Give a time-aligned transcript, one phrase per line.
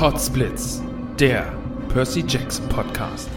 [0.00, 0.82] Potsblitz,
[1.18, 1.42] der
[1.90, 3.28] Percy Jackson Podcast.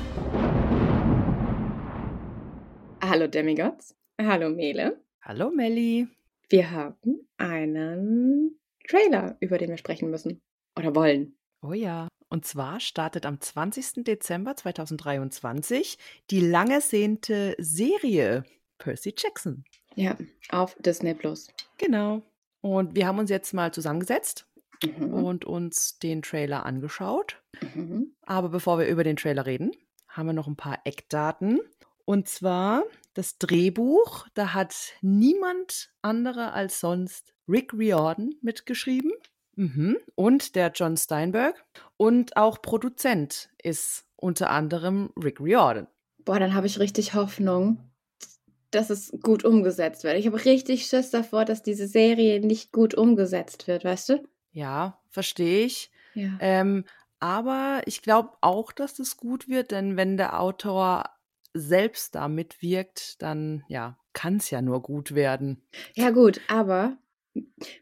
[3.02, 3.94] Hallo Demigods.
[4.17, 5.03] Hallo Mele.
[5.23, 6.08] Hallo Melli.
[6.47, 10.42] Wir haben einen Trailer, über den wir sprechen müssen.
[10.80, 11.36] Oder wollen.
[11.61, 12.08] Oh ja.
[12.30, 14.05] Und zwar startet am 20.
[14.05, 15.98] Dezember 2023
[16.31, 18.45] die lang ersehnte Serie
[18.77, 19.66] Percy Jackson.
[19.95, 20.16] Ja,
[20.48, 21.50] auf Disney Plus.
[21.77, 22.22] Genau.
[22.61, 24.48] Und wir haben uns jetzt mal zusammengesetzt
[24.86, 25.14] Mhm.
[25.14, 27.42] und uns den Trailer angeschaut.
[27.76, 28.16] Mhm.
[28.23, 29.71] Aber bevor wir über den Trailer reden,
[30.08, 31.60] haben wir noch ein paar Eckdaten.
[32.05, 32.83] Und zwar
[33.14, 39.11] das Drehbuch, da hat niemand anderer als sonst Rick Riordan mitgeschrieben.
[39.55, 39.98] Mhm.
[40.16, 41.64] Und der John Steinberg.
[41.98, 45.88] Und auch Produzent ist unter anderem Rick Riordan.
[46.26, 47.77] Boah, dann habe ich richtig Hoffnung,
[48.71, 50.17] dass es gut umgesetzt wird.
[50.17, 54.23] Ich habe richtig Schiss davor, dass diese Serie nicht gut umgesetzt wird, weißt du?
[54.53, 55.91] Ja, verstehe ich.
[56.14, 56.37] Ja.
[56.39, 56.86] Ähm,
[57.19, 61.05] aber ich glaube auch, dass das gut wird, denn wenn der Autor
[61.53, 65.61] selbst da mitwirkt, dann ja, kann es ja nur gut werden.
[65.95, 66.97] Ja, gut, aber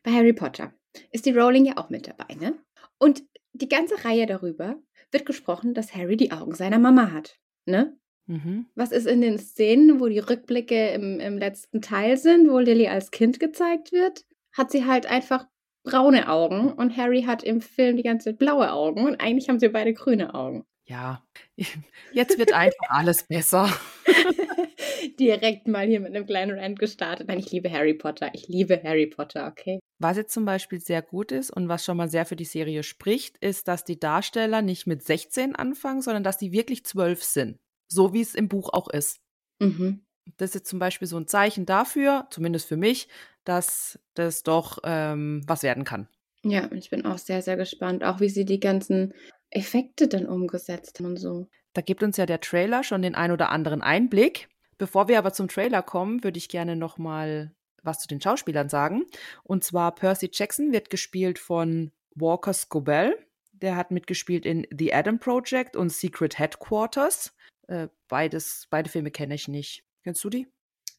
[0.03, 0.73] bei Harry Potter
[1.11, 2.57] ist die Rowling ja auch mit dabei, ne?
[2.97, 4.75] Und die ganze Reihe darüber
[5.11, 7.97] wird gesprochen, dass Harry die Augen seiner Mama hat, ne?
[8.27, 8.67] Mhm.
[8.75, 12.87] Was ist in den Szenen, wo die Rückblicke im, im letzten Teil sind, wo Lily
[12.87, 15.47] als Kind gezeigt wird, hat sie halt einfach
[15.83, 19.59] braune Augen und Harry hat im Film die ganze Zeit blaue Augen und eigentlich haben
[19.59, 20.65] sie beide grüne Augen.
[20.85, 21.23] Ja,
[22.13, 23.69] jetzt wird einfach alles besser.
[25.19, 27.27] Direkt mal hier mit einem kleinen Rant gestartet.
[27.27, 28.29] Nein, ich liebe Harry Potter.
[28.33, 29.79] Ich liebe Harry Potter, okay?
[29.99, 32.83] Was jetzt zum Beispiel sehr gut ist und was schon mal sehr für die Serie
[32.83, 37.59] spricht, ist, dass die Darsteller nicht mit 16 anfangen, sondern dass die wirklich 12 sind.
[37.87, 39.19] So wie es im Buch auch ist.
[39.59, 40.03] Mhm.
[40.37, 43.07] Das ist jetzt zum Beispiel so ein Zeichen dafür, zumindest für mich,
[43.43, 46.07] dass das doch ähm, was werden kann.
[46.43, 49.13] Ja, ich bin auch sehr, sehr gespannt, auch wie sie die ganzen
[49.49, 51.47] Effekte dann umgesetzt haben und so.
[51.73, 54.49] Da gibt uns ja der Trailer schon den ein oder anderen Einblick.
[54.77, 57.53] Bevor wir aber zum Trailer kommen, würde ich gerne noch mal
[57.83, 59.05] was zu den Schauspielern sagen.
[59.43, 63.15] Und zwar Percy Jackson wird gespielt von Walker Scobell.
[63.53, 67.33] Der hat mitgespielt in The Adam Project und Secret Headquarters.
[67.67, 69.83] Äh, beides, beide Filme kenne ich nicht.
[70.03, 70.47] Kennst du die?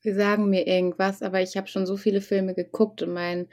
[0.00, 3.48] Sie sagen mir irgendwas, aber ich habe schon so viele Filme geguckt und mein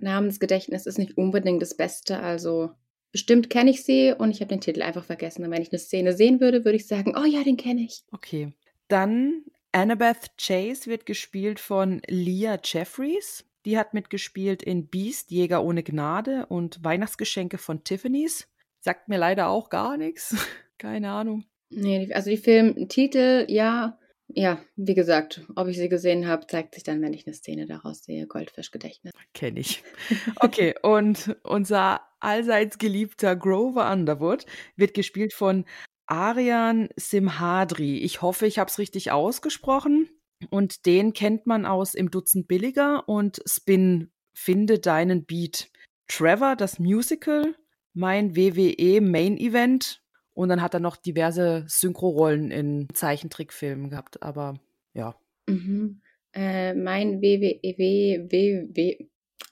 [0.00, 2.20] Namensgedächtnis ist nicht unbedingt das Beste.
[2.20, 2.70] Also
[3.10, 5.44] bestimmt kenne ich sie und ich habe den Titel einfach vergessen.
[5.44, 8.04] Und wenn ich eine Szene sehen würde, würde ich sagen, oh ja, den kenne ich.
[8.12, 8.52] Okay.
[8.86, 13.44] Dann Annabeth Chase wird gespielt von Leah Jeffries.
[13.64, 18.48] Die hat mitgespielt in Beast, Jäger ohne Gnade und Weihnachtsgeschenke von Tiffany's.
[18.80, 20.36] Sagt mir leider auch gar nichts.
[20.78, 21.44] Keine Ahnung.
[21.70, 23.98] Nee, also die Filmtitel, ja,
[24.34, 27.66] ja, wie gesagt, ob ich sie gesehen habe, zeigt sich dann, wenn ich eine Szene
[27.66, 28.26] daraus sehe.
[28.26, 29.12] Goldfischgedächtnis.
[29.34, 29.82] Kenne ich.
[30.36, 34.46] Okay, und unser allseits geliebter Grover Underwood
[34.76, 35.64] wird gespielt von
[36.06, 37.98] Arian Simhadri.
[37.98, 40.08] Ich hoffe, ich habe es richtig ausgesprochen.
[40.50, 45.70] Und den kennt man aus Im Dutzend Billiger und Spin Finde deinen Beat.
[46.08, 47.54] Trevor, das Musical,
[47.94, 50.01] mein WWE Main Event
[50.34, 54.22] Und dann hat er noch diverse Synchro-Rollen in Zeichentrickfilmen gehabt.
[54.22, 54.54] Aber
[54.94, 55.14] ja.
[55.46, 56.00] Mhm.
[56.32, 59.06] Äh, mein WWE, WW,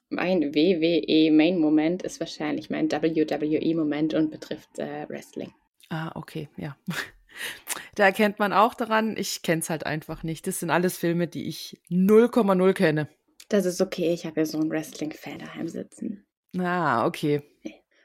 [0.08, 5.52] mein WWE Main Moment ist wahrscheinlich mein WWE Moment und betrifft äh, Wrestling.
[5.88, 6.76] Ah, okay, ja.
[7.94, 10.46] Da erkennt man auch daran, ich kenne es halt einfach nicht.
[10.46, 13.08] Das sind alles Filme, die ich 0,0 kenne.
[13.48, 16.26] Das ist okay, ich habe ja so einen Wrestling-Fan daheim sitzen.
[16.58, 17.42] Ah, okay.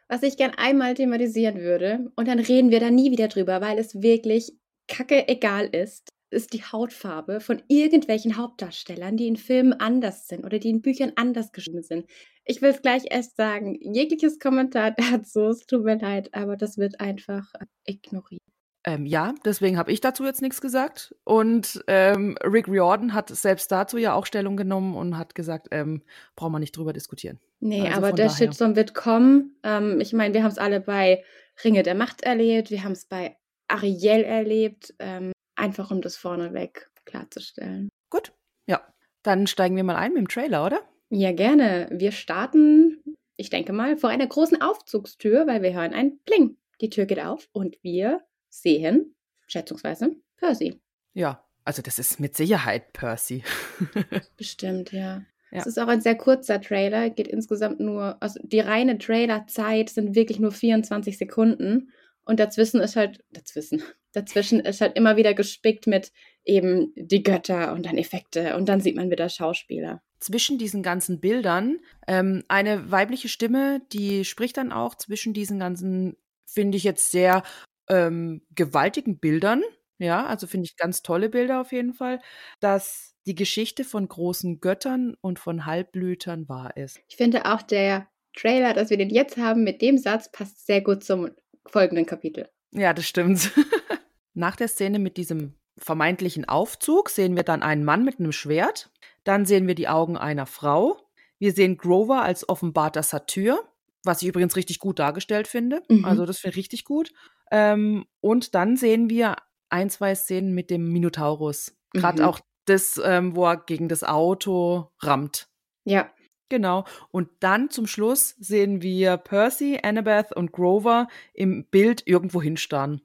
[0.08, 3.80] Was ich gern einmal thematisieren würde, und dann reden wir da nie wieder drüber, weil
[3.80, 4.54] es wirklich
[4.88, 10.60] kacke egal ist, ist die Hautfarbe von irgendwelchen Hauptdarstellern, die in Filmen anders sind oder
[10.60, 12.06] die in Büchern anders geschrieben sind.
[12.44, 16.78] Ich will es gleich erst sagen, jegliches Kommentar dazu, es tut mir leid, aber das
[16.78, 17.52] wird einfach
[17.86, 18.42] ignoriert.
[18.88, 21.16] Ähm, ja, deswegen habe ich dazu jetzt nichts gesagt.
[21.24, 26.04] Und ähm, Rick Riordan hat selbst dazu ja auch Stellung genommen und hat gesagt, ähm,
[26.36, 27.40] brauchen wir nicht drüber diskutieren.
[27.60, 28.38] Nee, also aber der daher.
[28.38, 29.56] Shitstorm wird kommen.
[29.64, 31.24] Ähm, ich meine, wir haben es alle bei
[31.64, 33.38] Ringe der Macht erlebt, wir haben es bei
[33.68, 37.90] Ariel erlebt, ähm, einfach um das vorneweg klarzustellen.
[38.12, 38.34] Gut,
[38.68, 38.82] ja.
[39.24, 40.82] Dann steigen wir mal ein mit dem Trailer, oder?
[41.10, 41.88] Ja, gerne.
[41.92, 43.02] Wir starten,
[43.36, 46.58] ich denke mal, vor einer großen Aufzugstür, weil wir hören ein Pling.
[46.82, 48.22] Die Tür geht auf und wir
[48.62, 49.16] sehen,
[49.48, 50.80] schätzungsweise, Percy.
[51.14, 53.44] Ja, also das ist mit Sicherheit Percy.
[54.38, 55.24] Bestimmt, ja.
[55.52, 55.70] Es ja.
[55.70, 60.40] ist auch ein sehr kurzer Trailer, geht insgesamt nur, also die reine Trailerzeit sind wirklich
[60.40, 61.92] nur 24 Sekunden
[62.26, 63.82] und dazwischen ist halt, dazwischen,
[64.14, 66.12] dazwischen ist halt immer wieder gespickt mit
[66.44, 70.02] eben die Götter und dann Effekte und dann sieht man wieder Schauspieler.
[70.20, 71.78] Zwischen diesen ganzen Bildern
[72.08, 77.44] ähm, eine weibliche Stimme, die spricht dann auch zwischen diesen ganzen, finde ich jetzt sehr
[77.90, 79.64] ähm, gewaltigen Bildern.
[79.98, 82.20] Ja, also finde ich ganz tolle Bilder auf jeden Fall,
[82.60, 87.00] dass die Geschichte von großen Göttern und von Halbblütern wahr ist.
[87.08, 90.82] Ich finde auch der Trailer, dass wir den jetzt haben, mit dem Satz passt sehr
[90.82, 91.32] gut zum
[91.66, 92.50] folgenden Kapitel.
[92.72, 93.52] Ja, das stimmt.
[94.34, 98.92] Nach der Szene mit diesem vermeintlichen Aufzug sehen wir dann einen Mann mit einem Schwert.
[99.24, 100.98] Dann sehen wir die Augen einer Frau.
[101.40, 103.60] Wir sehen Grover als offenbarter Satyr,
[104.04, 105.82] was ich übrigens richtig gut dargestellt finde.
[105.90, 106.06] Mhm.
[106.06, 107.12] Also das finde ich richtig gut.
[107.52, 109.36] Ähm, und dann sehen wir
[109.70, 111.76] ein, zwei Szenen mit dem Minotaurus.
[111.94, 112.28] Gerade mhm.
[112.28, 115.48] auch das, ähm, wo er gegen das Auto rammt.
[115.86, 116.10] Ja.
[116.50, 116.86] Genau.
[117.10, 123.02] Und dann zum Schluss sehen wir Percy, Annabeth und Grover im Bild irgendwo hinstarren.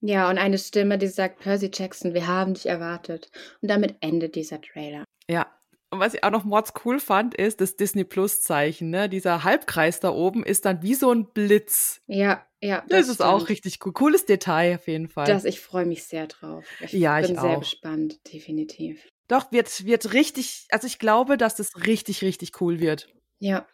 [0.00, 3.30] Ja, und eine Stimme, die sagt, Percy Jackson, wir haben dich erwartet.
[3.62, 5.04] Und damit endet dieser Trailer.
[5.28, 5.46] Ja,
[5.94, 9.08] und was ich auch noch mords cool fand, ist das Disney Plus Zeichen, ne?
[9.08, 12.02] Dieser Halbkreis da oben ist dann wie so ein Blitz.
[12.06, 12.84] Ja, ja.
[12.88, 13.30] Das, das ist stimmt.
[13.30, 13.92] auch richtig cool.
[13.92, 15.26] Cooles Detail auf jeden Fall.
[15.26, 16.64] Das, ich freue mich sehr drauf.
[16.80, 19.08] Ich ja, bin ich sehr gespannt, definitiv.
[19.28, 23.08] Doch, wird, wird richtig, also ich glaube, dass das richtig, richtig cool wird.
[23.38, 23.66] Ja.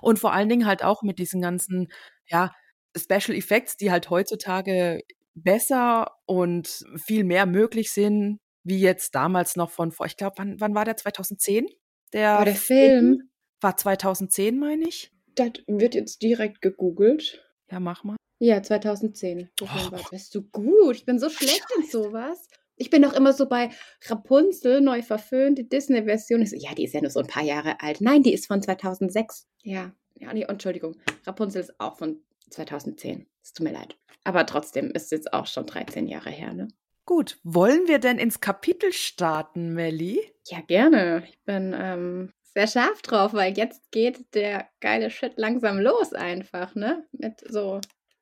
[0.00, 1.92] Und vor allen Dingen halt auch mit diesen ganzen,
[2.26, 2.54] ja,
[2.96, 5.02] Special Effects, die halt heutzutage
[5.34, 10.60] besser und viel mehr möglich sind wie jetzt damals noch von vor, ich glaube, wann,
[10.60, 10.96] wann war der?
[10.96, 11.66] 2010?
[12.12, 13.30] Der, war der Film?
[13.60, 15.12] War 2010, meine ich.
[15.34, 17.44] Das wird jetzt direkt gegoogelt.
[17.70, 18.16] Ja, mach mal.
[18.38, 19.50] Ja, 2010.
[19.62, 19.66] Oh.
[20.10, 20.96] Bist du gut?
[20.96, 22.48] Ich bin so schlecht in sowas.
[22.76, 23.70] Ich bin doch immer so bei
[24.06, 26.44] Rapunzel, neu verföhnt, die Disney-Version.
[26.44, 28.00] So, ja, die ist ja nur so ein paar Jahre alt.
[28.00, 29.46] Nein, die ist von 2006.
[29.62, 30.96] Ja, ja, nee, Entschuldigung.
[31.24, 33.26] Rapunzel ist auch von 2010.
[33.42, 33.96] Es tut mir leid.
[34.24, 36.68] Aber trotzdem ist es jetzt auch schon 13 Jahre her, ne?
[37.06, 40.20] Gut, wollen wir denn ins Kapitel starten, Melli?
[40.46, 41.24] Ja, gerne.
[41.28, 46.74] Ich bin ähm, sehr scharf drauf, weil jetzt geht der geile Shit langsam los einfach,
[46.74, 47.06] ne?
[47.12, 47.80] Mit so,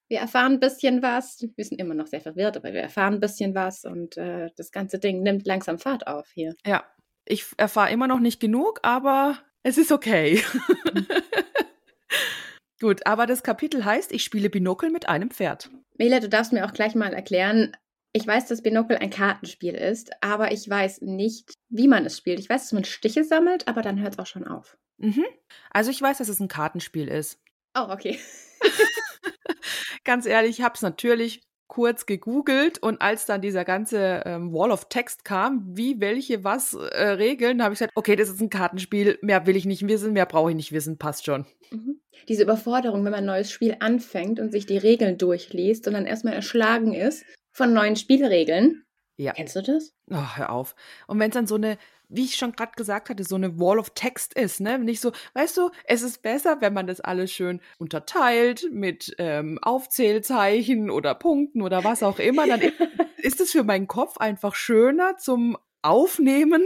[0.08, 1.46] wir erfahren ein bisschen was.
[1.54, 4.72] Wir sind immer noch sehr verwirrt, aber wir erfahren ein bisschen was und äh, das
[4.72, 6.56] ganze Ding nimmt langsam Fahrt auf hier.
[6.66, 6.84] Ja,
[7.24, 10.42] ich erfahre immer noch nicht genug, aber es ist okay.
[10.92, 11.06] Mhm.
[12.80, 15.70] Gut, aber das Kapitel heißt, ich spiele Binokel mit einem Pferd.
[15.98, 17.76] Mela, du darfst mir auch gleich mal erklären,
[18.12, 22.40] ich weiß, dass Binocle ein Kartenspiel ist, aber ich weiß nicht, wie man es spielt.
[22.40, 24.76] Ich weiß, dass man Stiche sammelt, aber dann hört es auch schon auf.
[24.98, 25.24] Mhm.
[25.70, 27.40] Also ich weiß, dass es ein Kartenspiel ist.
[27.74, 28.18] Oh, okay.
[30.04, 34.72] Ganz ehrlich, ich habe es natürlich kurz gegoogelt und als dann dieser ganze ähm, Wall
[34.72, 38.50] of Text kam, wie, welche, was äh, Regeln, habe ich gesagt, okay, das ist ein
[38.50, 41.46] Kartenspiel, mehr will ich nicht wissen, mehr brauche ich nicht wissen, passt schon.
[41.70, 41.98] Mhm.
[42.28, 46.04] Diese Überforderung, wenn man ein neues Spiel anfängt und sich die Regeln durchliest und dann
[46.04, 48.84] erstmal erschlagen ist von neuen Spielregeln.
[49.16, 49.32] Ja.
[49.32, 49.94] Kennst du das?
[50.10, 50.74] Oh, hör auf.
[51.06, 51.78] Und wenn es dann so eine,
[52.08, 54.78] wie ich schon gerade gesagt hatte, so eine Wall of Text ist, ne?
[54.78, 59.58] Nicht so, weißt du, es ist besser, wenn man das alles schön unterteilt mit ähm,
[59.62, 62.46] Aufzählzeichen oder Punkten oder was auch immer.
[62.46, 62.60] Dann
[63.18, 66.62] ist es für meinen Kopf einfach schöner zum Aufnehmen,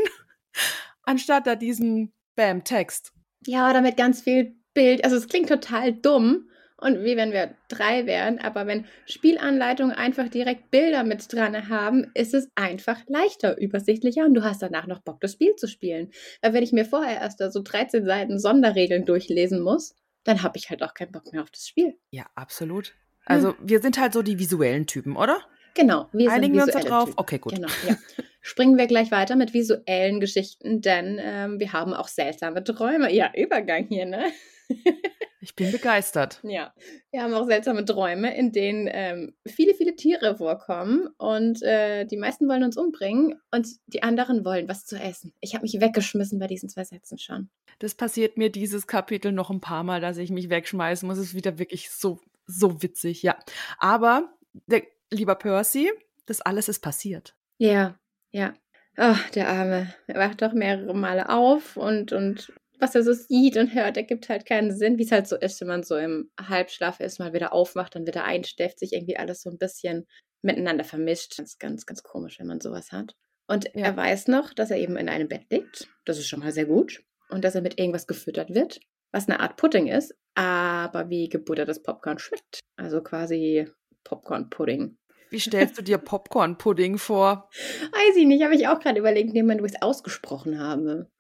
[1.03, 3.13] anstatt da diesen Bam-Text.
[3.47, 5.05] Ja, damit ganz viel Bild.
[5.05, 8.39] Also es klingt total dumm, und wie wenn wir drei wären.
[8.39, 14.35] Aber wenn Spielanleitungen einfach direkt Bilder mit dran haben, ist es einfach leichter, übersichtlicher und
[14.35, 16.11] du hast danach noch Bock, das Spiel zu spielen.
[16.43, 20.59] Weil wenn ich mir vorher erst da so 13 Seiten Sonderregeln durchlesen muss, dann habe
[20.59, 21.97] ich halt auch keinen Bock mehr auf das Spiel.
[22.11, 22.95] Ja, absolut.
[23.25, 23.57] Also hm.
[23.63, 25.41] wir sind halt so die visuellen Typen, oder?
[25.75, 26.09] Genau.
[26.13, 27.11] Wir Einigen wir uns da drauf?
[27.11, 27.21] Typen.
[27.21, 27.55] Okay, gut.
[27.55, 27.97] Genau, ja.
[28.41, 33.13] Springen wir gleich weiter mit visuellen Geschichten, denn ähm, wir haben auch seltsame Träume.
[33.13, 34.27] Ja, Übergang hier, ne?
[35.41, 36.41] ich bin begeistert.
[36.43, 36.75] Ja,
[37.11, 42.17] wir haben auch seltsame Träume, in denen ähm, viele, viele Tiere vorkommen und äh, die
[42.17, 45.33] meisten wollen uns umbringen und die anderen wollen was zu essen.
[45.41, 47.49] Ich habe mich weggeschmissen bei diesen zwei Sätzen schon.
[47.79, 51.19] Das passiert mir dieses Kapitel noch ein paar Mal, dass ich mich wegschmeißen muss.
[51.19, 53.37] Es ist wieder wirklich so, so witzig, ja.
[53.79, 54.33] Aber,
[54.67, 55.91] der, lieber Percy,
[56.27, 57.35] das alles ist passiert.
[57.59, 57.99] Ja,
[58.31, 58.55] ja.
[58.99, 59.95] Oh, der Arme.
[60.07, 64.29] Er wacht doch mehrere Male auf und, und was er so sieht und hört, ergibt
[64.29, 67.33] halt keinen Sinn, wie es halt so ist, wenn man so im Halbschlaf ist, mal
[67.33, 70.07] wieder aufmacht, dann wieder einstäfft, sich irgendwie alles so ein bisschen
[70.43, 71.39] miteinander vermischt.
[71.39, 73.15] Das ist ganz, ganz komisch, wenn man sowas hat.
[73.47, 73.87] Und ja.
[73.87, 75.89] er weiß noch, dass er eben in einem Bett liegt.
[76.05, 77.03] Das ist schon mal sehr gut.
[77.29, 78.81] Und dass er mit irgendwas gefüttert wird,
[79.13, 82.61] was eine Art Pudding ist, aber wie gebuttertes Popcorn schmeckt.
[82.77, 83.67] Also quasi
[84.05, 84.97] Popcorn-Pudding.
[85.31, 87.49] Wie stellst du dir Popcorn-Pudding vor?
[87.93, 91.11] Weiß ich nicht, habe ich auch gerade überlegt, indem ich es ausgesprochen habe.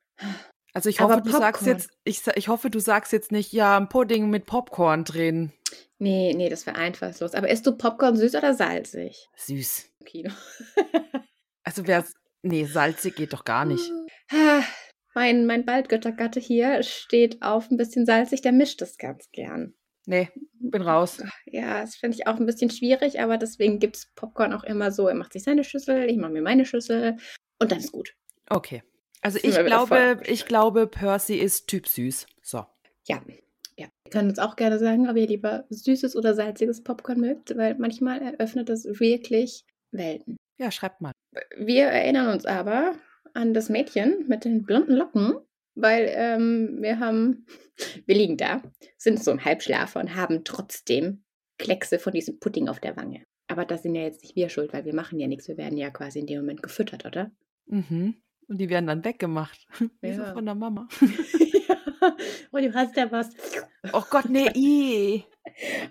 [0.76, 3.88] Also ich hoffe, du sagst jetzt, ich, ich hoffe, du sagst jetzt nicht, ja, ein
[3.88, 5.54] Pudding mit Popcorn drehen.
[5.98, 7.32] Nee, nee, das wäre einfallslos.
[7.32, 9.26] Aber isst du Popcorn süß oder salzig?
[9.36, 9.90] Süß.
[10.04, 10.30] Kino.
[11.64, 12.04] also wer
[12.42, 13.90] nee, salzig geht doch gar nicht.
[15.14, 19.72] Mein, mein Baldgöttergatte hier steht auf ein bisschen salzig, der mischt es ganz gern.
[20.04, 20.28] Nee,
[20.60, 21.22] bin raus.
[21.46, 24.92] Ja, das finde ich auch ein bisschen schwierig, aber deswegen gibt es Popcorn auch immer
[24.92, 25.08] so.
[25.08, 27.16] Er macht sich seine Schüssel, ich mache mir meine Schüssel
[27.58, 28.14] und dann ist gut.
[28.50, 28.82] Okay.
[29.22, 32.26] Also ich glaube, ich glaube, Percy ist Typ süß.
[32.42, 32.64] So.
[33.06, 33.22] Ja.
[33.78, 33.86] Ja.
[34.04, 37.76] Ihr könnt uns auch gerne sagen, ob ihr lieber süßes oder salziges Popcorn mögt, weil
[37.78, 40.36] manchmal eröffnet es wirklich Welten.
[40.58, 41.12] Ja, schreibt mal.
[41.56, 42.94] Wir erinnern uns aber
[43.34, 45.34] an das Mädchen mit den blonden Locken,
[45.74, 47.46] weil ähm, wir haben,
[48.06, 48.62] wir liegen da,
[48.96, 51.24] sind so im Halbschlafer und haben trotzdem
[51.58, 53.24] Kleckse von diesem Pudding auf der Wange.
[53.48, 55.48] Aber das sind ja jetzt nicht wir schuld, weil wir machen ja nichts.
[55.48, 57.30] Wir werden ja quasi in dem Moment gefüttert, oder?
[57.66, 58.16] Mhm.
[58.48, 59.66] Und die werden dann weggemacht.
[60.00, 60.14] Wie ja.
[60.14, 60.88] so von der Mama.
[61.00, 61.76] ja.
[62.50, 63.30] Und du hast ja was.
[63.92, 65.24] Oh Gott, nee, i.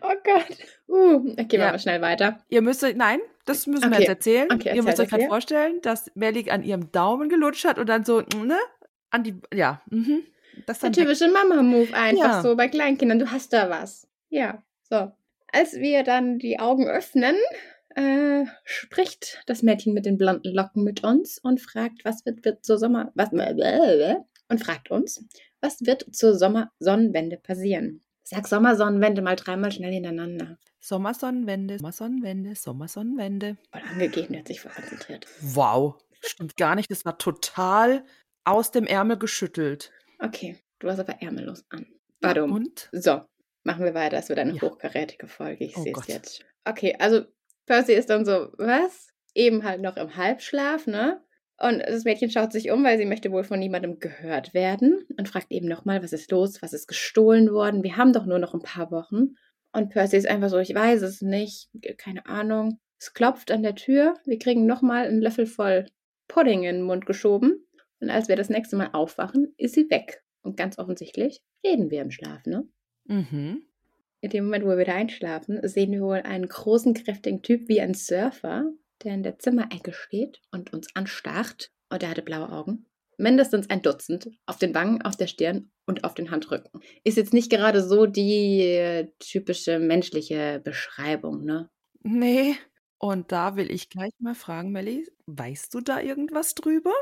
[0.01, 0.57] Oh Gott.
[0.87, 1.65] Uh, okay, ja.
[1.65, 2.39] machen wir schnell weiter.
[2.49, 3.93] Ihr müsst euch, nein, das müssen okay.
[3.93, 4.47] wir jetzt erzählen.
[4.51, 8.05] Okay, Ihr müsst euch gerade vorstellen, dass Melly an ihrem Daumen gelutscht hat und dann
[8.05, 8.57] so, ne,
[9.09, 10.23] an die, ja, mhm.
[10.65, 12.41] Das Der typische Mama-Move einfach ja.
[12.41, 13.19] so bei Kleinkindern.
[13.19, 14.07] Du hast da was.
[14.29, 15.11] Ja, so.
[15.51, 17.35] Als wir dann die Augen öffnen,
[17.95, 22.63] äh, spricht das Mädchen mit den blonden Locken mit uns und fragt, was wird, wird
[22.63, 25.25] zur Sommer, was, und fragt uns,
[25.61, 28.03] was wird zur Sommersonnenwende passieren?
[28.23, 30.57] Sag Sommersonnenwende mal dreimal schnell hintereinander.
[30.79, 33.57] Sommersonnenwende, Sommersonnenwende, Sommersonnenwende.
[33.71, 35.27] Voll angegeben, hat sich voll konzentriert.
[35.41, 36.91] Wow, stimmt gar nicht.
[36.91, 38.03] Das war total
[38.43, 39.91] aus dem Ärmel geschüttelt.
[40.19, 41.87] Okay, du hast aber ärmellos an.
[42.21, 42.51] Warum?
[42.51, 42.89] Und?
[42.91, 43.21] So,
[43.63, 44.17] machen wir weiter.
[44.17, 44.61] Es wird eine ja.
[44.61, 45.65] hochkarätige Folge.
[45.65, 46.45] Ich oh sehe es jetzt.
[46.65, 47.25] Okay, also
[47.65, 49.09] Percy ist dann so, was?
[49.33, 51.21] Eben halt noch im Halbschlaf, ne?
[51.57, 55.29] Und das Mädchen schaut sich um, weil sie möchte wohl von niemandem gehört werden und
[55.29, 57.83] fragt eben nochmal, was ist los, was ist gestohlen worden?
[57.83, 59.35] Wir haben doch nur noch ein paar Wochen.
[59.71, 62.79] Und Percy ist einfach so, ich weiß es nicht, keine Ahnung.
[62.99, 65.85] Es klopft an der Tür, wir kriegen nochmal einen Löffel voll
[66.27, 67.65] Pudding in den Mund geschoben.
[67.99, 70.23] Und als wir das nächste Mal aufwachen, ist sie weg.
[70.41, 72.67] Und ganz offensichtlich reden wir im Schlaf, ne?
[73.05, 73.65] Mhm.
[74.25, 77.79] In dem Moment, wo wir wieder einschlafen, sehen wir wohl einen großen, kräftigen Typ wie
[77.79, 78.65] ein Surfer,
[79.03, 81.69] der in der Zimmerecke steht und uns anstarrt.
[81.91, 82.87] Und er hatte blaue Augen.
[83.19, 84.31] Mindestens ein Dutzend.
[84.47, 86.81] Auf den Wangen, auf der Stirn und auf den Handrücken.
[87.03, 91.69] Ist jetzt nicht gerade so die äh, typische menschliche Beschreibung, ne?
[92.01, 92.55] Nee.
[92.97, 96.93] Und da will ich gleich mal fragen, Melly, weißt du da irgendwas drüber?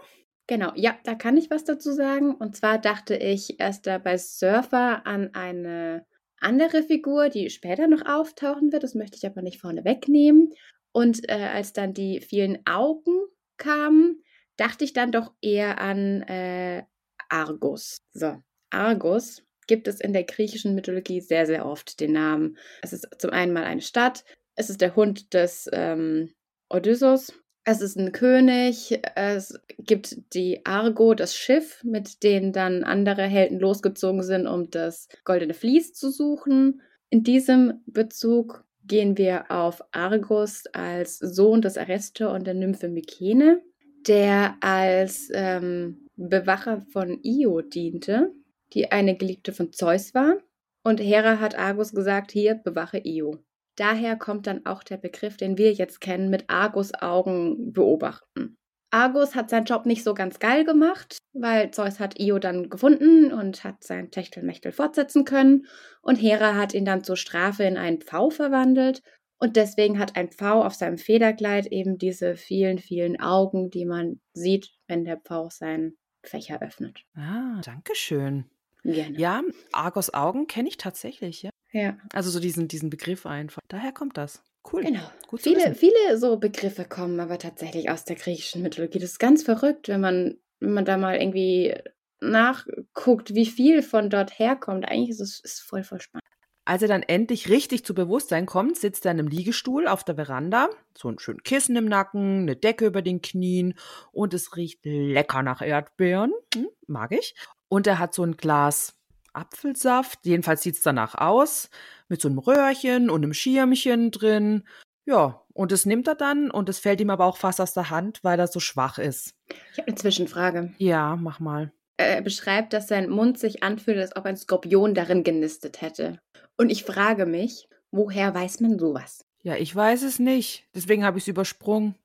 [0.47, 2.35] Genau, ja, da kann ich was dazu sagen.
[2.35, 6.05] Und zwar dachte ich erst da bei Surfer an eine
[6.43, 8.83] andere Figur, die später noch auftauchen wird.
[8.83, 10.53] Das möchte ich aber nicht vorne wegnehmen.
[10.91, 13.25] Und äh, als dann die vielen Augen
[13.57, 14.23] kamen,
[14.57, 16.83] dachte ich dann doch eher an äh,
[17.29, 17.97] Argus.
[18.13, 18.37] So,
[18.69, 22.57] Argus gibt es in der griechischen Mythologie sehr, sehr oft den Namen.
[22.81, 24.23] Es ist zum einen mal eine Stadt,
[24.55, 26.33] es ist der Hund des ähm,
[26.69, 27.33] Odysseus,
[27.65, 33.59] es ist ein König, es gibt die Argo, das Schiff, mit dem dann andere Helden
[33.59, 36.81] losgezogen sind, um das goldene Vlies zu suchen.
[37.09, 43.61] In diesem Bezug gehen wir auf Argus als Sohn des Areste und der Nymphe Mykene,
[44.07, 48.31] der als ähm, Bewacher von Io diente,
[48.73, 50.35] die eine Geliebte von Zeus war.
[50.83, 53.39] Und Hera hat Argus gesagt, hier, bewache Io.
[53.75, 58.57] Daher kommt dann auch der Begriff, den wir jetzt kennen, mit Argus Augen beobachten.
[58.91, 63.33] Argus hat seinen Job nicht so ganz geil gemacht, weil Zeus hat Io dann gefunden
[63.33, 65.65] und hat sein Techtelmechtel fortsetzen können.
[66.03, 69.01] Und Hera hat ihn dann zur Strafe in einen Pfau verwandelt.
[69.39, 74.21] Und deswegen hat ein Pfau auf seinem Federkleid eben diese vielen, vielen Augen, die man
[74.33, 77.01] sieht, wenn der Pfau seinen Fächer öffnet.
[77.15, 78.45] Ah, danke schön.
[78.83, 79.17] Gerne.
[79.17, 81.49] Ja, Argos Augen kenne ich tatsächlich, ja.
[81.73, 81.97] Ja.
[82.13, 83.61] Also so diesen, diesen Begriff einfach.
[83.67, 84.43] Daher kommt das.
[84.71, 84.83] Cool.
[84.83, 85.11] Genau.
[85.27, 88.99] Gut Viele, viele so Begriffe kommen aber tatsächlich aus der griechischen Mythologie.
[88.99, 91.75] Das ist ganz verrückt, wenn man, wenn man da mal irgendwie
[92.21, 94.87] nachguckt, wie viel von dort herkommt.
[94.87, 96.23] Eigentlich ist es ist voll, voll spannend.
[96.65, 100.15] Als er dann endlich richtig zu Bewusstsein kommt, sitzt er in einem Liegestuhl auf der
[100.15, 103.73] Veranda, so ein schön Kissen im Nacken, eine Decke über den Knien
[104.13, 107.35] und es riecht lecker nach Erdbeeren, hm, mag ich.
[107.67, 108.95] Und er hat so ein Glas
[109.33, 111.69] Apfelsaft, jedenfalls sieht es danach aus,
[112.07, 114.63] mit so einem Röhrchen und einem Schirmchen drin.
[115.05, 117.89] Ja, und das nimmt er dann und es fällt ihm aber auch fast aus der
[117.89, 119.35] Hand, weil er so schwach ist.
[119.71, 120.73] Ich habe eine Zwischenfrage.
[120.77, 121.71] Ja, mach mal.
[121.97, 126.19] Er beschreibt, dass sein Mund sich anfühlt, als ob ein Skorpion darin genistet hätte.
[126.57, 129.25] Und ich frage mich, woher weiß man sowas?
[129.43, 130.67] Ja, ich weiß es nicht.
[130.73, 131.95] Deswegen habe ich es übersprungen.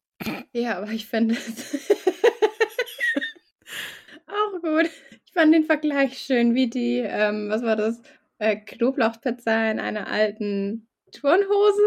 [0.53, 1.91] Ja, aber ich finde es
[4.27, 4.91] auch gut.
[5.29, 8.01] Ich fand den Vergleich schön, wie die, ähm, was war das,
[8.39, 11.83] äh, Knoblauchpizza in einer alten Turnhose.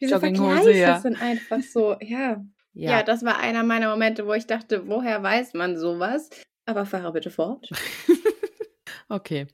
[0.00, 0.98] Diese Vergleiche ja.
[0.98, 2.44] sind einfach so, ja.
[2.72, 3.04] ja.
[3.04, 6.28] das war einer meiner Momente, wo ich dachte, woher weiß man sowas?
[6.66, 7.68] Aber fahre bitte fort.
[9.08, 9.46] Okay.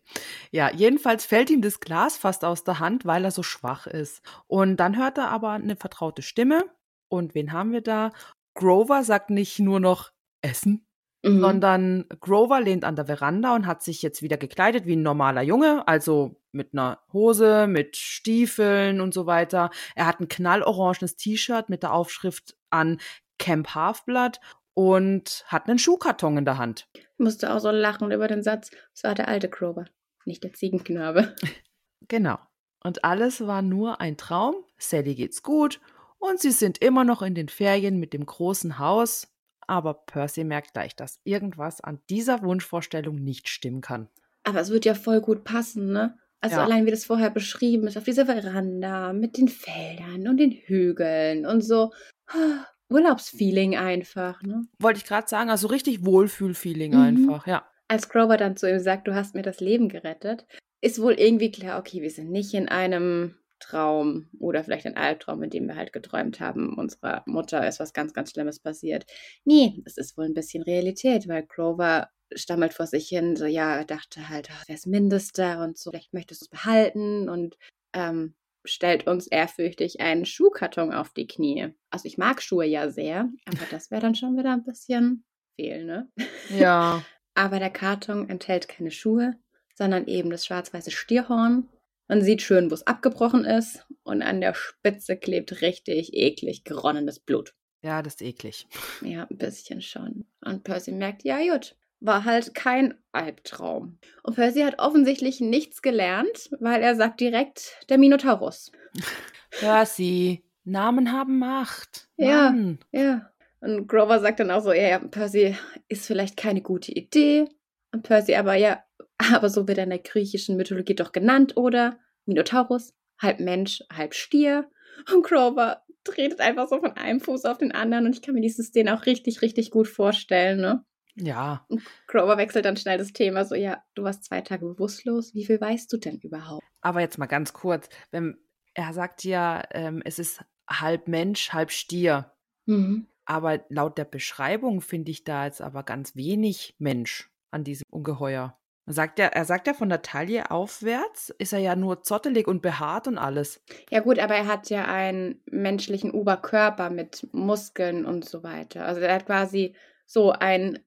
[0.53, 4.23] Ja, jedenfalls fällt ihm das Glas fast aus der Hand, weil er so schwach ist.
[4.47, 6.65] Und dann hört er aber eine vertraute Stimme.
[7.09, 8.13] Und wen haben wir da?
[8.55, 10.87] Grover sagt nicht nur noch Essen,
[11.25, 11.41] Mhm.
[11.41, 15.43] sondern Grover lehnt an der Veranda und hat sich jetzt wieder gekleidet wie ein normaler
[15.43, 19.71] Junge, also mit einer Hose, mit Stiefeln und so weiter.
[19.97, 23.01] Er hat ein knallorangenes T-Shirt mit der Aufschrift an
[23.39, 24.41] Camp Halfblood
[24.75, 26.89] und hat einen Schuhkarton in der Hand.
[26.95, 29.87] Ich musste auch so lachen über den Satz, es war der alte Grover,
[30.25, 31.35] nicht der Ziegenknabe.
[32.07, 32.39] Genau.
[32.83, 34.55] Und alles war nur ein Traum.
[34.79, 35.79] Sally geht's gut
[36.19, 39.29] und sie sind immer noch in den Ferien mit dem großen Haus.
[39.69, 44.09] Aber Percy merkt gleich, dass irgendwas an dieser Wunschvorstellung nicht stimmen kann.
[44.45, 46.17] Aber es wird ja voll gut passen, ne?
[46.41, 46.65] Also Ja.
[46.65, 51.45] allein wie das vorher beschrieben ist, auf dieser Veranda mit den Feldern und den Hügeln
[51.47, 51.93] und so
[52.91, 54.63] Urlaubsfeeling einfach, ne?
[54.81, 56.99] Wollte ich gerade sagen, also richtig Wohlfühlfeeling Mhm.
[56.99, 57.69] einfach, ja.
[57.89, 60.47] Als Grover dann zu ihm sagt, du hast mir das Leben gerettet,
[60.81, 65.43] ist wohl irgendwie klar, okay, wir sind nicht in einem Traum oder vielleicht ein Albtraum,
[65.43, 69.07] in dem wir halt geträumt haben, unserer Mutter ist was ganz, ganz Schlimmes passiert.
[69.45, 73.77] Nee, es ist wohl ein bisschen Realität, weil Grover stammelt vor sich hin, so ja,
[73.77, 77.57] er dachte halt, ach, das Mindeste und so, vielleicht möchtest du es behalten und
[77.95, 81.75] ähm, stellt uns ehrfürchtig einen Schuhkarton auf die Knie.
[81.91, 85.25] Also ich mag Schuhe ja sehr, aber das wäre dann schon wieder ein bisschen
[85.57, 86.11] fehl, ne?
[86.51, 87.03] Ja.
[87.35, 89.37] Aber der Karton enthält keine Schuhe,
[89.77, 91.69] sondern eben das schwarz-weiße Stierhorn.
[92.09, 97.21] Man sieht schön, wo es abgebrochen ist und an der Spitze klebt richtig eklig geronnenes
[97.21, 97.55] Blut.
[97.83, 98.67] Ja, das ist eklig.
[99.03, 100.25] Ja, ein bisschen schon.
[100.41, 103.99] Und Percy merkt, ja gut, war halt kein Albtraum.
[104.23, 108.73] Und Percy hat offensichtlich nichts gelernt, weil er sagt direkt der Minotaurus.
[109.51, 112.09] Percy, Namen haben Macht.
[112.17, 112.51] Ja.
[112.51, 112.79] Mann.
[112.91, 113.31] Ja.
[113.61, 115.57] Und Grover sagt dann auch so, ja, ja, Percy
[115.89, 117.49] ist vielleicht keine gute Idee.
[117.93, 118.83] Und Percy aber, ja,
[119.19, 121.99] aber so wird er in der griechischen Mythologie doch genannt, oder?
[122.27, 124.71] Minotaurus, halb Mensch, halb Stier.
[125.13, 128.41] Und Grover tretet einfach so von einem Fuß auf den anderen und ich kann mir
[128.41, 130.85] diese Szene auch richtig, richtig gut vorstellen, ne?
[131.17, 131.67] Ja.
[132.07, 135.61] Grover wechselt dann schnell das Thema, so, ja, du warst zwei Tage bewusstlos, wie viel
[135.61, 136.63] weißt du denn überhaupt?
[136.81, 137.89] Aber jetzt mal ganz kurz.
[138.11, 138.39] Wenn,
[138.75, 142.33] er sagt ja, ähm, es ist halb Mensch, halb Stier.
[142.67, 143.09] Mhm.
[143.25, 148.58] Aber laut der Beschreibung finde ich da jetzt aber ganz wenig Mensch an diesem Ungeheuer.
[148.89, 152.49] Er sagt ja, er sagt ja von der Taille aufwärts, ist er ja nur zottelig
[152.49, 153.63] und behaart und alles.
[153.91, 158.87] Ja gut, aber er hat ja einen menschlichen Oberkörper mit Muskeln und so weiter.
[158.87, 159.75] Also er hat quasi
[160.07, 160.79] so ein,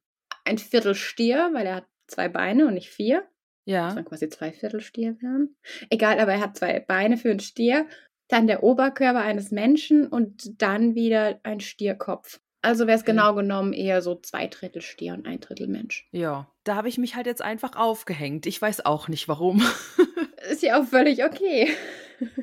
[0.45, 3.19] ein Viertel Stier, weil er hat zwei Beine und nicht vier.
[3.19, 3.93] Das Ja.
[3.93, 5.55] dann quasi zwei Viertel Stier wären.
[5.91, 7.85] Egal, aber er hat zwei Beine für einen Stier,
[8.29, 12.39] dann der Oberkörper eines Menschen und dann wieder ein Stierkopf.
[12.63, 13.11] Also wäre es Okay.
[13.11, 16.07] genau genommen eher so zwei Drittel Stier und ein Drittel Mensch.
[16.11, 16.50] Ja.
[16.63, 18.45] Da habe ich mich halt jetzt einfach aufgehängt.
[18.45, 19.63] Ich weiß auch nicht warum.
[20.49, 21.69] Ist ja auch völlig okay.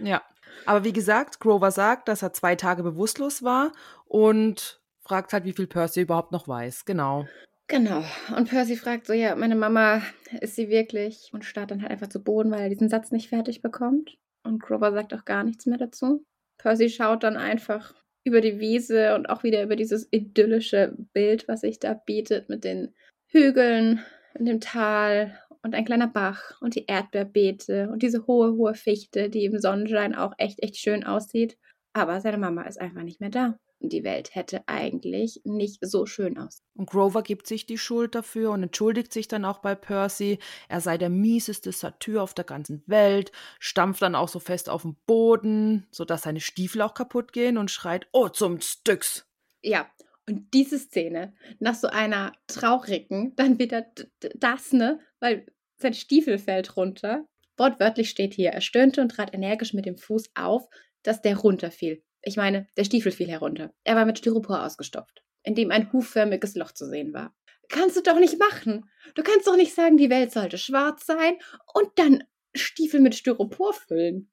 [0.02, 0.22] ja.
[0.66, 3.72] Aber wie gesagt, Grover sagt, dass er zwei Tage bewusstlos war
[4.04, 6.85] und fragt halt, wie viel Percy überhaupt noch weiß.
[6.85, 7.26] Genau.
[7.68, 8.02] Genau.
[8.35, 10.02] Und Percy fragt so, ja, meine Mama,
[10.40, 11.31] ist sie wirklich?
[11.33, 14.16] Und starrt dann halt einfach zu Boden, weil er diesen Satz nicht fertig bekommt.
[14.42, 16.24] Und Grover sagt auch gar nichts mehr dazu.
[16.59, 21.61] Percy schaut dann einfach über die Wiese und auch wieder über dieses idyllische Bild, was
[21.61, 22.94] sich da bietet mit den
[23.29, 28.75] Hügeln in dem Tal und ein kleiner Bach und die Erdbeerbeete und diese hohe, hohe
[28.75, 31.57] Fichte, die im Sonnenschein auch echt, echt schön aussieht.
[31.93, 36.38] Aber seine Mama ist einfach nicht mehr da die Welt hätte eigentlich nicht so schön
[36.38, 36.62] aus.
[36.75, 40.38] Und Grover gibt sich die Schuld dafür und entschuldigt sich dann auch bei Percy.
[40.69, 44.83] Er sei der mieseste Satyr auf der ganzen Welt, stampft dann auch so fest auf
[44.83, 49.27] den Boden, sodass seine Stiefel auch kaputt gehen und schreit, oh, zum Styx.
[49.62, 49.87] Ja,
[50.29, 53.87] und diese Szene, nach so einer traurigen, dann wieder
[54.35, 55.47] das, ne, weil
[55.79, 57.27] sein Stiefel fällt runter.
[57.57, 60.69] Wortwörtlich steht hier, er stöhnte und trat energisch mit dem Fuß auf,
[61.03, 62.03] dass der runterfiel.
[62.23, 63.73] Ich meine, der Stiefel fiel herunter.
[63.85, 67.35] Er war mit Styropor ausgestopft, in dem ein hufförmiges Loch zu sehen war.
[67.69, 68.88] Kannst du doch nicht machen.
[69.14, 71.38] Du kannst doch nicht sagen, die Welt sollte schwarz sein
[71.75, 74.31] und dann Stiefel mit Styropor füllen.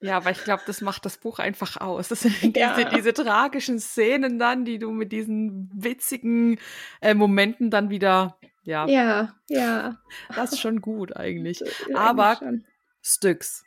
[0.00, 2.08] Ja, aber ich glaube, das macht das Buch einfach aus.
[2.08, 2.74] Das sind ja.
[2.74, 6.58] diese, diese, tragischen Szenen dann, die du mit diesen witzigen
[7.00, 8.86] äh, Momenten dann wieder, ja.
[8.88, 9.96] Ja, ja.
[10.34, 11.62] Das ist schon gut eigentlich.
[11.84, 12.64] eigentlich aber schon.
[13.02, 13.64] Styx.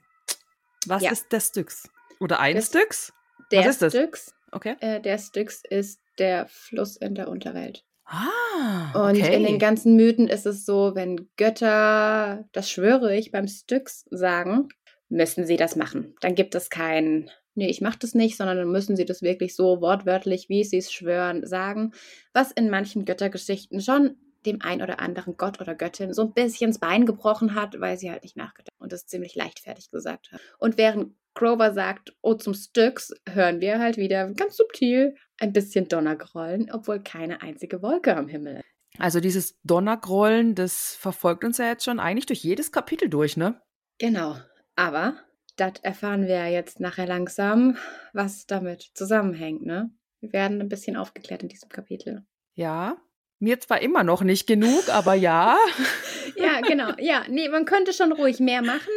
[0.86, 1.12] Was ja.
[1.12, 1.90] ist der Styx?
[2.20, 3.14] Oder ein das, Styx?
[3.52, 3.94] Der Was ist das?
[3.94, 4.76] Styx, okay.
[4.82, 7.86] Äh, der Styx ist der Fluss in der Unterwelt.
[8.06, 9.22] Ah, okay.
[9.22, 14.06] Und in den ganzen Mythen ist es so, wenn Götter, das schwöre ich, beim Styx
[14.10, 14.70] sagen,
[15.10, 16.16] müssen sie das machen.
[16.22, 19.56] Dann gibt es kein, nee, ich mache das nicht, sondern dann müssen sie das wirklich
[19.56, 21.94] so wortwörtlich, wie sie es schwören, sagen.
[22.34, 26.72] Was in manchen Göttergeschichten schon dem ein oder anderen Gott oder Göttin so ein bisschen
[26.72, 30.40] das Bein gebrochen hat, weil sie halt nicht nachgedacht und das ziemlich leichtfertig gesagt hat.
[30.60, 35.88] Und während Grover sagt, oh zum Styx, hören wir halt wieder ganz subtil ein bisschen
[35.88, 38.66] Donnergrollen, obwohl keine einzige Wolke am Himmel ist.
[38.98, 43.62] Also dieses Donnergrollen, das verfolgt uns ja jetzt schon eigentlich durch jedes Kapitel durch, ne?
[43.98, 44.36] Genau.
[44.80, 45.18] Aber
[45.58, 47.76] das erfahren wir ja jetzt nachher langsam,
[48.14, 49.92] was damit zusammenhängt, ne?
[50.22, 52.26] Wir werden ein bisschen aufgeklärt in diesem Kapitel.
[52.56, 52.96] Ja,
[53.40, 55.58] mir zwar immer noch nicht genug, aber ja.
[56.38, 56.94] ja, genau.
[56.98, 58.94] Ja, nee, man könnte schon ruhig mehr machen,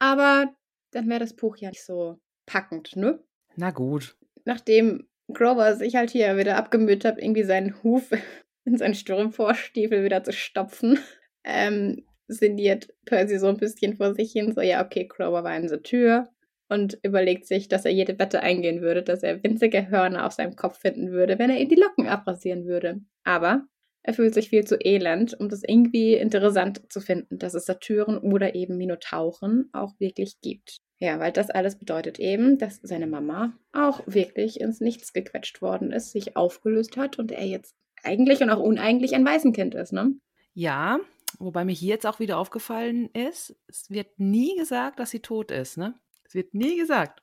[0.00, 0.52] aber
[0.90, 3.22] dann wäre das Buch ja nicht so packend, ne?
[3.54, 4.16] Na gut.
[4.44, 8.10] Nachdem Grover sich halt hier wieder abgemüht hat, irgendwie seinen Huf
[8.64, 10.98] in seinen Sturmvorstiefel wieder zu stopfen,
[11.44, 15.66] ähm, sinniert Percy so ein bisschen vor sich hin, so, ja, okay, Grover war in
[15.66, 16.28] der Tür
[16.68, 20.56] und überlegt sich, dass er jede Wette eingehen würde, dass er winzige Hörner auf seinem
[20.56, 23.00] Kopf finden würde, wenn er ihm die Locken abrasieren würde.
[23.24, 23.66] Aber
[24.02, 28.18] er fühlt sich viel zu elend, um das irgendwie interessant zu finden, dass es Satyren
[28.18, 30.78] oder eben Minotauren auch wirklich gibt.
[30.98, 35.92] Ja, weil das alles bedeutet eben, dass seine Mama auch wirklich ins Nichts gequetscht worden
[35.92, 40.12] ist, sich aufgelöst hat und er jetzt eigentlich und auch uneigentlich ein Waisenkind ist, ne?
[40.54, 40.98] Ja,
[41.38, 45.50] wobei mir hier jetzt auch wieder aufgefallen ist, es wird nie gesagt, dass sie tot
[45.50, 45.94] ist, ne?
[46.24, 47.22] Es wird nie gesagt.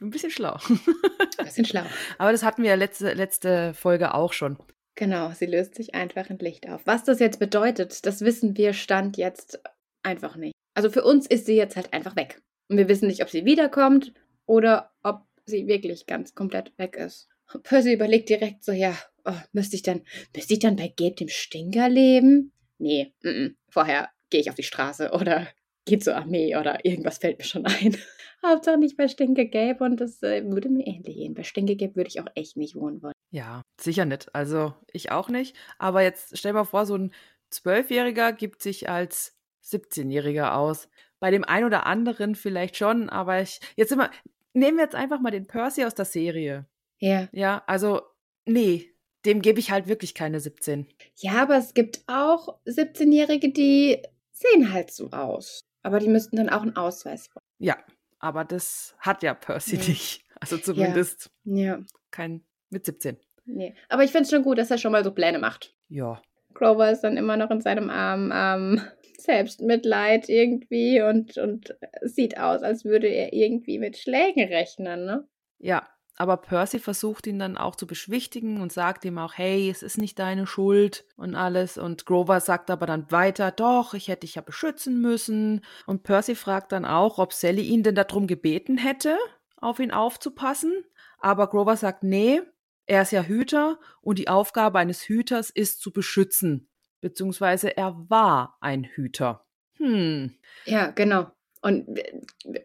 [0.00, 0.58] Ein bisschen schlau.
[0.68, 1.84] Ein bisschen schlau.
[2.18, 4.58] Aber das hatten wir ja letzte, letzte Folge auch schon.
[4.96, 6.82] Genau, sie löst sich einfach in Licht auf.
[6.84, 9.60] Was das jetzt bedeutet, das wissen wir Stand jetzt
[10.02, 10.54] einfach nicht.
[10.74, 12.42] Also für uns ist sie jetzt halt einfach weg.
[12.68, 14.12] Und wir wissen nicht, ob sie wiederkommt
[14.46, 17.28] oder ob sie wirklich ganz komplett weg ist.
[17.62, 20.02] Percy überlegt direkt so, ja, oh, müsste ich dann,
[20.34, 22.52] müsste ich dann bei Gabe dem Stinker leben?
[22.84, 23.54] Nee, m -m.
[23.70, 25.48] vorher gehe ich auf die Straße oder
[25.86, 27.96] gehe zur Armee oder irgendwas fällt mir schon ein.
[28.44, 31.32] Hauptsache nicht bei Stinke Gelb und das äh, würde mir ähnlich gehen.
[31.32, 33.14] Bei Stinke Gelb würde ich auch echt nicht wohnen wollen.
[33.30, 34.34] Ja, sicher nicht.
[34.34, 35.56] Also ich auch nicht.
[35.78, 37.14] Aber jetzt stell mal vor, so ein
[37.48, 40.90] Zwölfjähriger gibt sich als 17-Jähriger aus.
[41.20, 43.60] Bei dem einen oder anderen vielleicht schon, aber ich.
[43.76, 44.10] Jetzt immer.
[44.52, 46.66] Nehmen wir jetzt einfach mal den Percy aus der Serie.
[46.98, 47.28] Ja.
[47.32, 48.02] Ja, also,
[48.44, 48.93] nee,
[49.24, 50.86] dem gebe ich halt wirklich keine 17.
[51.16, 55.60] Ja, aber es gibt auch 17-Jährige, die sehen halt so aus.
[55.82, 57.44] Aber die müssten dann auch einen Ausweis brauchen.
[57.58, 57.76] Ja,
[58.18, 59.88] aber das hat ja Percy ja.
[59.88, 60.24] nicht.
[60.40, 61.78] Also zumindest ja.
[62.10, 63.18] kein mit 17.
[63.46, 63.74] Nee.
[63.88, 65.74] Aber ich finde es schon gut, dass er schon mal so Pläne macht.
[65.88, 66.20] Ja.
[66.54, 68.82] Grover ist dann immer noch in seinem armen ähm,
[69.18, 75.26] Selbstmitleid irgendwie und, und sieht aus, als würde er irgendwie mit Schlägen rechnen, ne?
[75.58, 79.82] Ja, aber Percy versucht ihn dann auch zu beschwichtigen und sagt ihm auch, hey, es
[79.82, 81.76] ist nicht deine Schuld und alles.
[81.76, 85.64] Und Grover sagt aber dann weiter, doch, ich hätte dich ja beschützen müssen.
[85.86, 89.18] Und Percy fragt dann auch, ob Sally ihn denn darum gebeten hätte,
[89.56, 90.84] auf ihn aufzupassen.
[91.18, 92.42] Aber Grover sagt, nee,
[92.86, 96.68] er ist ja Hüter und die Aufgabe eines Hüters ist zu beschützen.
[97.00, 99.44] Beziehungsweise er war ein Hüter.
[99.78, 100.34] Hm.
[100.64, 101.26] Ja, genau.
[101.60, 101.98] Und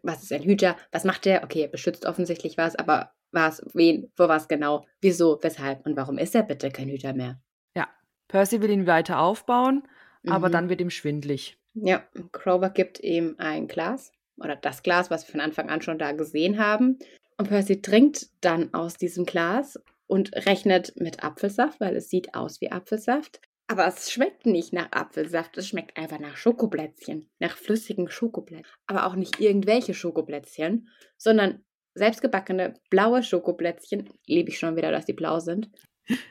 [0.04, 0.78] was ist ein Hüter?
[0.92, 1.44] Was macht er?
[1.44, 6.18] Okay, er beschützt offensichtlich was, aber was, wen, vor was genau, wieso, weshalb und warum
[6.18, 7.42] ist er bitte kein Hüter mehr?
[7.76, 7.88] Ja,
[8.28, 9.88] Percy will ihn weiter aufbauen,
[10.28, 10.54] aber Mhm.
[10.54, 11.58] dann wird ihm schwindlig.
[11.74, 16.00] Ja, Grover gibt ihm ein Glas oder das Glas, was wir von Anfang an schon
[16.00, 17.00] da gesehen haben.
[17.38, 22.60] Und Percy trinkt dann aus diesem Glas und rechnet mit Apfelsaft, weil es sieht aus
[22.62, 23.40] wie Apfelsaft.
[23.68, 28.66] Aber es schmeckt nicht nach Apfelsaft, es schmeckt einfach nach Schokoplätzchen, nach flüssigen Schokoplätzchen.
[28.88, 31.64] Aber auch nicht irgendwelche Schokoplätzchen, sondern
[32.00, 34.10] selbstgebackene blaue Schokoplätzchen.
[34.26, 35.70] Liebe ich schon wieder, dass die blau sind.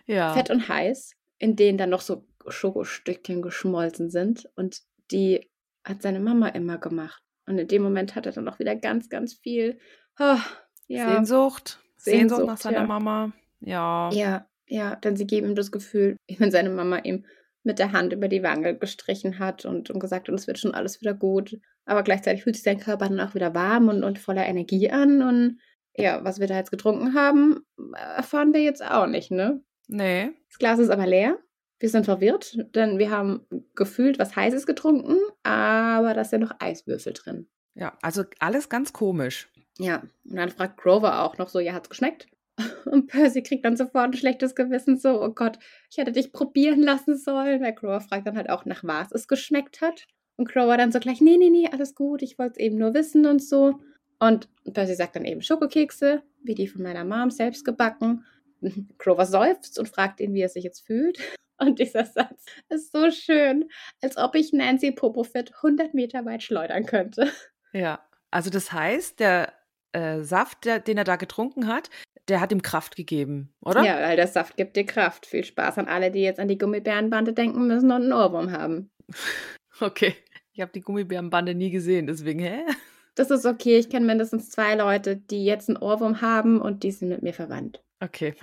[0.06, 0.34] Ja.
[0.34, 4.48] Fett und heiß, in denen dann noch so Schokostückchen geschmolzen sind.
[4.56, 4.80] Und
[5.12, 5.48] die
[5.84, 7.22] hat seine Mama immer gemacht.
[7.46, 9.78] Und in dem Moment hat er dann auch wieder ganz, ganz viel
[10.16, 10.40] ah,
[10.86, 11.80] ja, Sehnsucht.
[11.96, 12.86] Sehnsucht nach Sehnsucht, seiner ja.
[12.86, 13.32] Mama.
[13.60, 14.10] Ja.
[14.12, 17.24] Ja, ja, denn sie geben ihm das Gefühl, wenn seine Mama ihm
[17.62, 20.74] mit der Hand über die Wange gestrichen hat und, und gesagt hat, es wird schon
[20.74, 21.58] alles wieder gut.
[21.88, 25.22] Aber gleichzeitig fühlt sich sein Körper dann auch wieder warm und, und voller Energie an.
[25.22, 25.58] Und
[25.96, 29.62] ja, was wir da jetzt getrunken haben, erfahren wir jetzt auch nicht, ne?
[29.86, 30.32] Nee.
[30.50, 31.38] Das Glas ist aber leer.
[31.78, 36.56] Wir sind verwirrt, denn wir haben gefühlt was Heißes getrunken, aber da ist ja noch
[36.58, 37.48] Eiswürfel drin.
[37.74, 39.48] Ja, also alles ganz komisch.
[39.78, 42.26] Ja, und dann fragt Grover auch noch so, ja, hat's geschmeckt?
[42.84, 45.58] Und Percy kriegt dann sofort ein schlechtes Gewissen, so, oh Gott,
[45.90, 47.62] ich hätte dich probieren lassen sollen.
[47.62, 50.06] Weil Grover fragt dann halt auch, nach was es geschmeckt hat.
[50.38, 52.94] Und Grover dann so gleich, nee, nee, nee, alles gut, ich wollte es eben nur
[52.94, 53.80] wissen und so.
[54.20, 58.24] Und Percy sagt dann eben Schokokekse, wie die von meiner Mom selbst gebacken.
[58.98, 61.18] Grover seufzt und fragt ihn, wie er sich jetzt fühlt.
[61.60, 63.68] Und dieser Satz ist so schön,
[64.00, 67.32] als ob ich Nancy Popofit 100 Meter weit schleudern könnte.
[67.72, 68.00] Ja.
[68.30, 69.52] Also das heißt, der
[69.90, 71.90] äh, Saft, der, den er da getrunken hat,
[72.28, 73.82] der hat ihm Kraft gegeben, oder?
[73.82, 75.26] Ja, weil der Saft gibt dir Kraft.
[75.26, 78.90] Viel Spaß an alle, die jetzt an die Gummibärenbande denken müssen und einen Ohrwurm haben.
[79.80, 80.16] Okay.
[80.58, 82.64] Ich habe die Gummibärenbande nie gesehen, deswegen, hä?
[83.14, 83.78] Das ist okay.
[83.78, 87.32] Ich kenne mindestens zwei Leute, die jetzt einen Ohrwurm haben und die sind mit mir
[87.32, 87.80] verwandt.
[88.00, 88.34] Okay.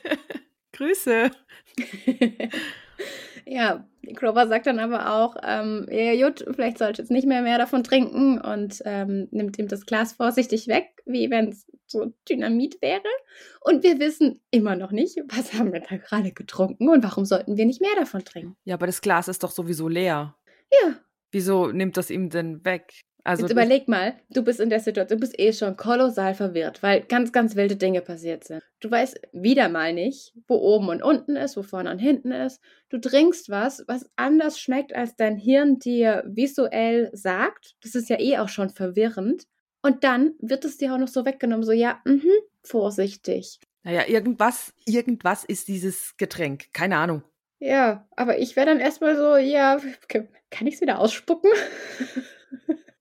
[0.72, 1.30] Grüße.
[3.46, 7.42] ja, Grover sagt dann aber auch, ähm, ja gut, vielleicht sollte ich jetzt nicht mehr
[7.42, 12.12] mehr davon trinken und ähm, nimmt ihm das Glas vorsichtig weg, wie wenn es so
[12.28, 13.02] Dynamit wäre.
[13.60, 17.58] Und wir wissen immer noch nicht, was haben wir da gerade getrunken und warum sollten
[17.58, 18.56] wir nicht mehr davon trinken.
[18.64, 20.36] Ja, aber das Glas ist doch sowieso leer.
[20.82, 20.96] Ja,
[21.34, 22.92] Wieso nimmt das ihm denn weg?
[23.24, 26.80] Also Jetzt überleg mal, du bist in der Situation, du bist eh schon kolossal verwirrt,
[26.80, 28.62] weil ganz, ganz wilde Dinge passiert sind.
[28.78, 32.60] Du weißt wieder mal nicht, wo oben und unten ist, wo vorne und hinten ist.
[32.88, 37.74] Du trinkst was, was anders schmeckt, als dein Hirn dir visuell sagt.
[37.82, 39.48] Das ist ja eh auch schon verwirrend.
[39.82, 42.30] Und dann wird es dir auch noch so weggenommen, so ja, mhm,
[42.62, 43.58] vorsichtig.
[43.82, 46.72] Naja, irgendwas, irgendwas ist dieses Getränk.
[46.72, 47.24] Keine Ahnung.
[47.64, 49.80] Ja, aber ich wäre dann erstmal so, ja,
[50.50, 51.50] kann ich es wieder ausspucken?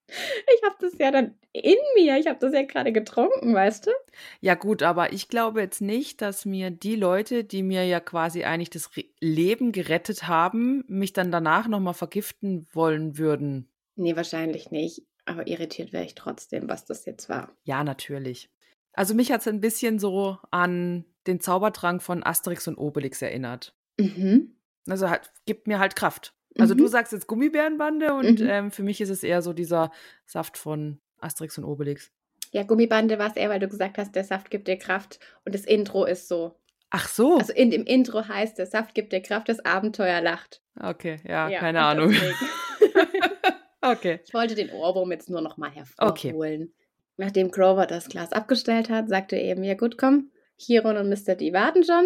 [0.08, 3.92] ich habe das ja dann in mir, ich habe das ja gerade getrunken, weißt du?
[4.40, 8.46] Ja gut, aber ich glaube jetzt nicht, dass mir die Leute, die mir ja quasi
[8.46, 13.68] eigentlich das Leben gerettet haben, mich dann danach nochmal vergiften wollen würden.
[13.98, 15.04] Nee, wahrscheinlich nicht.
[15.26, 17.52] Aber irritiert wäre ich trotzdem, was das jetzt war.
[17.64, 18.50] Ja, natürlich.
[18.94, 23.76] Also mich hat es ein bisschen so an den Zaubertrank von Asterix und Obelix erinnert.
[23.98, 24.56] Mhm.
[24.88, 26.34] Also halt, gibt mir halt Kraft.
[26.60, 26.88] Also du Mhm.
[26.90, 28.48] sagst jetzt Gummibärenbande und Mhm.
[28.50, 29.92] ähm, für mich ist es eher so dieser
[30.26, 32.12] Saft von Asterix und Obelix.
[32.52, 35.20] Ja, Gummibande war es eher, weil du gesagt hast, der Saft gibt dir Kraft.
[35.46, 36.60] Und das Intro ist so.
[36.92, 37.38] Ach so.
[37.38, 40.62] Also in dem Intro heißt, der Saft gibt dir Kraft, das Abenteuer lacht.
[40.80, 42.14] okay, ja, Ja, keine Ahnung.
[43.82, 44.20] okay.
[44.26, 46.28] Ich wollte den Ohrwurm jetzt nur noch mal Okay.
[46.30, 46.74] hervorholen.
[47.18, 51.36] Nachdem Grover das Glas abgestellt hat, sagte er eben, ja gut, komm, Chiron und Mr.
[51.36, 52.06] D warten schon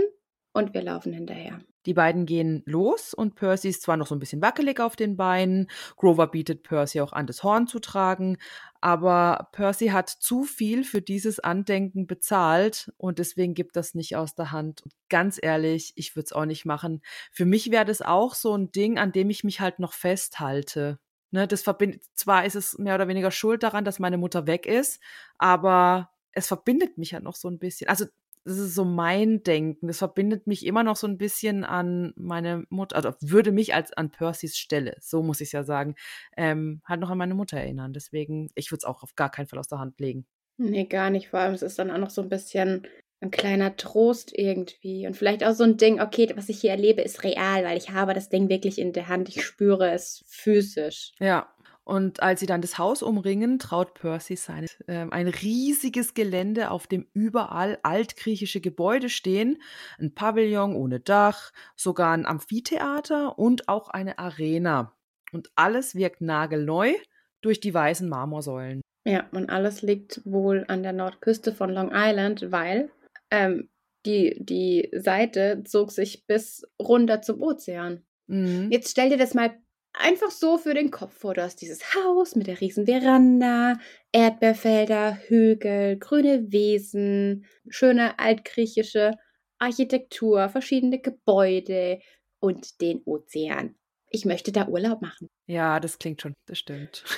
[0.53, 1.59] und wir laufen hinterher.
[1.87, 5.15] Die beiden gehen los und Percy ist zwar noch so ein bisschen wackelig auf den
[5.15, 8.37] Beinen, Grover bietet Percy auch an, das Horn zu tragen,
[8.81, 14.35] aber Percy hat zu viel für dieses Andenken bezahlt und deswegen gibt das nicht aus
[14.35, 14.83] der Hand.
[15.07, 17.01] Ganz ehrlich, ich würde es auch nicht machen.
[17.31, 20.99] Für mich wäre das auch so ein Ding, an dem ich mich halt noch festhalte.
[21.31, 24.65] Ne, das verbindet, zwar ist es mehr oder weniger schuld daran, dass meine Mutter weg
[24.65, 25.01] ist,
[25.37, 27.89] aber es verbindet mich ja noch so ein bisschen.
[27.89, 28.05] Also
[28.47, 29.87] das ist so mein Denken.
[29.87, 33.91] Das verbindet mich immer noch so ein bisschen an meine Mutter, also würde mich als
[33.93, 35.95] an Percys Stelle, so muss ich es ja sagen,
[36.37, 37.91] ähm, halt noch an meine Mutter erinnern.
[37.91, 40.25] Deswegen, ich würde es auch auf gar keinen Fall aus der Hand legen.
[40.57, 41.29] Nee, gar nicht.
[41.29, 42.87] Vor allem, es ist dann auch noch so ein bisschen
[43.19, 45.07] ein kleiner Trost irgendwie.
[45.07, 47.91] Und vielleicht auch so ein Ding, okay, was ich hier erlebe, ist real, weil ich
[47.91, 49.29] habe das Ding wirklich in der Hand.
[49.29, 51.11] Ich spüre es physisch.
[51.19, 51.53] Ja.
[51.87, 56.85] Und als sie dann das Haus umringen, traut Percy seine, ähm, ein riesiges Gelände, auf
[56.85, 59.61] dem überall altgriechische Gebäude stehen,
[59.97, 64.97] ein Pavillon ohne Dach, sogar ein Amphitheater und auch eine Arena.
[65.31, 66.93] Und alles wirkt nagelneu
[67.39, 68.81] durch die weißen Marmorsäulen.
[69.05, 72.91] Ja, und alles liegt wohl an der Nordküste von Long Island, weil
[73.31, 73.69] ähm,
[74.05, 78.03] die, die Seite zog sich bis runter zum Ozean.
[78.27, 78.67] Mhm.
[78.71, 79.55] Jetzt stell dir das mal
[79.99, 81.33] einfach so für den Kopf vor.
[81.33, 83.77] Du hast dieses Haus mit der riesen Veranda,
[84.11, 89.11] Erdbeerfelder, Hügel, grüne Wesen, schöne altgriechische
[89.59, 91.99] Architektur, verschiedene Gebäude
[92.39, 93.75] und den Ozean.
[94.09, 95.27] Ich möchte da Urlaub machen.
[95.47, 97.03] Ja, das klingt schon, das stimmt.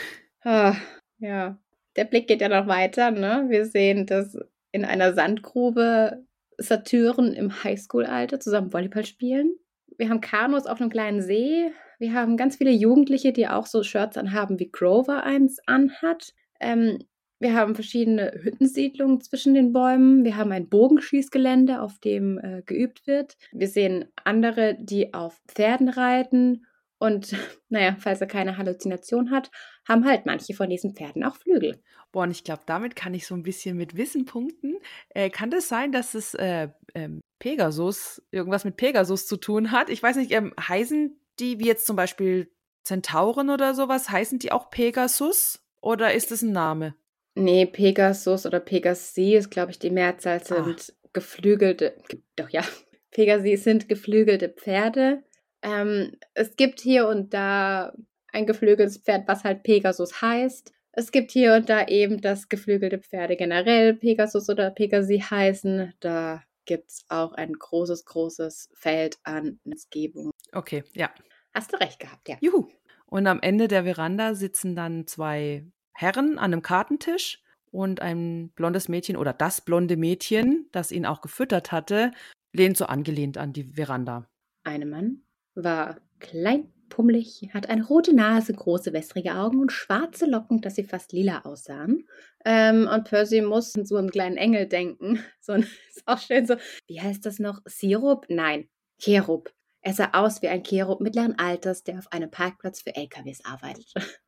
[0.45, 0.77] Ah,
[1.17, 1.59] ja,
[1.97, 3.11] der Blick geht ja noch weiter.
[3.11, 3.47] Ne?
[3.49, 4.37] Wir sehen, dass
[4.71, 6.25] in einer Sandgrube
[6.57, 9.53] Satyren im Highschool-Alter zusammen Volleyball spielen.
[9.97, 11.73] Wir haben Kanus auf einem kleinen See.
[11.99, 16.33] Wir haben ganz viele Jugendliche, die auch so Shirts anhaben, wie Grover eins anhat.
[16.59, 16.99] Ähm,
[17.39, 20.23] wir haben verschiedene Hüttensiedlungen zwischen den Bäumen.
[20.23, 23.37] Wir haben ein Bogenschießgelände, auf dem äh, geübt wird.
[23.51, 26.65] Wir sehen andere, die auf Pferden reiten.
[26.99, 27.33] Und
[27.69, 29.51] naja, falls er keine Halluzination hat,
[29.87, 31.81] haben halt manche von diesen Pferden auch Flügel.
[32.11, 34.75] Boah, und ich glaube, damit kann ich so ein bisschen mit Wissen punkten.
[35.09, 39.89] Äh, kann das sein, dass es äh, ähm, Pegasus, irgendwas mit Pegasus zu tun hat?
[39.89, 42.51] Ich weiß nicht, ähm, heißen die, wie jetzt zum Beispiel
[42.83, 45.61] Zentauren oder sowas, heißen die auch Pegasus?
[45.81, 46.95] Oder ist das ein Name?
[47.35, 51.95] Nee, Pegasus oder Pegasi ist, glaube ich, die Mehrzahl sind geflügelte,
[52.35, 52.63] doch ja,
[53.11, 55.23] Pegasi sind geflügelte Pferde.
[55.61, 57.93] Ähm, es gibt hier und da
[58.31, 60.71] ein geflügeltes Pferd, was halt Pegasus heißt.
[60.91, 65.93] Es gibt hier und da eben, dass geflügelte Pferde generell Pegasus oder Pegasi heißen.
[65.99, 70.31] Da gibt es auch ein großes, großes Feld an Missgebung.
[70.51, 71.09] Okay, ja.
[71.53, 72.37] Hast du recht gehabt, ja.
[72.41, 72.67] Juhu.
[73.05, 78.87] Und am Ende der Veranda sitzen dann zwei Herren an einem Kartentisch und ein blondes
[78.87, 82.11] Mädchen oder das blonde Mädchen, das ihn auch gefüttert hatte,
[82.53, 84.27] lehnt so angelehnt an die Veranda.
[84.63, 85.21] Ein Mann
[85.55, 90.83] war klein, pummelig, hat eine rote Nase, große wässrige Augen und schwarze Locken, dass sie
[90.83, 92.07] fast lila aussahen.
[92.45, 95.23] Ähm, und Percy muss an so einen kleinen Engel denken.
[95.41, 96.55] So ein, ist auch schön so,
[96.87, 97.61] wie heißt das noch?
[97.65, 98.25] Sirup?
[98.29, 99.51] Nein, Cherub.
[99.89, 103.91] Er sah aus wie ein Cherub mittleren Alters, der auf einem Parkplatz für LKWs arbeitet.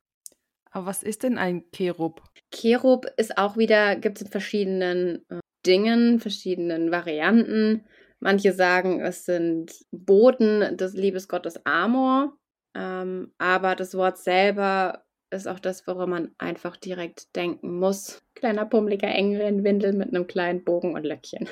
[0.72, 2.20] Aber was ist denn ein Cherub?
[2.50, 7.84] Cherub ist auch wieder, gibt es in verschiedenen äh, Dingen, verschiedenen Varianten.
[8.18, 12.36] Manche sagen, es sind Boten des Liebesgottes Amor.
[12.74, 18.20] Ähm, aber das Wort selber ist auch das, woran man einfach direkt denken muss.
[18.34, 21.48] Kleiner pummeliger Engel in Windeln mit einem kleinen Bogen und Löckchen.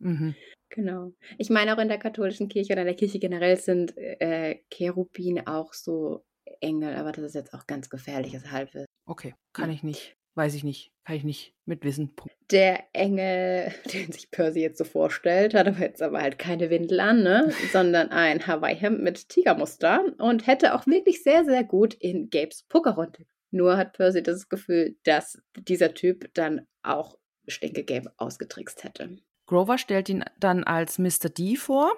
[0.00, 0.34] Mhm.
[0.68, 1.12] Genau.
[1.38, 5.46] Ich meine, auch in der katholischen Kirche oder in der Kirche generell sind äh, Cherubin
[5.46, 6.24] auch so
[6.60, 8.86] Engel, aber das ist jetzt auch ganz gefährliches Halbwissen.
[9.06, 10.16] Okay, kann ich nicht.
[10.34, 10.92] Weiß ich nicht.
[11.04, 12.14] Kann ich nicht mit Wissen.
[12.50, 17.00] Der Engel, den sich Percy jetzt so vorstellt, hat aber jetzt aber halt keine Windel
[17.00, 17.52] an, ne?
[17.72, 23.24] sondern ein Hawaii-Hemd mit Tigermuster und hätte auch wirklich sehr, sehr gut in Gabes Pokerrunde.
[23.50, 29.18] Nur hat Percy das Gefühl, dass dieser Typ dann auch Stinke Gabe ausgetrickst hätte.
[29.46, 31.28] Grover stellt ihn dann als Mr.
[31.28, 31.92] D vor.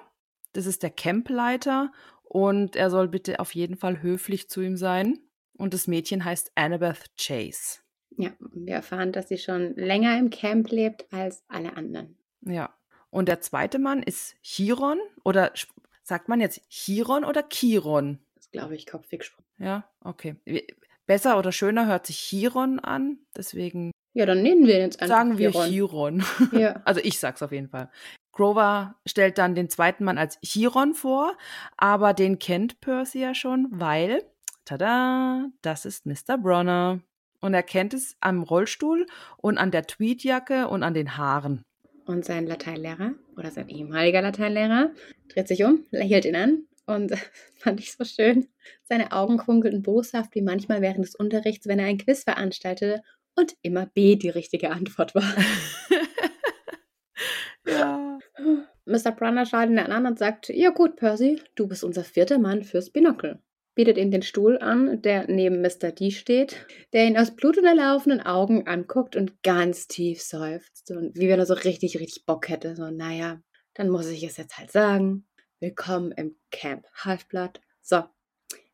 [0.53, 1.93] Das ist der Campleiter
[2.25, 5.19] und er soll bitte auf jeden Fall höflich zu ihm sein.
[5.57, 7.81] Und das Mädchen heißt Annabeth Chase.
[8.17, 12.17] Ja, wir erfahren, dass sie schon länger im Camp lebt als alle anderen.
[12.43, 12.75] Ja.
[13.11, 15.53] Und der zweite Mann ist Chiron oder
[16.03, 18.19] sagt man jetzt Chiron oder Chiron?
[18.35, 19.45] Das glaube ich, kopfig gesprochen.
[19.59, 20.37] Ja, okay.
[21.07, 25.17] Besser oder schöner hört sich Chiron an, deswegen Ja, dann nennen wir ihn jetzt einfach
[25.17, 25.71] sagen wir Chiron.
[25.71, 26.25] Chiron.
[26.51, 26.81] Ja.
[26.85, 27.89] Also ich sag's auf jeden Fall.
[28.33, 31.37] Grover stellt dann den zweiten Mann als Chiron vor,
[31.77, 34.25] aber den kennt Percy ja schon, weil,
[34.65, 36.37] tada, das ist Mr.
[36.37, 37.01] Bronner.
[37.41, 41.63] Und er kennt es am Rollstuhl und an der Tweedjacke und an den Haaren.
[42.05, 44.91] Und sein Lateinlehrer oder sein ehemaliger Lateinlehrer
[45.29, 47.13] dreht sich um, lächelt ihn an und
[47.55, 48.49] fand ich so schön.
[48.83, 53.05] Seine Augen funkelten boshaft wie manchmal während des Unterrichts, wenn er ein Quiz veranstaltete
[53.38, 55.22] und immer B die richtige Antwort war.
[57.66, 58.18] ja.
[58.85, 59.12] Mr.
[59.12, 62.90] Brunner schaut ihn an und sagt, ja gut, Percy, du bist unser vierter Mann fürs
[62.90, 63.40] Binokel.
[63.74, 65.92] Bietet ihm den Stuhl an, der neben Mr.
[65.92, 70.90] D steht, der ihn aus blutunterlaufenden Augen anguckt und ganz tief seufzt.
[70.90, 72.74] Und wie wenn er so richtig, richtig Bock hätte.
[72.74, 73.40] So, naja,
[73.74, 75.27] dann muss ich es jetzt halt sagen.
[75.61, 77.61] Willkommen im Camp Halfblood.
[77.83, 78.03] So,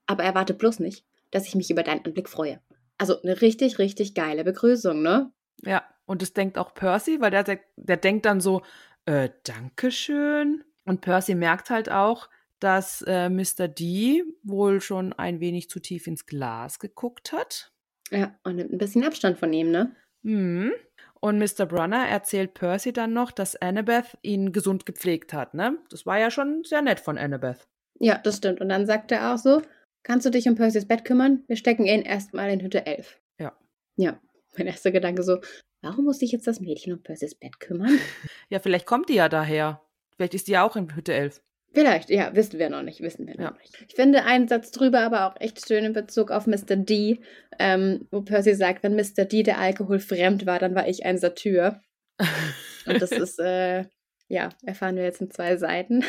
[0.06, 2.60] aber erwarte bloß nicht, dass ich mich über deinen Anblick freue.
[2.98, 5.32] Also eine richtig, richtig geile Begrüßung, ne?
[5.62, 8.62] Ja, und das denkt auch Percy, weil der, der, der denkt dann so,
[9.06, 10.64] äh, Dankeschön.
[10.84, 12.28] Und Percy merkt halt auch,
[12.60, 13.68] dass äh, Mr.
[13.68, 17.72] D wohl schon ein wenig zu tief ins Glas geguckt hat.
[18.10, 19.94] Ja, und nimmt ein bisschen Abstand von ihm, ne?
[20.22, 20.72] Mhm.
[21.20, 21.66] Und Mr.
[21.66, 25.78] Brunner erzählt Percy dann noch, dass Annabeth ihn gesund gepflegt hat, ne?
[25.88, 27.66] Das war ja schon sehr nett von Annabeth.
[27.98, 28.60] Ja, das stimmt.
[28.60, 29.62] Und dann sagt er auch so,
[30.04, 31.42] kannst du dich um Percys Bett kümmern?
[31.48, 33.20] Wir stecken ihn erstmal in Hütte 11.
[33.38, 33.52] Ja.
[33.96, 34.20] Ja,
[34.56, 35.40] mein erster Gedanke so,
[35.82, 37.98] warum muss sich jetzt das Mädchen um Percys Bett kümmern?
[38.50, 39.80] Ja, vielleicht kommt die ja daher.
[40.16, 41.42] Vielleicht ist die ja auch in Hütte 11.
[41.72, 43.56] Vielleicht, ja, wissen wir noch nicht, wissen wir noch Ja.
[43.60, 43.84] nicht.
[43.88, 46.76] Ich finde einen Satz drüber aber auch echt schön in Bezug auf Mr.
[46.76, 47.20] D,
[47.58, 49.24] ähm, wo Percy sagt, wenn Mr.
[49.24, 51.80] D der Alkohol fremd war, dann war ich ein Satyr.
[52.86, 53.86] Und das ist, äh,
[54.28, 56.04] ja, erfahren wir jetzt in zwei Seiten.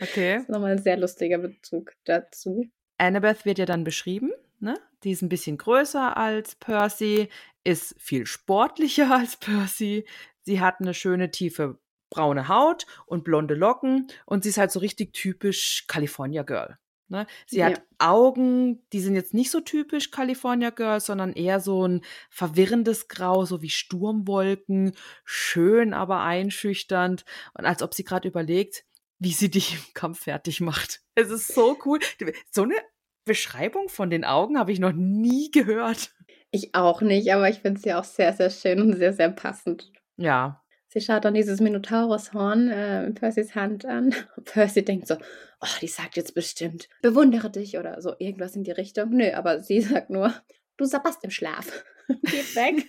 [0.00, 0.34] Okay.
[0.34, 2.64] Das ist nochmal ein sehr lustiger Bezug dazu.
[2.98, 4.30] Annabeth wird ja dann beschrieben.
[4.60, 4.78] Ne?
[5.02, 7.28] Die ist ein bisschen größer als Percy,
[7.64, 10.06] ist viel sportlicher als Percy.
[10.42, 11.78] Sie hat eine schöne tiefe
[12.10, 16.78] braune Haut und blonde Locken und sie ist halt so richtig typisch California Girl.
[17.08, 17.26] Ne?
[17.46, 17.66] Sie Ja.
[17.66, 23.08] hat Augen, die sind jetzt nicht so typisch California Girl, sondern eher so ein verwirrendes
[23.08, 27.24] Grau, so wie Sturmwolken, schön, aber einschüchternd
[27.54, 28.84] und als ob sie gerade überlegt,
[29.18, 31.00] wie sie dich im Kampf fertig macht.
[31.14, 32.00] Es ist so cool.
[32.50, 32.76] So eine
[33.24, 36.14] Beschreibung von den Augen habe ich noch nie gehört.
[36.50, 39.30] Ich auch nicht, aber ich finde es ja auch sehr, sehr schön und sehr, sehr
[39.30, 39.90] passend.
[40.16, 44.14] Ja, Sie schaut dann dieses Minotaurushorn äh, in Percys Hand an.
[44.36, 48.62] Und Percy denkt so, oh, die sagt jetzt bestimmt, bewundere dich oder so, irgendwas in
[48.62, 49.10] die Richtung.
[49.10, 50.32] Nö, aber sie sagt nur,
[50.76, 51.84] du sabberst im Schlaf.
[52.22, 52.86] Geht weg.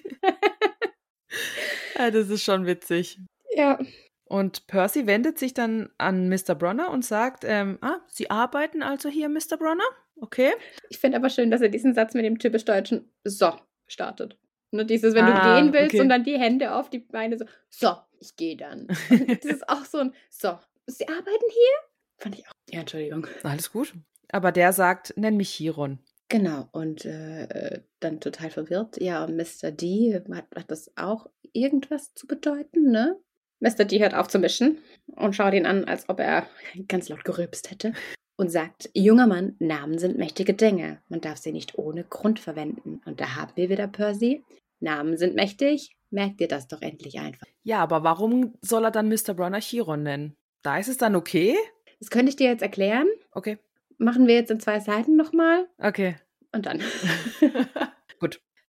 [1.97, 3.19] Ja, das ist schon witzig.
[3.55, 3.79] ja.
[4.25, 6.55] Und Percy wendet sich dann an Mr.
[6.55, 9.57] Bronner und sagt, ähm, ah, Sie arbeiten also hier, Mr.
[9.57, 9.83] Bronner?
[10.19, 10.51] Okay.
[10.89, 13.53] Ich finde aber schön, dass er diesen Satz mit dem typisch deutschen So
[13.87, 14.37] startet.
[14.71, 16.01] Ne, dieses, wenn Ah, du gehen willst okay.
[16.01, 18.87] und dann die Hände auf die Beine so, so, ich gehe dann.
[19.09, 20.57] Und das ist auch so ein, so,
[20.87, 21.89] Sie arbeiten hier?
[22.17, 22.51] Fand ich auch.
[22.71, 23.27] Ja, Entschuldigung.
[23.43, 23.93] Alles gut.
[24.31, 25.99] Aber der sagt, nenn mich Chiron.
[26.29, 28.99] Genau, und äh, dann total verwirrt.
[28.99, 29.71] Ja, Mr.
[29.71, 33.17] D hat, hat das auch irgendwas zu bedeuten, ne?
[33.59, 33.85] Mr.
[33.85, 34.79] D hört auf zu mischen
[35.15, 36.47] und schaut ihn an, als ob er
[36.87, 37.93] ganz laut gerülpst hätte
[38.37, 40.99] und sagt, junger Mann, Namen sind mächtige Dinge.
[41.07, 43.01] Man darf sie nicht ohne Grund verwenden.
[43.05, 44.43] Und da haben wir wieder Percy.
[44.81, 45.95] Namen sind mächtig.
[46.11, 47.47] Merkt dir das doch endlich einfach.
[47.63, 49.33] Ja, aber warum soll er dann Mr.
[49.33, 50.35] Bronner Chiron nennen?
[50.63, 51.55] Da ist es dann okay?
[51.99, 53.07] Das könnte ich dir jetzt erklären.
[53.31, 53.57] Okay.
[53.97, 56.15] Machen wir jetzt in zwei Seiten nochmal Okay.
[56.51, 56.81] und dann.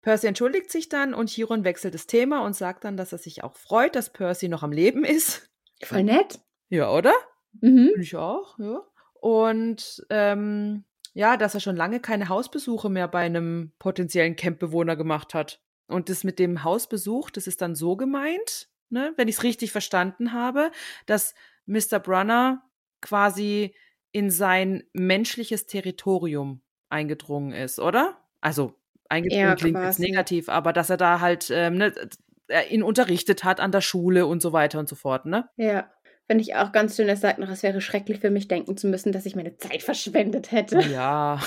[0.03, 3.45] Percy entschuldigt sich dann und Chiron wechselt das Thema und sagt dann, dass er sich
[3.45, 5.51] auch freut, dass Percy noch am Leben ist.
[5.83, 6.41] Voll nett.
[6.69, 7.13] Ja, oder?
[7.61, 7.91] Mhm.
[8.01, 8.83] Ich auch, ja.
[9.15, 15.35] Und ähm, ja, dass er schon lange keine Hausbesuche mehr bei einem potenziellen Campbewohner gemacht
[15.35, 15.61] hat.
[15.87, 19.73] Und das mit dem Hausbesuch, das ist dann so gemeint, ne, wenn ich es richtig
[19.73, 20.71] verstanden habe,
[21.07, 21.35] dass
[21.67, 21.99] Mr.
[21.99, 22.63] Brunner
[23.01, 23.75] quasi
[24.13, 28.19] in sein menschliches Territorium eingedrungen ist, oder?
[28.41, 28.80] Also
[29.11, 31.93] eingedrungen Ja, klingt jetzt negativ, aber dass er da halt ähm, ne,
[32.51, 35.49] er ihn unterrichtet hat an der Schule und so weiter und so fort, ne?
[35.57, 35.91] Ja,
[36.27, 37.09] finde ich auch ganz schön.
[37.09, 39.83] Er sagt noch, es wäre schrecklich für mich, denken zu müssen, dass ich meine Zeit
[39.83, 40.81] verschwendet hätte.
[40.81, 41.41] Ja.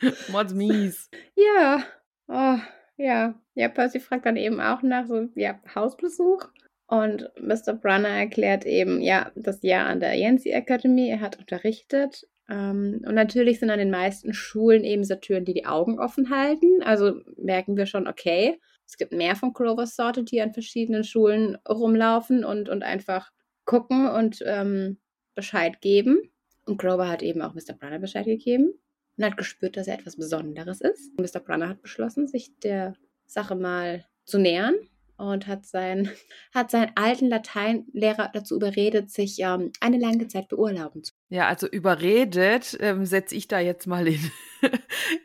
[0.28, 1.10] What's mies?
[1.34, 1.82] Ja,
[2.28, 2.58] oh,
[2.96, 3.34] ja.
[3.54, 6.46] Ja, Percy fragt dann eben auch nach so, ja, Hausbesuch.
[6.86, 7.74] Und Mr.
[7.74, 12.26] Brunner erklärt eben, ja, das Jahr an der Yancy Academy, er hat unterrichtet.
[12.48, 16.82] Ähm, und natürlich sind an den meisten Schulen eben Satyren, die die Augen offen halten.
[16.82, 21.58] Also merken wir schon, okay, es gibt mehr von Clover's Sorte, die an verschiedenen Schulen
[21.68, 23.30] rumlaufen und, und einfach
[23.64, 24.98] gucken und ähm,
[25.34, 26.22] Bescheid geben.
[26.64, 27.74] Und Grover hat eben auch Mr.
[27.78, 28.72] Brunner Bescheid gegeben
[29.16, 31.12] und hat gespürt, dass er etwas Besonderes ist.
[31.16, 31.40] Und Mr.
[31.40, 32.94] Brunner hat beschlossen, sich der
[33.26, 34.74] Sache mal zu nähern
[35.18, 36.10] und hat, sein,
[36.54, 41.66] hat seinen alten Lateinlehrer dazu überredet, sich ähm, eine lange Zeit beurlauben zu Ja, also
[41.66, 44.30] überredet ähm, setze ich da jetzt mal in,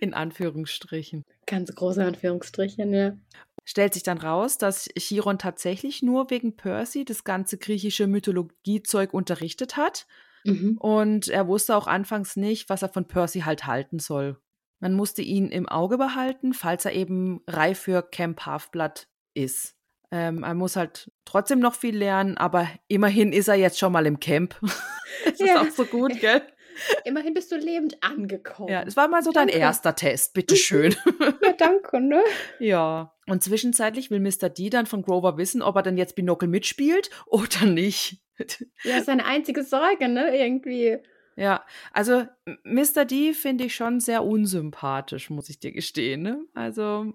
[0.01, 1.23] in Anführungsstrichen.
[1.45, 3.17] Ganz große Anführungsstrichen, ja.
[3.65, 9.77] Stellt sich dann raus, dass Chiron tatsächlich nur wegen Percy das ganze griechische Mythologiezeug unterrichtet
[9.77, 10.05] hat.
[10.43, 10.77] Mhm.
[10.79, 14.37] Und er wusste auch anfangs nicht, was er von Percy halt halten soll.
[14.81, 19.77] Man musste ihn im Auge behalten, falls er eben reif für Camp Halfblood ist.
[20.15, 24.05] Ähm, er muss halt trotzdem noch viel lernen, aber immerhin ist er jetzt schon mal
[24.05, 24.55] im Camp.
[25.25, 25.61] das ist Ja.
[25.61, 26.41] auch so gut, gell?
[27.03, 28.69] Immerhin bist du lebend angekommen.
[28.69, 29.59] Ja, das war mal so dein Danke.
[29.59, 30.95] erster Test, bitteschön.
[31.43, 32.23] Ja, danke, ne?
[32.59, 33.11] ja.
[33.27, 34.49] Und zwischenzeitlich will Mr.
[34.49, 38.19] D dann von Grover wissen, ob er dann jetzt Binocle mitspielt oder nicht.
[38.83, 40.35] Ja, ist seine einzige Sorge, ne?
[40.35, 40.97] Irgendwie.
[41.35, 42.25] Ja, also
[42.63, 43.05] Mr.
[43.05, 46.21] D finde ich schon sehr unsympathisch, muss ich dir gestehen.
[46.23, 46.43] Ne?
[46.55, 47.13] Also.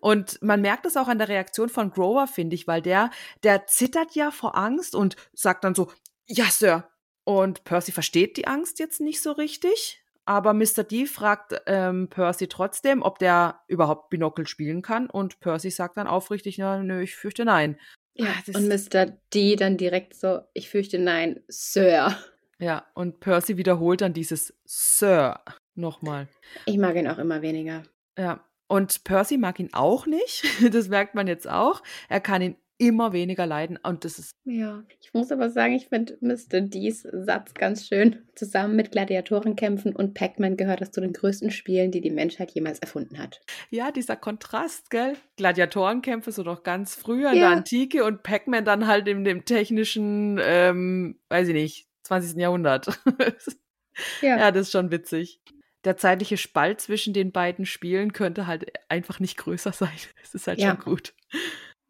[0.00, 3.10] Und man merkt es auch an der Reaktion von Grover, finde ich, weil der,
[3.42, 5.90] der zittert ja vor Angst und sagt dann so,
[6.26, 6.88] ja, Sir.
[7.24, 10.02] Und Percy versteht die Angst jetzt nicht so richtig.
[10.24, 10.82] Aber Mr.
[10.84, 15.08] D fragt ähm, Percy trotzdem, ob der überhaupt Binocle spielen kann.
[15.08, 17.78] Und Percy sagt dann aufrichtig, na, nö, ich fürchte nein.
[18.14, 19.06] Ja, Ah, das- und Mr.
[19.32, 22.16] D dann direkt so, ich fürchte nein, Sir.
[22.58, 25.40] Ja, und Percy wiederholt dann dieses Sir
[25.74, 26.28] nochmal.
[26.66, 27.84] Ich mag ihn auch immer weniger.
[28.18, 30.44] Ja, Und Percy mag ihn auch nicht.
[30.70, 31.82] Das merkt man jetzt auch.
[32.08, 34.36] Er kann ihn immer weniger leiden und das ist.
[34.44, 36.60] Ja, ich muss aber sagen, ich finde Mr.
[36.60, 38.22] D's Satz ganz schön.
[38.36, 42.78] Zusammen mit Gladiatorenkämpfen und Pac-Man gehört das zu den größten Spielen, die die Menschheit jemals
[42.78, 43.40] erfunden hat.
[43.70, 45.16] Ja, dieser Kontrast, gell?
[45.36, 47.48] Gladiatorenkämpfe so noch ganz früher in ja.
[47.48, 52.38] der Antike und Pac-Man dann halt in dem technischen, ähm, weiß ich nicht, 20.
[52.38, 52.86] Jahrhundert.
[54.22, 54.38] ja.
[54.38, 55.40] ja, das ist schon witzig
[55.88, 59.88] der zeitliche Spalt zwischen den beiden Spielen könnte halt einfach nicht größer sein.
[60.22, 60.70] Es ist halt ja.
[60.70, 61.14] schon gut.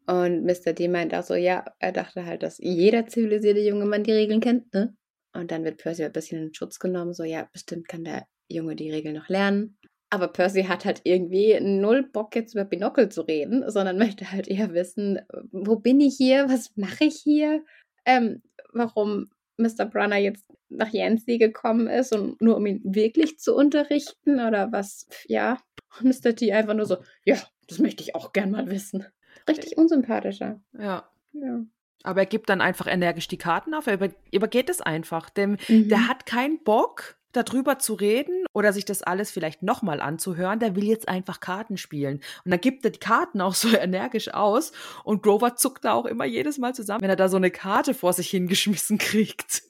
[0.07, 0.71] Und Mr.
[0.71, 4.39] D meint auch so, ja, er dachte halt, dass jeder zivilisierte junge Mann die Regeln
[4.39, 4.95] kennt, ne?
[5.33, 8.77] Und dann wird Percy ein bisschen in Schutz genommen, so, ja, bestimmt kann der Junge
[8.77, 9.77] die Regeln noch lernen.
[10.09, 14.47] Aber Percy hat halt irgendwie null Bock, jetzt über Binocle zu reden, sondern möchte halt
[14.47, 15.19] eher wissen,
[15.51, 16.47] wo bin ich hier?
[16.47, 17.65] Was mache ich hier?
[18.05, 18.41] Ähm,
[18.71, 19.29] warum
[19.59, 19.85] Mr.
[19.85, 25.07] Brunner jetzt nach Yancy gekommen ist und nur um ihn wirklich zu unterrichten oder was,
[25.27, 25.59] ja.
[25.99, 26.35] Und Mr.
[26.35, 27.37] T einfach nur so, ja,
[27.67, 29.05] das möchte ich auch gern mal wissen.
[29.47, 30.61] Richtig unsympathischer.
[30.77, 31.09] Ja.
[31.33, 31.61] ja.
[32.03, 33.87] Aber er gibt dann einfach energisch die Karten auf.
[33.87, 35.29] Er über, übergeht es einfach.
[35.29, 35.89] Denn mhm.
[35.89, 40.59] der hat keinen Bock, darüber zu reden oder sich das alles vielleicht nochmal anzuhören.
[40.59, 42.21] Der will jetzt einfach Karten spielen.
[42.43, 44.71] Und dann gibt er die Karten auch so energisch aus.
[45.03, 47.93] Und Grover zuckt da auch immer jedes Mal zusammen, wenn er da so eine Karte
[47.93, 49.63] vor sich hingeschmissen kriegt.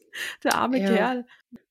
[0.44, 0.88] Der arme ja.
[0.88, 1.26] Kerl.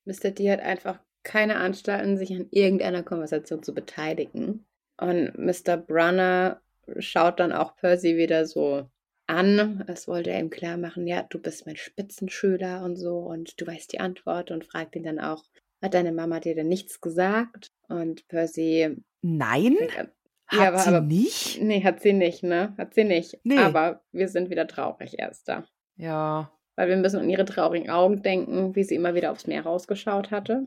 [0.05, 0.31] Mr.
[0.31, 4.65] D hat einfach keine Anstalten, sich an irgendeiner Konversation zu beteiligen.
[4.97, 5.77] Und Mr.
[5.77, 6.61] Brunner
[6.99, 8.89] schaut dann auch Percy wieder so
[9.27, 9.85] an.
[9.87, 13.67] Es wollte er ihm klar machen, ja, du bist mein Spitzenschüler und so und du
[13.67, 15.45] weißt die Antwort und fragt ihn dann auch,
[15.83, 17.69] hat deine Mama dir denn nichts gesagt?
[17.89, 18.97] Und Percy.
[19.23, 19.77] Nein?
[19.97, 20.07] Äh,
[20.49, 21.61] hat ja, aber, sie aber, nicht?
[21.61, 22.75] Nee, hat sie nicht, ne?
[22.79, 23.39] Hat sie nicht.
[23.45, 23.59] Nee.
[23.59, 25.65] Aber wir sind wieder traurig erst da.
[25.97, 26.51] Ja.
[26.77, 30.31] Weil wir müssen an ihre traurigen Augen denken, wie sie immer wieder aufs Meer rausgeschaut
[30.31, 30.67] hatte.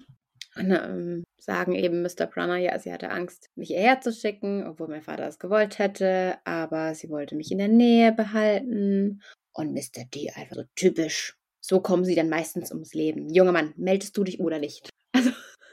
[0.55, 2.27] Und ähm, sagen eben Mr.
[2.27, 6.37] Brunner, ja, sie hatte Angst, mich hierher zu schicken, obwohl mein Vater es gewollt hätte,
[6.43, 9.21] aber sie wollte mich in der Nähe behalten.
[9.53, 10.05] Und Mr.
[10.13, 11.37] D einfach so typisch.
[11.61, 13.29] So kommen sie dann meistens ums Leben.
[13.29, 14.89] Junger Mann, meldest du dich oder nicht?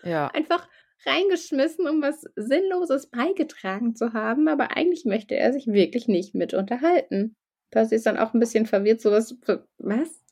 [0.02, 0.28] Ja.
[0.28, 0.68] einfach
[1.06, 6.54] reingeschmissen, um was Sinnloses beigetragen zu haben, aber eigentlich möchte er sich wirklich nicht mit
[6.54, 7.36] unterhalten.
[7.70, 9.36] Percy ist dann auch ein bisschen verwirrt, so was,
[9.78, 10.24] was?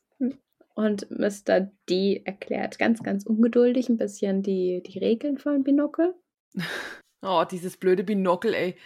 [0.74, 1.72] Und Mr.
[1.88, 6.14] D erklärt ganz, ganz ungeduldig ein bisschen die, die Regeln von Binocle.
[7.22, 8.76] Oh, dieses blöde Binocle, ey.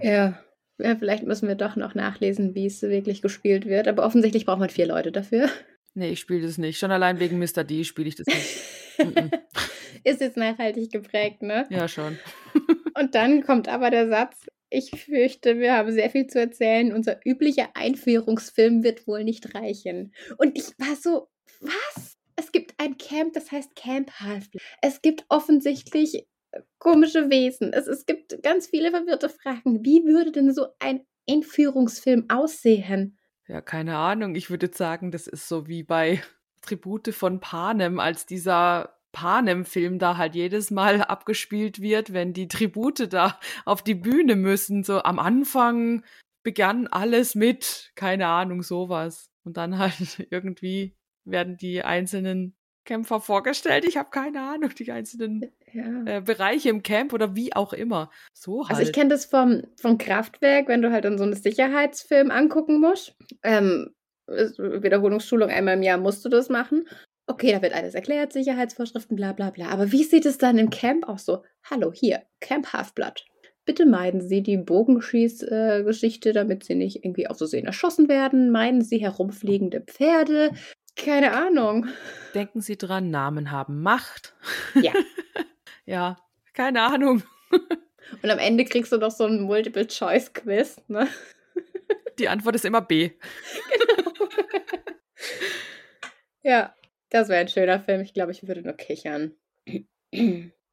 [0.00, 0.40] Ja.
[0.78, 3.86] ja, vielleicht müssen wir doch noch nachlesen, wie es wirklich gespielt wird.
[3.86, 5.50] Aber offensichtlich braucht man vier Leute dafür.
[5.92, 6.78] Nee, ich spiele das nicht.
[6.78, 7.64] Schon allein wegen Mr.
[7.64, 8.60] D spiele ich das nicht.
[10.04, 11.66] Ist jetzt nachhaltig geprägt, ne?
[11.70, 12.18] Ja, schon.
[12.98, 16.92] Und dann kommt aber der Satz, ich fürchte, wir haben sehr viel zu erzählen.
[16.92, 20.12] Unser üblicher Einführungsfilm wird wohl nicht reichen.
[20.38, 21.28] Und ich war so,
[21.60, 22.16] was?
[22.36, 24.62] Es gibt ein Camp, das heißt Camp Half-Blood.
[24.80, 27.72] Es gibt offensichtlich äh, komische Wesen.
[27.72, 29.84] Es, es gibt ganz viele verwirrte Fragen.
[29.84, 33.18] Wie würde denn so ein Einführungsfilm aussehen?
[33.46, 34.34] Ja, keine Ahnung.
[34.34, 36.22] Ich würde sagen, das ist so wie bei
[36.62, 43.12] Tribute von Panem, als dieser Panem-Film da halt jedes Mal abgespielt wird, wenn die Tribute
[43.12, 44.82] da auf die Bühne müssen.
[44.82, 46.02] So am Anfang
[46.42, 49.30] begann alles mit, keine Ahnung, sowas.
[49.44, 53.84] Und dann halt irgendwie werden die einzelnen Kämpfer vorgestellt.
[53.84, 56.04] Ich habe keine Ahnung, die einzelnen ja.
[56.04, 58.10] äh, Bereiche im Camp oder wie auch immer.
[58.32, 58.70] So halt.
[58.70, 58.94] Also ich halt.
[58.96, 63.16] kenne das vom, vom Kraftwerk, wenn du halt dann so einen Sicherheitsfilm angucken musst.
[63.44, 63.94] Ähm,
[64.26, 66.88] Wiederholungsschulung einmal im Jahr musst du das machen.
[67.26, 69.68] Okay, da wird alles erklärt, Sicherheitsvorschriften, bla bla bla.
[69.68, 71.42] Aber wie sieht es dann im Camp aus so?
[71.70, 73.24] Hallo, hier, Camp Halfblood.
[73.64, 78.50] Bitte meiden Sie die Bogenschießgeschichte, äh, damit Sie nicht irgendwie auf so sehen erschossen werden.
[78.50, 80.50] Meiden Sie herumfliegende Pferde.
[80.96, 81.86] Keine Ahnung.
[82.34, 84.34] Denken Sie dran, Namen haben Macht.
[84.74, 84.92] Ja.
[85.86, 86.18] ja,
[86.54, 87.22] keine Ahnung.
[88.22, 91.06] Und am Ende kriegst du noch so ein Multiple-Choice-Quiz, ne?
[92.18, 93.10] Die Antwort ist immer B.
[93.78, 94.01] Genau.
[96.42, 96.74] Ja.
[97.12, 98.00] Das wäre ein schöner Film.
[98.00, 99.34] Ich glaube, ich würde nur kichern.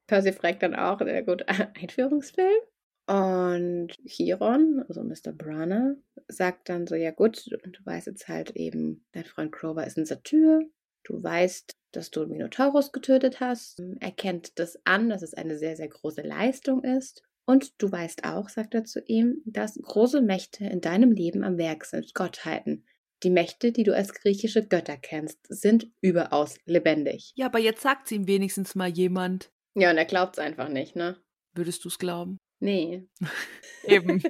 [0.07, 2.61] Percy fragt dann auch, sehr gut, Einführungsfilm.
[3.07, 5.33] Und Chiron, also Mr.
[5.33, 5.95] Brunner,
[6.27, 10.05] sagt dann so, ja gut, du weißt jetzt halt eben, dein Freund Grover ist ein
[10.05, 10.61] Satyr.
[11.03, 13.81] Du weißt, dass du Minotaurus getötet hast.
[13.99, 17.23] Er kennt das an, dass es eine sehr, sehr große Leistung ist.
[17.45, 21.57] Und du weißt auch, sagt er zu ihm, dass große Mächte in deinem Leben am
[21.57, 22.85] Werk sind, Gottheiten,
[23.23, 27.33] die Mächte, die du als griechische Götter kennst, sind überaus lebendig.
[27.35, 29.51] Ja, aber jetzt sagt es ihm wenigstens mal jemand.
[29.75, 31.17] Ja, und er glaubt es einfach nicht, ne?
[31.53, 32.37] Würdest du es glauben?
[32.59, 33.07] Nee.
[33.83, 34.21] Eben.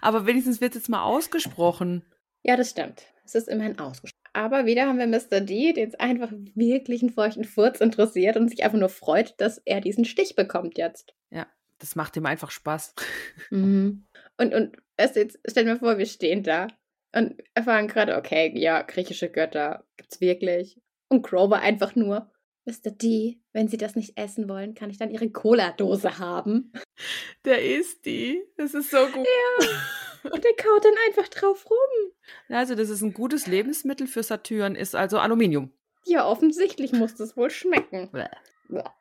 [0.00, 2.04] Aber wenigstens wird es jetzt mal ausgesprochen.
[2.42, 3.06] Ja, das stimmt.
[3.24, 4.12] Es ist immerhin ausgesprochen.
[4.32, 5.40] Aber wieder haben wir Mr.
[5.40, 9.58] D, der jetzt einfach wirklich einen feuchten Furz interessiert und sich einfach nur freut, dass
[9.64, 11.14] er diesen Stich bekommt jetzt.
[11.30, 11.46] Ja,
[11.78, 12.94] das macht ihm einfach Spaß.
[13.50, 14.06] Mhm.
[14.38, 16.66] Und, und erst jetzt, stell dir mal vor, wir stehen da
[17.14, 20.80] und erfahren gerade, okay, ja, griechische Götter gibt's wirklich.
[21.08, 22.30] Und Grover einfach nur,
[22.64, 22.90] Mr.
[22.90, 26.72] D, wenn Sie das nicht essen wollen, kann ich dann Ihre Cola-Dose haben.
[27.44, 28.42] Der isst die.
[28.56, 29.26] Das ist so gut.
[29.26, 30.30] Ja.
[30.30, 32.12] Und der kaut dann einfach drauf rum.
[32.48, 35.72] Also, das ist ein gutes Lebensmittel für Saturn, ist also Aluminium.
[36.04, 38.10] Ja, offensichtlich muss das wohl schmecken.
[38.10, 38.26] Bäh.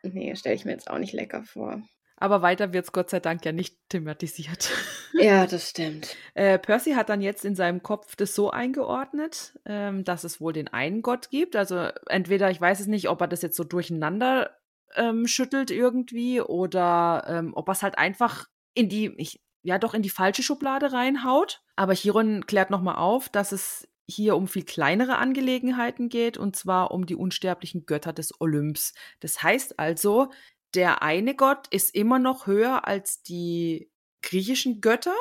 [0.04, 1.82] Nee, stelle ich mir jetzt auch nicht lecker vor.
[2.18, 4.72] Aber weiter wird es Gott sei Dank ja nicht thematisiert.
[5.18, 6.14] Ja, das stimmt.
[6.34, 10.52] Äh, Percy hat dann jetzt in seinem Kopf das so eingeordnet, ähm, dass es wohl
[10.52, 11.56] den einen Gott gibt.
[11.56, 14.58] Also entweder, ich weiß es nicht, ob er das jetzt so durcheinander
[14.96, 19.94] ähm, schüttelt irgendwie oder ähm, ob er es halt einfach in die, ich, ja doch
[19.94, 21.62] in die falsche Schublade reinhaut.
[21.78, 26.92] Aber Chiron klärt nochmal auf, dass es hier um viel kleinere Angelegenheiten geht, und zwar
[26.92, 28.94] um die unsterblichen Götter des Olymps.
[29.20, 30.32] Das heißt also,
[30.76, 33.90] der eine Gott ist immer noch höher als die
[34.22, 35.16] griechischen Götter.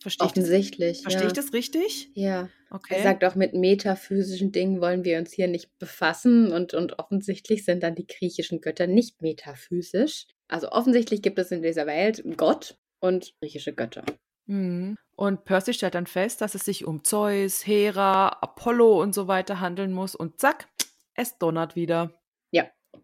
[0.00, 1.02] Verstehe ich das, Offensichtlich.
[1.02, 1.28] verstehe ja.
[1.28, 2.10] ich das richtig?
[2.14, 2.48] Ja.
[2.70, 2.94] Okay.
[2.96, 7.64] Er sagt auch, mit metaphysischen Dingen wollen wir uns hier nicht befassen und, und offensichtlich
[7.64, 10.26] sind dann die griechischen Götter nicht metaphysisch.
[10.48, 14.04] Also offensichtlich gibt es in dieser Welt Gott und griechische Götter.
[14.46, 14.96] Mhm.
[15.16, 19.60] Und Percy stellt dann fest, dass es sich um Zeus, Hera, Apollo und so weiter
[19.60, 20.14] handeln muss.
[20.14, 20.68] Und zack,
[21.14, 22.19] es donnert wieder.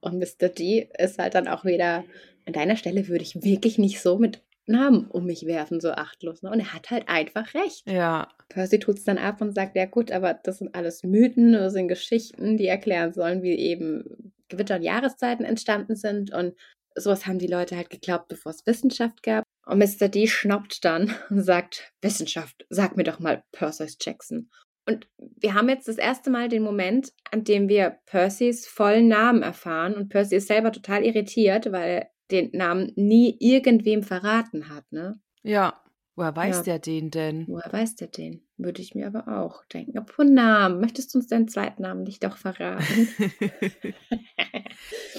[0.00, 0.48] Und Mr.
[0.48, 2.04] D ist halt dann auch wieder,
[2.46, 6.42] an deiner Stelle würde ich wirklich nicht so mit Namen um mich werfen, so achtlos.
[6.42, 6.50] Ne?
[6.50, 7.88] Und er hat halt einfach recht.
[7.88, 11.52] Ja, Percy tut es dann ab und sagt, ja gut, aber das sind alles Mythen,
[11.52, 16.32] das sind Geschichten, die erklären sollen, wie eben Gewitter und Jahreszeiten entstanden sind.
[16.32, 16.54] Und
[16.96, 19.44] sowas haben die Leute halt geglaubt, bevor es Wissenschaft gab.
[19.66, 20.08] Und Mr.
[20.08, 24.50] D schnaubt dann und sagt, Wissenschaft, sag mir doch mal Percy Jackson.
[24.86, 29.42] Und wir haben jetzt das erste Mal den Moment, an dem wir Percys vollen Namen
[29.42, 29.94] erfahren.
[29.94, 35.18] Und Percy ist selber total irritiert, weil er den Namen nie irgendwem verraten hat, ne?
[35.42, 35.80] ja.
[36.18, 36.62] Woher weiß Ja.
[36.62, 37.44] der den denn?
[37.46, 38.40] Woher weiß der den?
[38.56, 39.98] Würde ich mir aber auch denken.
[39.98, 43.08] Apropos Namen, möchtest du uns deinen zweiten Namen nicht doch verraten?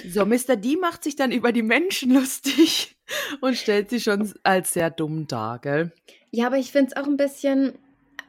[0.09, 0.55] so, Mr.
[0.55, 2.97] D macht sich dann über die Menschen lustig
[3.41, 5.91] und stellt sie schon als sehr dumm dar, gell?
[6.31, 7.73] ja, aber ich finde es auch ein bisschen,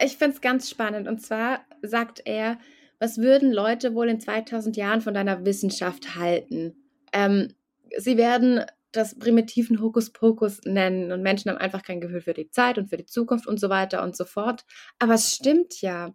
[0.03, 1.09] ich finde es ganz spannend.
[1.09, 2.59] Und zwar sagt er,
[2.99, 6.75] was würden Leute wohl in 2000 Jahren von deiner Wissenschaft halten?
[7.13, 7.55] Ähm,
[7.97, 12.79] sie werden das primitiven Hokuspokus nennen und Menschen haben einfach kein Gefühl für die Zeit
[12.79, 14.65] und für die Zukunft und so weiter und so fort.
[14.99, 16.15] Aber es stimmt ja.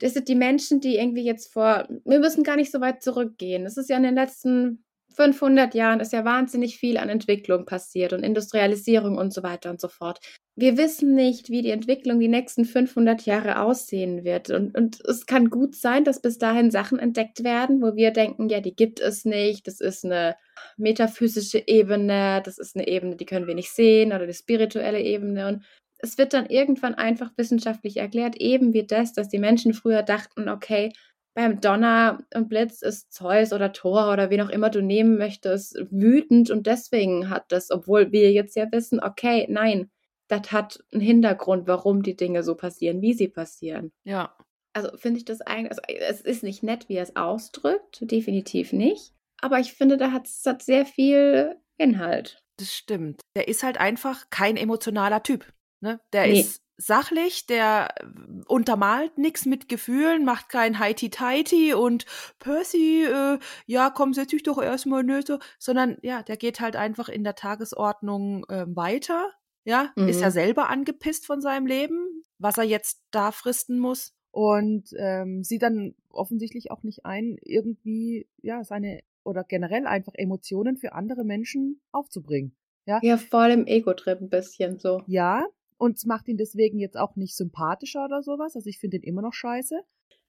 [0.00, 3.66] Das sind die Menschen, die irgendwie jetzt vor, wir müssen gar nicht so weit zurückgehen.
[3.66, 8.12] Es ist ja in den letzten 500 Jahren ist ja wahnsinnig viel an Entwicklung passiert
[8.12, 10.20] und Industrialisierung und so weiter und so fort.
[10.58, 14.48] Wir wissen nicht, wie die Entwicklung die nächsten 500 Jahre aussehen wird.
[14.48, 18.48] Und, und es kann gut sein, dass bis dahin Sachen entdeckt werden, wo wir denken,
[18.48, 19.66] ja, die gibt es nicht.
[19.66, 20.34] Das ist eine
[20.78, 25.46] metaphysische Ebene, das ist eine Ebene, die können wir nicht sehen oder die spirituelle Ebene.
[25.46, 25.64] Und
[25.98, 30.48] es wird dann irgendwann einfach wissenschaftlich erklärt, eben wie das, dass die Menschen früher dachten,
[30.48, 30.90] okay,
[31.34, 35.76] beim Donner und Blitz ist Zeus oder Thor oder wen auch immer du nehmen möchtest,
[35.90, 39.90] wütend und deswegen hat das, obwohl wir jetzt ja wissen, okay, nein,
[40.28, 43.92] das hat einen Hintergrund, warum die Dinge so passieren, wie sie passieren.
[44.04, 44.36] Ja.
[44.72, 48.72] Also finde ich das eigentlich, also es ist nicht nett, wie er es ausdrückt, definitiv
[48.72, 52.42] nicht, aber ich finde, da hat es sehr viel Inhalt.
[52.58, 53.20] Das stimmt.
[53.34, 55.52] Der ist halt einfach kein emotionaler Typ.
[55.80, 56.00] Ne?
[56.12, 56.40] Der Nee.
[56.40, 58.04] ist sachlich, der äh,
[58.48, 62.04] untermalt nichts mit Gefühlen, macht kein Heiti-Teiti und
[62.38, 67.08] Percy, äh, ja, komm, setz dich doch erstmal so, sondern ja, der geht halt einfach
[67.08, 69.30] in der Tagesordnung ähm, weiter.
[69.66, 70.22] Ja, ist Mhm.
[70.22, 74.14] ja selber angepisst von seinem Leben, was er jetzt da fristen muss.
[74.30, 80.76] Und ähm, sieht dann offensichtlich auch nicht ein, irgendwie, ja, seine oder generell einfach Emotionen
[80.76, 82.54] für andere Menschen aufzubringen.
[82.86, 85.02] Ja, voll im Ego-Trip ein bisschen so.
[85.06, 85.44] Ja,
[85.78, 88.54] und es macht ihn deswegen jetzt auch nicht sympathischer oder sowas.
[88.54, 89.80] Also ich finde ihn immer noch scheiße.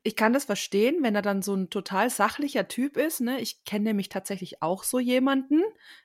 [0.08, 3.20] Ich kann das verstehen, wenn er dann so ein total sachlicher Typ ist.
[3.20, 3.42] Ne?
[3.42, 5.62] Ich kenne nämlich tatsächlich auch so jemanden,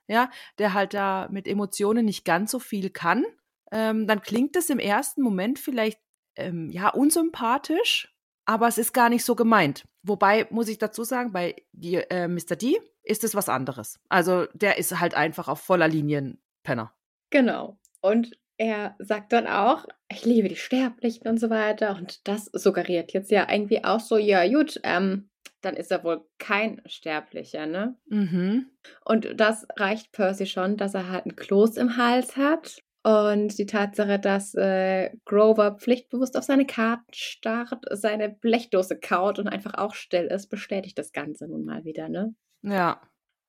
[0.08, 0.28] ja,
[0.58, 3.24] der halt da mit Emotionen nicht ganz so viel kann.
[3.70, 6.00] Ähm, dann klingt es im ersten Moment vielleicht
[6.34, 8.12] ähm, ja unsympathisch,
[8.44, 9.86] aber es ist gar nicht so gemeint.
[10.02, 12.56] Wobei muss ich dazu sagen, bei die, äh, Mr.
[12.56, 14.00] D ist es was anderes.
[14.08, 16.92] Also der ist halt einfach auf voller Linienpenner.
[17.30, 17.78] Genau.
[18.00, 21.96] Und er sagt dann auch, ich liebe die Sterblichen und so weiter.
[21.96, 25.30] Und das suggeriert jetzt ja irgendwie auch so, ja gut, ähm,
[25.62, 27.96] dann ist er wohl kein Sterblicher, ne?
[28.06, 28.70] Mhm.
[29.04, 32.82] Und das reicht Percy schon, dass er halt ein Kloß im Hals hat.
[33.04, 39.48] Und die Tatsache, dass äh, Grover pflichtbewusst auf seine Karten starrt, seine Blechdose kaut und
[39.48, 42.34] einfach auch still ist, bestätigt das Ganze nun mal wieder, ne?
[42.62, 43.00] Ja.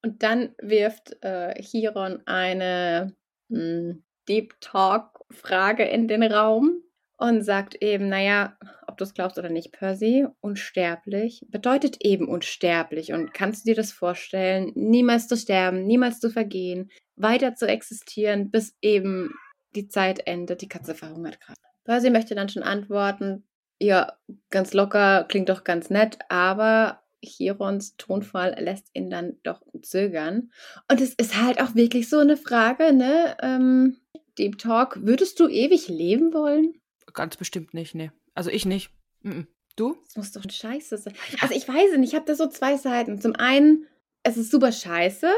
[0.04, 3.16] Und dann wirft äh, Chiron eine
[3.50, 6.82] hm, Deep Talk-Frage in den Raum
[7.18, 8.58] und sagt eben, naja,
[8.88, 13.14] ob du es glaubst oder nicht, Percy, unsterblich bedeutet eben unsterblich.
[13.14, 18.52] Und kannst du dir das vorstellen, niemals zu sterben, niemals zu vergehen, weiter zu existieren,
[18.52, 19.34] bis eben
[19.76, 20.62] die Zeit endet.
[20.62, 21.60] Die Katze verhungert gerade.
[21.86, 23.46] Percy möchte dann schon antworten,
[23.80, 24.14] ja,
[24.50, 30.52] ganz locker, klingt doch ganz nett, aber Chirons Tonfall lässt ihn dann doch zögern.
[30.90, 33.36] Und es ist halt auch wirklich so eine Frage, ne?
[33.42, 33.98] Ähm,
[34.38, 36.74] Deep Talk, würdest du ewig leben wollen?
[37.14, 38.12] Ganz bestimmt nicht, ne.
[38.34, 38.90] Also ich nicht.
[39.76, 39.98] Du?
[40.06, 41.14] Das muss doch scheiße sein.
[41.42, 43.20] Also ich weiß nicht, ich habe da so zwei Seiten.
[43.20, 43.88] Zum einen,
[44.24, 45.32] es ist super scheiße,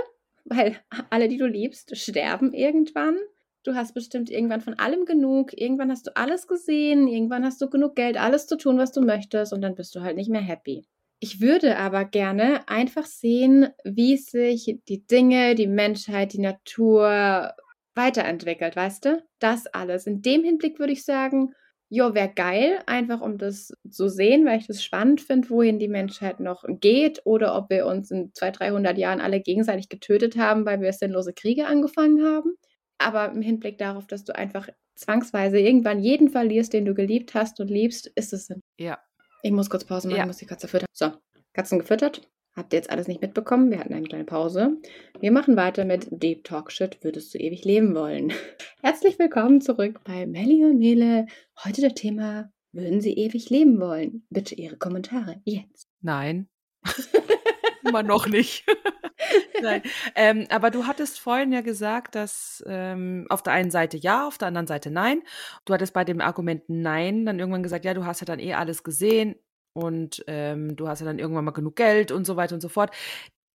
[0.46, 0.78] weil
[1.10, 3.18] alle, die du liebst, sterben irgendwann.
[3.64, 5.60] Du hast bestimmt irgendwann von allem genug.
[5.60, 7.08] Irgendwann hast du alles gesehen.
[7.08, 9.54] Irgendwann hast du genug Geld, alles zu tun, was du möchtest.
[9.54, 10.86] Und dann bist du halt nicht mehr happy.
[11.20, 17.54] Ich würde aber gerne einfach sehen, wie sich die Dinge, die Menschheit, die Natur
[17.96, 19.24] weiterentwickelt, weißt du?
[19.40, 20.08] Das alles.
[20.08, 21.54] In dem Hinblick würde ich sagen,
[21.90, 25.88] jo, wäre geil, einfach um das zu sehen, weil ich das spannend finde, wohin die
[25.88, 30.66] Menschheit noch geht oder ob wir uns in 200, 300 Jahren alle gegenseitig getötet haben,
[30.66, 32.56] weil wir sinnlose Kriege angefangen haben
[32.98, 37.60] aber im Hinblick darauf, dass du einfach zwangsweise irgendwann jeden verlierst, den du geliebt hast
[37.60, 38.62] und liebst, ist es Sinn.
[38.80, 39.00] Ja.
[39.44, 40.26] Ich muss kurz Pause machen, Ja.
[40.26, 40.88] muss die Katze füttern.
[40.94, 41.12] So,
[41.54, 42.22] Katzen gefüttert.
[42.56, 43.70] Habt ihr jetzt alles nicht mitbekommen?
[43.70, 44.78] Wir hatten eine kleine Pause.
[45.20, 47.04] Wir machen weiter mit Deep Talk Shit.
[47.04, 48.32] Würdest du ewig leben wollen?
[48.82, 51.26] Herzlich willkommen zurück bei Melly und Mele.
[51.66, 54.26] Heute das Thema: Würden Sie ewig leben wollen?
[54.30, 55.90] Bitte Ihre Kommentare jetzt.
[56.00, 56.48] Nein.
[57.86, 58.64] Immer noch nicht.
[59.62, 59.82] Nein.
[60.16, 64.38] Ähm, aber du hattest vorhin ja gesagt, dass ähm, auf der einen Seite ja, auf
[64.38, 65.24] der anderen Seite nein.
[65.66, 68.54] Du hattest bei dem Argument nein dann irgendwann gesagt, ja, du hast ja dann eh
[68.54, 69.36] alles gesehen
[69.76, 72.70] und ähm, du hast ja dann irgendwann mal genug Geld und so weiter und so
[72.70, 72.96] fort.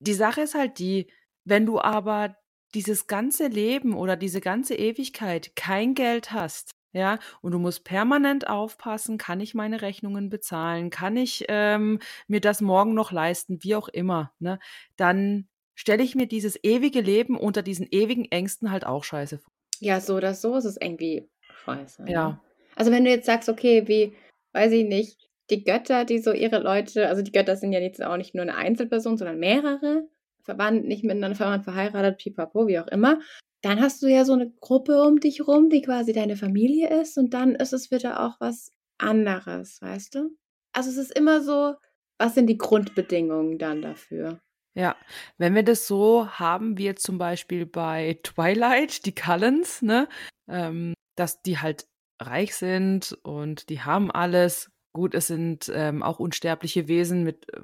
[0.01, 1.11] Die Sache ist halt die,
[1.45, 2.37] wenn du aber
[2.75, 8.49] dieses ganze Leben oder diese ganze Ewigkeit kein Geld hast, ja, und du musst permanent
[8.49, 13.75] aufpassen, kann ich meine Rechnungen bezahlen, kann ich ähm, mir das morgen noch leisten, wie
[13.75, 14.59] auch immer, ne,
[14.97, 19.53] dann stelle ich mir dieses ewige Leben unter diesen ewigen Ängsten halt auch scheiße vor.
[19.79, 21.31] Ja, so oder so ist es irgendwie
[21.64, 22.03] scheiße.
[22.03, 22.12] Ne?
[22.12, 22.41] Ja.
[22.77, 24.12] Also wenn du jetzt sagst, okay, wie,
[24.53, 28.03] weiß ich nicht, die Götter, die so ihre Leute, also die Götter sind ja jetzt
[28.03, 30.09] auch nicht nur eine Einzelperson, sondern mehrere,
[30.43, 33.21] verwandt, nicht miteinander verwandt, verheiratet, pipapo, wie auch immer.
[33.63, 37.19] Dann hast du ja so eine Gruppe um dich rum, die quasi deine Familie ist
[37.19, 40.31] und dann ist es wieder auch was anderes, weißt du?
[40.73, 41.75] Also es ist immer so,
[42.19, 44.41] was sind die Grundbedingungen dann dafür?
[44.75, 44.97] Ja,
[45.37, 50.09] wenn wir das so haben, wie jetzt zum Beispiel bei Twilight, die Cullens, ne,
[50.49, 51.87] ähm, dass die halt
[52.21, 54.71] reich sind und die haben alles.
[54.93, 57.61] Gut, es sind ähm, auch unsterbliche Wesen mit äh,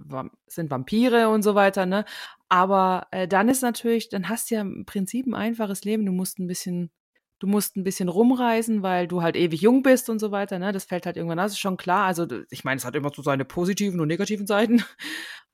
[0.47, 2.05] sind Vampire und so weiter, ne?
[2.49, 6.07] Aber äh, dann ist natürlich, dann hast du ja im Prinzip ein einfaches Leben.
[6.07, 6.91] Du musst ein bisschen,
[7.41, 10.71] du musst ein bisschen rumreisen, weil du halt ewig jung bist und so weiter, ne?
[10.71, 12.07] Das fällt halt irgendwann, aus, ist schon klar.
[12.07, 14.85] Also ich meine, es hat immer so seine positiven und negativen Seiten.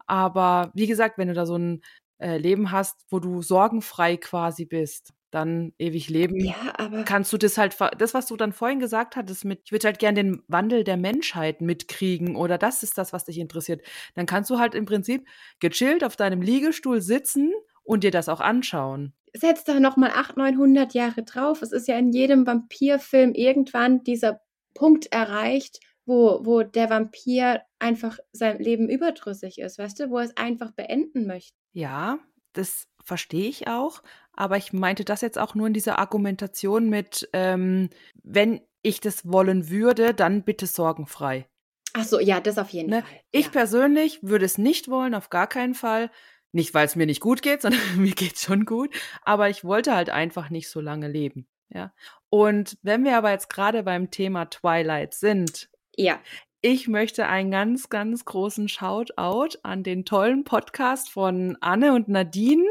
[0.06, 1.82] Aber wie gesagt, wenn du da so ein
[2.18, 7.38] äh, Leben hast, wo du sorgenfrei quasi bist, dann ewig leben, Ja, aber kannst du
[7.38, 10.42] das halt, das, was du dann vorhin gesagt hattest, mit, ich würde halt gern den
[10.46, 13.82] Wandel der Menschheit mitkriegen oder das ist das, was dich interessiert,
[14.14, 15.26] dann kannst du halt im Prinzip
[15.58, 17.52] gechillt auf deinem Liegestuhl sitzen
[17.82, 19.14] und dir das auch anschauen.
[19.34, 21.62] setz da nochmal 800, 900 Jahre drauf.
[21.62, 24.40] Es ist ja in jedem Vampirfilm irgendwann dieser
[24.74, 30.24] Punkt erreicht, wo, wo der Vampir einfach sein Leben überdrüssig ist, weißt du, wo er
[30.24, 31.52] es einfach beenden möchte.
[31.72, 32.18] Ja,
[32.52, 34.02] das verstehe ich auch,
[34.34, 37.90] aber ich meinte das jetzt auch nur in dieser Argumentation mit, ähm,
[38.22, 41.46] wenn ich das wollen würde, dann bitte sorgenfrei.
[41.94, 43.02] Ach so, ja, das auf jeden Ne?
[43.02, 43.20] Fall.
[43.30, 43.52] Ich ja.
[43.52, 46.10] persönlich würde es nicht wollen, auf gar keinen Fall.
[46.52, 48.94] Nicht, weil es mir nicht gut geht, sondern mir geht schon gut.
[49.22, 51.46] Aber ich wollte halt einfach nicht so lange leben.
[51.68, 51.92] Ja.
[52.28, 56.18] Und wenn wir aber jetzt gerade beim Thema Twilight sind, ja,
[56.60, 62.64] ich möchte einen ganz, ganz großen Shoutout an den tollen Podcast von Anne und Nadine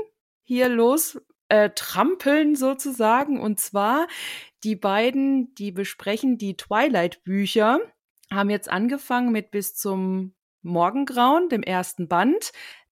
[0.52, 3.40] hier los äh, trampeln sozusagen.
[3.40, 4.08] Und zwar
[4.66, 7.80] die beiden, die besprechen die Twilight-Bücher,
[8.30, 12.52] haben jetzt angefangen mit bis zum Morgengrauen, dem ersten Band.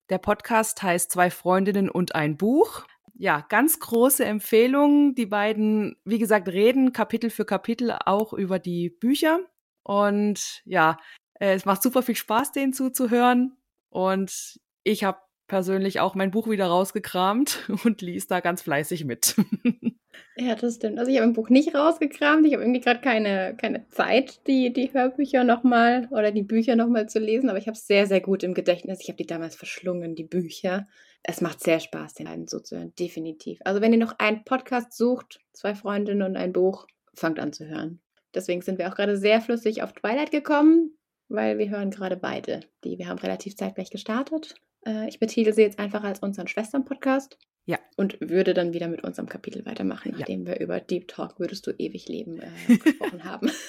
[0.08, 2.86] Der Podcast heißt Zwei Freundinnen und ein Buch.
[3.14, 5.16] Ja, ganz große Empfehlung.
[5.16, 9.40] Die beiden, wie gesagt, reden Kapitel für Kapitel auch über die Bücher.
[9.82, 10.96] Und ja,
[11.40, 13.56] äh, es macht super viel Spaß, denen zuzuhören.
[13.90, 15.18] Und ich habe
[15.48, 19.36] persönlich auch mein Buch wieder rausgekramt und lies da ganz fleißig mit.
[20.40, 21.00] Ja, das stimmt.
[21.00, 22.46] Also ich habe ein Buch nicht rausgekramt.
[22.46, 27.08] Ich habe irgendwie gerade keine, keine Zeit, die, die Hörbücher nochmal oder die Bücher nochmal
[27.08, 29.00] zu lesen, aber ich habe es sehr, sehr gut im Gedächtnis.
[29.00, 30.86] Ich habe die damals verschlungen, die Bücher.
[31.24, 33.58] Es macht sehr Spaß, den einen so zu hören, definitiv.
[33.64, 37.66] Also wenn ihr noch einen Podcast sucht, zwei Freundinnen und ein Buch, fangt an zu
[37.66, 38.00] hören.
[38.32, 40.96] Deswegen sind wir auch gerade sehr flüssig auf Twilight gekommen,
[41.28, 42.60] weil wir hören gerade beide.
[42.84, 44.54] Die, wir haben relativ zeitgleich gestartet.
[44.86, 47.38] Äh, ich betitel sie jetzt einfach als unseren Schwestern-Podcast.
[47.66, 47.78] Ja.
[47.96, 50.18] Und würde dann wieder mit unserem Kapitel weitermachen, Ja.
[50.20, 52.48] nachdem wir über Deep Talk würdest du ewig leben äh,
[52.84, 53.50] gesprochen haben.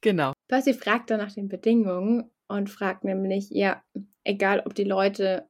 [0.00, 0.34] Genau.
[0.48, 3.82] Percy fragt dann nach den Bedingungen und fragt nämlich, ja,
[4.22, 5.48] egal ob die Leute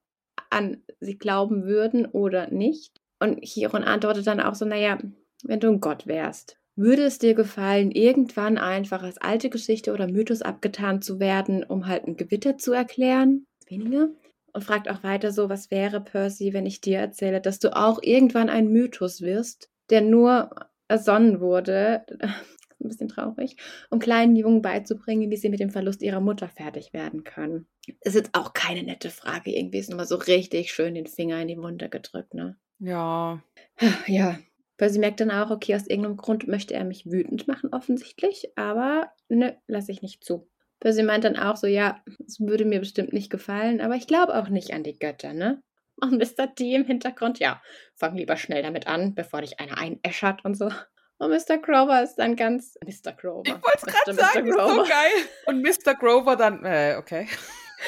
[0.48, 3.00] an sie glauben würden oder nicht.
[3.18, 4.98] Und Chiron antwortet dann auch so, naja,
[5.42, 10.06] wenn du ein Gott wärst, würde es dir gefallen, irgendwann einfach als alte Geschichte oder
[10.06, 13.46] Mythos abgetan zu werden, um halt ein Gewitter zu erklären?
[13.66, 14.08] Weniger?
[14.54, 17.98] Und fragt auch weiter so, was wäre, Percy, wenn ich dir erzähle, dass du auch
[18.00, 20.50] irgendwann ein Mythos wirst, der nur
[20.86, 22.06] ersonnen wurde,
[22.84, 23.56] ein bisschen traurig,
[23.90, 27.66] um kleinen Jungen beizubringen, wie sie mit dem Verlust ihrer Mutter fertig werden können.
[28.02, 31.48] Ist jetzt auch keine nette Frage, irgendwie ist nochmal so richtig schön den Finger in
[31.48, 32.56] die Wunde gedrückt, ne?
[32.78, 33.42] Ja.
[34.06, 34.38] Ja.
[34.76, 39.10] Percy merkt dann auch, okay, aus irgendeinem Grund möchte er mich wütend machen, offensichtlich, aber
[39.28, 40.48] ne, lasse ich nicht zu.
[40.84, 44.36] Percy meint dann auch so, ja, es würde mir bestimmt nicht gefallen, aber ich glaube
[44.36, 45.62] auch nicht an die Götter, ne?
[45.96, 46.46] Und Mr.
[46.46, 47.62] D im Hintergrund, ja,
[47.94, 50.66] fang lieber schnell damit an, bevor dich einer einäschert und so.
[51.16, 51.56] Und Mr.
[51.56, 52.74] Grover ist dann ganz.
[52.84, 53.12] Mr.
[53.12, 53.44] Grover.
[53.46, 54.20] Ich wollte es gerade Mr.
[54.20, 55.12] sagen, ist so geil.
[55.46, 55.94] Und Mr.
[55.94, 57.28] Grover dann, äh, okay.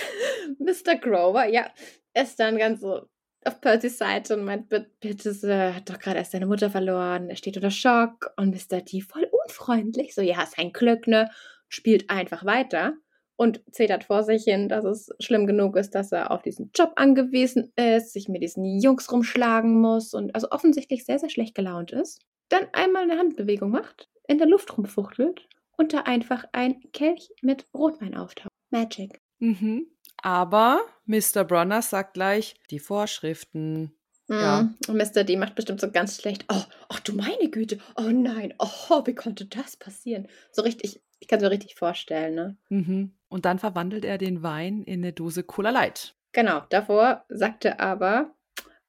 [0.59, 0.97] Mr.
[0.97, 1.66] Grover, ja,
[2.14, 3.07] ist dann ganz so
[3.44, 7.36] auf Percys Seite und meint, "Bitte, er hat doch gerade erst seine Mutter verloren, er
[7.36, 8.80] steht unter Schock und Mr.
[8.80, 11.30] D voll unfreundlich, so, ja, ist ein Glück, ne,
[11.69, 12.95] spielt einfach weiter
[13.37, 16.93] und zetert vor sich hin, dass es schlimm genug ist, dass er auf diesen Job
[16.97, 21.93] angewiesen ist, sich mit diesen Jungs rumschlagen muss und also offensichtlich sehr, sehr schlecht gelaunt
[21.93, 22.23] ist.
[22.49, 27.67] Dann einmal eine Handbewegung macht, in der Luft rumfuchtelt und da einfach ein Kelch mit
[27.75, 28.51] Rotwein auftaucht.
[28.71, 29.21] Magic.
[29.39, 29.87] Mhm.
[30.23, 31.45] Aber Mr.
[31.45, 33.93] Bronner sagt gleich, die Vorschriften.
[34.29, 34.62] Ja.
[34.62, 34.77] Mhm.
[34.89, 35.25] Und Mr.
[35.25, 36.45] D macht bestimmt so ganz schlecht.
[36.51, 37.79] Oh, ach du meine Güte.
[37.97, 38.55] Oh nein.
[38.59, 40.27] Oh, wie konnte das passieren?
[40.53, 42.57] So richtig, ich kann es mir richtig vorstellen, ne?
[42.69, 43.12] Mhm.
[43.29, 46.14] Und dann verwandelt er den Wein in eine Dose Cola Light.
[46.33, 46.62] Genau.
[46.71, 48.35] Davor sagte aber,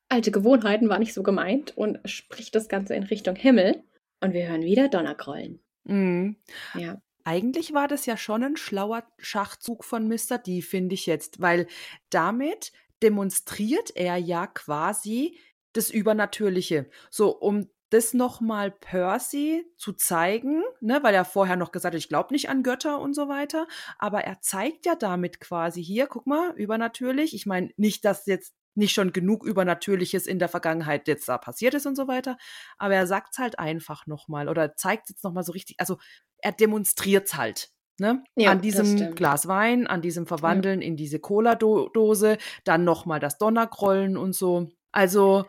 [0.09, 3.83] alte Gewohnheiten war nicht so gemeint und spricht das Ganze in Richtung Himmel.
[4.21, 5.59] Und wir hören wieder Donnergrollen.
[5.85, 6.37] Mhm.
[6.73, 7.01] Ja.
[7.23, 10.37] Eigentlich war das ja schon ein schlauer Schachzug von Mr.
[10.37, 11.67] D, finde ich jetzt, weil
[12.09, 12.71] damit
[13.03, 15.37] demonstriert er ja quasi
[15.73, 16.89] das Übernatürliche.
[17.11, 22.09] So, um das nochmal Percy zu zeigen, ne, weil er vorher noch gesagt hat, ich
[22.09, 23.67] glaube nicht an Götter und so weiter,
[23.97, 27.33] aber er zeigt ja damit quasi hier, guck mal, übernatürlich.
[27.33, 31.73] Ich meine, nicht, dass jetzt nicht schon genug Übernatürliches in der Vergangenheit jetzt da passiert
[31.73, 32.37] ist und so weiter,
[32.77, 35.97] aber er sagt es halt einfach nochmal oder zeigt es jetzt nochmal so richtig, also
[36.39, 37.71] er demonstriert es halt.
[37.99, 38.23] Ne?
[38.35, 39.15] Ja, an diesem.
[39.15, 44.69] Glas Wein, an diesem Verwandeln in diese Cola-Dose, dann nochmal das Donnergrollen und so.
[44.91, 45.47] Also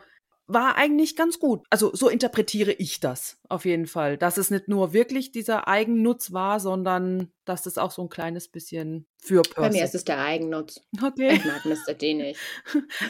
[0.49, 1.65] war eigentlich ganz gut.
[1.69, 4.17] Also so interpretiere ich das auf jeden Fall.
[4.17, 8.47] Dass es nicht nur wirklich dieser Eigennutz war, sondern dass das auch so ein kleines
[8.47, 9.59] bisschen für Percy.
[9.59, 10.81] Bei mir ist es der Eigennutz.
[11.03, 11.33] okay.
[11.33, 11.93] Ich mag Mr.
[11.93, 12.39] D nicht.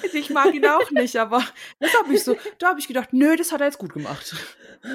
[0.03, 1.43] Also ich mag ihn auch nicht, aber
[1.79, 4.35] das habe ich so, da habe ich gedacht, nö, das hat er jetzt gut gemacht.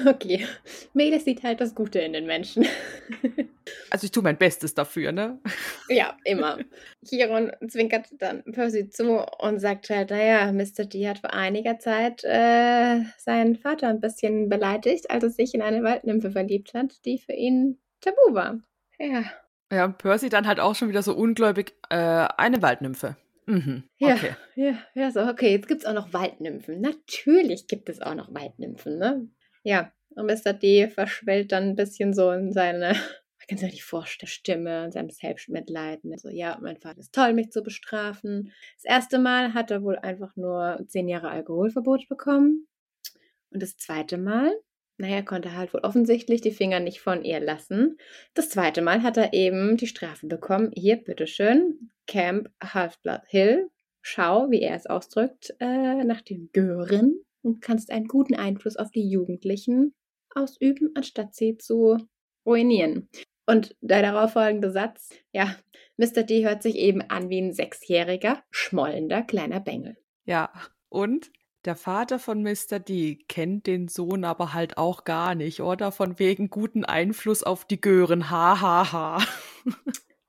[0.07, 0.47] Okay.
[0.93, 2.65] Melis sieht halt das Gute in den Menschen.
[3.89, 5.39] Also ich tue mein Bestes dafür, ne?
[5.89, 6.59] Ja, immer.
[7.03, 10.85] Chiron zwinkert dann Percy zu und sagt halt, naja, Mr.
[10.85, 15.63] D hat vor einiger Zeit äh, seinen Vater ein bisschen beleidigt, als er sich in
[15.63, 18.59] eine Waldnymphe verliebt hat, die für ihn tabu war.
[18.99, 19.23] Ja,
[19.75, 23.17] Ja, und Percy dann halt auch schon wieder so ungläubig, äh, eine Waldnymphe.
[23.45, 24.35] Mhm, ja, okay.
[24.55, 26.81] ja, ja, so, okay, jetzt gibt es auch noch Waldnymphen.
[26.81, 29.27] Natürlich gibt es auch noch Waldnymphen, ne?
[29.63, 30.53] Ja, und Mr.
[30.53, 32.91] D verschwellt dann ein bisschen so in seine,
[33.39, 36.05] ich kann mir nicht vorstellen, Stimme, in seinem Selbstmitleid.
[36.05, 36.17] Ne?
[36.17, 38.53] So, ja, mein Vater ist toll, mich zu bestrafen.
[38.77, 42.67] Das erste Mal hat er wohl einfach nur zehn Jahre Alkoholverbot bekommen.
[43.51, 44.51] Und das zweite Mal,
[44.97, 47.97] naja, konnte halt wohl offensichtlich die Finger nicht von ihr lassen.
[48.33, 50.71] Das zweite Mal hat er eben die Strafe bekommen.
[50.73, 53.69] Hier, bitteschön, Camp Half-Blood Hill.
[54.01, 58.91] Schau, wie er es ausdrückt, äh, nach dem Gören und kannst einen guten Einfluss auf
[58.91, 59.93] die Jugendlichen
[60.33, 61.97] ausüben, anstatt sie zu
[62.45, 63.09] ruinieren.
[63.47, 65.55] Und der darauffolgende Satz, ja,
[65.97, 66.23] Mr.
[66.23, 69.97] D hört sich eben an wie ein sechsjähriger, schmollender kleiner Bengel.
[70.25, 70.51] Ja,
[70.89, 71.31] und
[71.65, 72.79] der Vater von Mr.
[72.79, 75.91] D kennt den Sohn aber halt auch gar nicht, oder?
[75.91, 78.29] Von wegen guten Einfluss auf die Gören.
[78.29, 79.17] Ha, ha, ha.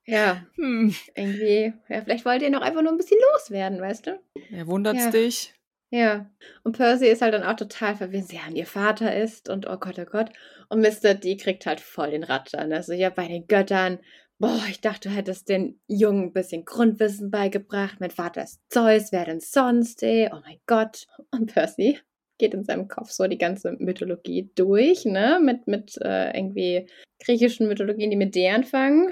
[0.04, 0.94] Ja, Hm.
[1.14, 4.20] irgendwie, ja, vielleicht wollte er noch einfach nur ein bisschen loswerden, weißt du?
[4.50, 5.10] Ja, wundert's Ja.
[5.10, 5.52] dich?
[5.90, 6.30] Ja.
[6.64, 9.76] Und Percy ist halt dann auch total verwirrt, ja, und ihr Vater ist und oh
[9.76, 10.30] Gott, oh Gott.
[10.68, 11.14] Und Mr.
[11.14, 12.72] D kriegt halt voll den Ratschan.
[12.72, 13.98] Also ja, bei den Göttern,
[14.38, 18.00] boah, ich dachte, du hättest den Jungen ein bisschen Grundwissen beigebracht.
[18.00, 20.30] Mein Vater ist Zeus, wer denn sonst, ey?
[20.32, 21.06] Oh mein Gott.
[21.30, 21.98] Und Percy
[22.38, 25.40] geht in seinem Kopf so die ganze Mythologie durch, ne?
[25.42, 26.88] Mit, mit äh, irgendwie
[27.24, 29.10] griechischen Mythologien, die mit D anfangen.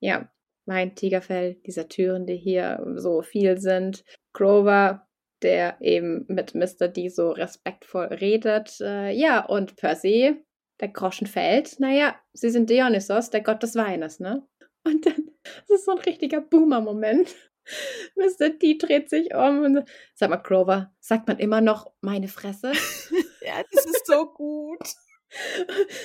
[0.00, 0.30] Ja,
[0.66, 4.04] mein Tigerfell, dieser Türen, die hier so viel sind.
[4.32, 5.06] Grover,
[5.42, 6.88] der eben mit Mr.
[6.88, 8.80] D so respektvoll redet.
[8.80, 10.44] Äh, ja, und Percy,
[10.80, 11.78] der Groschen fällt.
[11.78, 14.46] Naja, sie sind Dionysos, der Gott des Weines, ne?
[14.86, 17.34] Und dann, das ist so ein richtiger Boomer-Moment.
[18.16, 18.50] Mr.
[18.50, 19.84] D dreht sich um und
[20.14, 22.72] sag mal, Grover, sagt man immer noch meine Fresse?
[23.42, 24.78] ja, das ist so gut.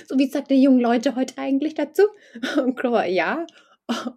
[0.07, 2.01] So, wie sagt der jungen Leute heute eigentlich dazu?
[2.57, 3.45] Und Grover, ja.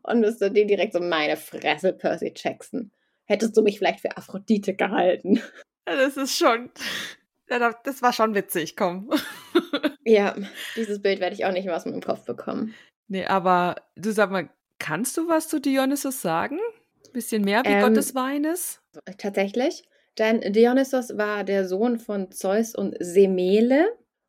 [0.02, 0.48] Und Mr.
[0.48, 2.90] D direkt so, meine Fresse, Percy Jackson.
[3.26, 5.42] Hättest du mich vielleicht für Aphrodite gehalten?
[5.84, 6.70] Das ist schon,
[7.46, 9.10] das war schon witzig, komm.
[10.04, 10.34] ja,
[10.74, 12.74] dieses Bild werde ich auch nicht mehr aus meinem Kopf bekommen.
[13.08, 14.48] Nee, aber du sag mal,
[14.78, 16.58] kannst du was zu Dionysus sagen?
[17.12, 18.80] Bisschen mehr wie ähm, Gott des Weines?
[19.18, 19.84] Tatsächlich.
[20.18, 23.86] Denn Dionysos war der Sohn von Zeus und Semele.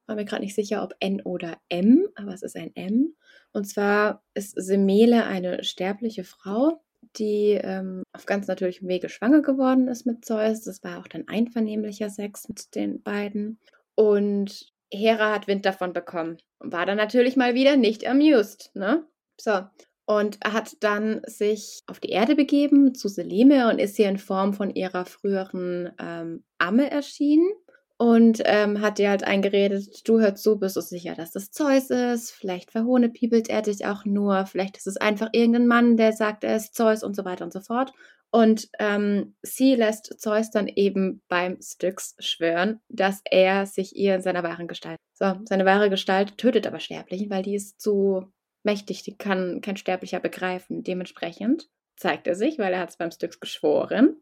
[0.07, 3.15] War mir gerade nicht sicher, ob N oder M, aber es ist ein M.
[3.53, 6.84] Und zwar ist Semele eine sterbliche Frau,
[7.17, 10.61] die ähm, auf ganz natürlichem Wege schwanger geworden ist mit Zeus.
[10.63, 13.59] Das war auch dann einvernehmlicher Sex mit den beiden.
[13.95, 19.05] Und Hera hat Wind davon bekommen und war dann natürlich mal wieder nicht amused, ne?
[19.39, 19.61] So,
[20.05, 24.53] und hat dann sich auf die Erde begeben zu Seleme und ist hier in Form
[24.53, 27.49] von ihrer früheren ähm, Amme erschienen
[27.97, 31.89] und ähm, hat dir halt eingeredet, du hörst zu, bist du sicher, dass das Zeus
[31.89, 36.43] ist, vielleicht verhohnepiebelt er dich auch nur, vielleicht ist es einfach irgendein Mann, der sagt,
[36.43, 37.93] er ist Zeus und so weiter und so fort.
[38.36, 44.21] Und ähm, sie lässt Zeus dann eben beim Styx schwören, dass er sich ihr in
[44.21, 44.97] seiner wahren Gestalt.
[45.13, 48.33] So, seine wahre Gestalt tötet aber Sterblichen, weil die ist zu
[48.63, 50.83] mächtig, die kann kein Sterblicher begreifen.
[50.83, 54.17] Dementsprechend zeigt er sich, weil er hat es beim Styx geschworen.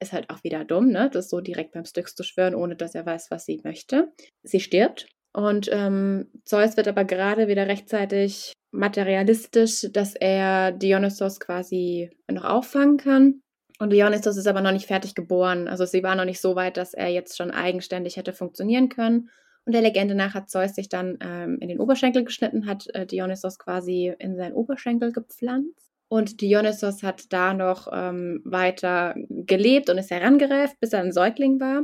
[0.00, 1.08] Ist halt auch wieder dumm, ne?
[1.08, 4.12] Das so direkt beim Styx zu schwören, ohne dass er weiß, was sie möchte.
[4.42, 5.06] Sie stirbt
[5.36, 12.96] und ähm, Zeus wird aber gerade wieder rechtzeitig materialistisch, dass er Dionysos quasi noch auffangen
[12.96, 13.42] kann.
[13.78, 15.68] Und Dionysos ist aber noch nicht fertig geboren.
[15.68, 19.28] Also sie war noch nicht so weit, dass er jetzt schon eigenständig hätte funktionieren können.
[19.66, 23.04] Und der Legende nach hat Zeus sich dann ähm, in den Oberschenkel geschnitten, hat äh,
[23.04, 25.90] Dionysos quasi in seinen Oberschenkel gepflanzt.
[26.08, 31.60] Und Dionysos hat da noch ähm, weiter gelebt und ist herangereift, bis er ein Säugling
[31.60, 31.82] war.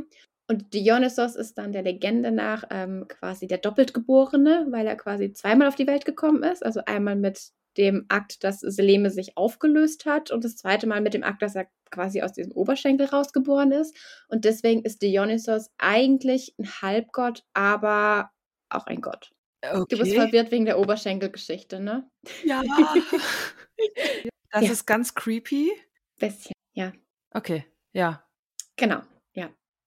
[0.53, 5.67] Und Dionysos ist dann der Legende nach ähm, quasi der Doppeltgeborene, weil er quasi zweimal
[5.67, 6.63] auf die Welt gekommen ist.
[6.63, 11.15] Also einmal mit dem Akt, dass Seleme sich aufgelöst hat und das zweite Mal mit
[11.15, 13.97] dem Akt, dass er quasi aus diesem Oberschenkel rausgeboren ist.
[14.27, 18.29] Und deswegen ist Dionysos eigentlich ein Halbgott, aber
[18.69, 19.33] auch ein Gott.
[19.63, 19.85] Okay.
[19.89, 22.07] Du bist verwirrt wegen der Oberschenkelgeschichte, ne?
[22.45, 22.61] Ja.
[24.51, 24.71] das ja.
[24.71, 25.71] ist ganz creepy.
[26.19, 26.93] Bisschen, ja.
[27.31, 28.23] Okay, ja.
[28.75, 29.01] Genau.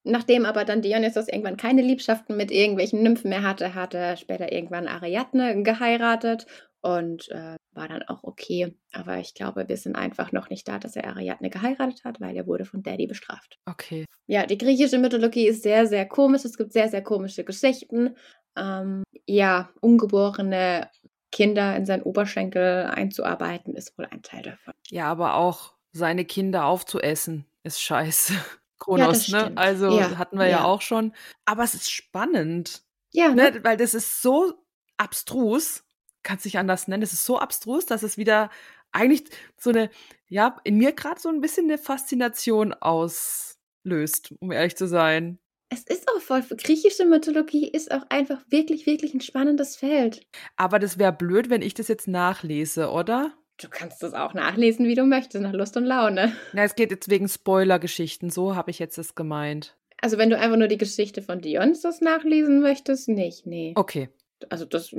[0.08, 4.52] Nachdem aber dann Dionysos irgendwann keine Liebschaften mit irgendwelchen Nymphen mehr hatte, hat er später
[4.52, 6.46] irgendwann Ariadne geheiratet
[6.80, 8.76] und äh, war dann auch okay.
[8.92, 12.36] Aber ich glaube, wir sind einfach noch nicht da, dass er Ariadne geheiratet hat, weil
[12.36, 13.58] er wurde von Daddy bestraft.
[13.66, 14.04] Okay.
[14.28, 16.44] Ja, die griechische Mythologie ist sehr, sehr komisch.
[16.44, 18.16] Es gibt sehr, sehr komische Geschichten.
[18.56, 20.88] Ähm, ja, ungeborene
[21.32, 24.74] Kinder in seinen Oberschenkel einzuarbeiten, ist wohl ein Teil davon.
[24.88, 28.34] Ja, aber auch seine Kinder aufzuessen, ist scheiße.
[28.78, 29.56] Kronos, ja, ne?
[29.56, 30.58] Also ja, hatten wir ja.
[30.58, 30.64] ja.
[30.64, 31.12] auch schon.
[31.44, 32.82] Aber es ist spannend.
[33.12, 33.28] Ja.
[33.30, 33.52] Ne?
[33.52, 33.64] ne?
[33.64, 34.54] Weil das ist so
[34.96, 35.86] abstrus
[36.26, 37.04] kann es nicht anders nennen.
[37.04, 38.50] Es ist so abstrus, dass es wieder
[38.92, 39.24] eigentlich
[39.56, 39.90] so eine,
[40.28, 45.38] ja, in mir gerade so ein bisschen eine Faszination auslöst, um ehrlich zu sein.
[45.68, 50.26] Es ist auch voll, griechische Mythologie ist auch einfach wirklich, wirklich ein spannendes Feld.
[50.56, 53.32] Aber das wäre blöd, wenn ich das jetzt nachlese, oder?
[53.60, 56.32] Du kannst das auch nachlesen, wie du möchtest, nach Lust und Laune.
[56.52, 59.76] Na, es geht jetzt wegen Spoiler-Geschichten, so habe ich jetzt das gemeint.
[60.00, 63.72] Also wenn du einfach nur die Geschichte von Dionysos nachlesen möchtest, nicht, nee.
[63.74, 64.10] Okay.
[64.50, 64.94] Also das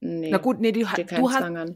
[0.00, 0.30] Nee.
[0.30, 0.88] Na gut, nee, die, du
[1.30, 1.74] hast,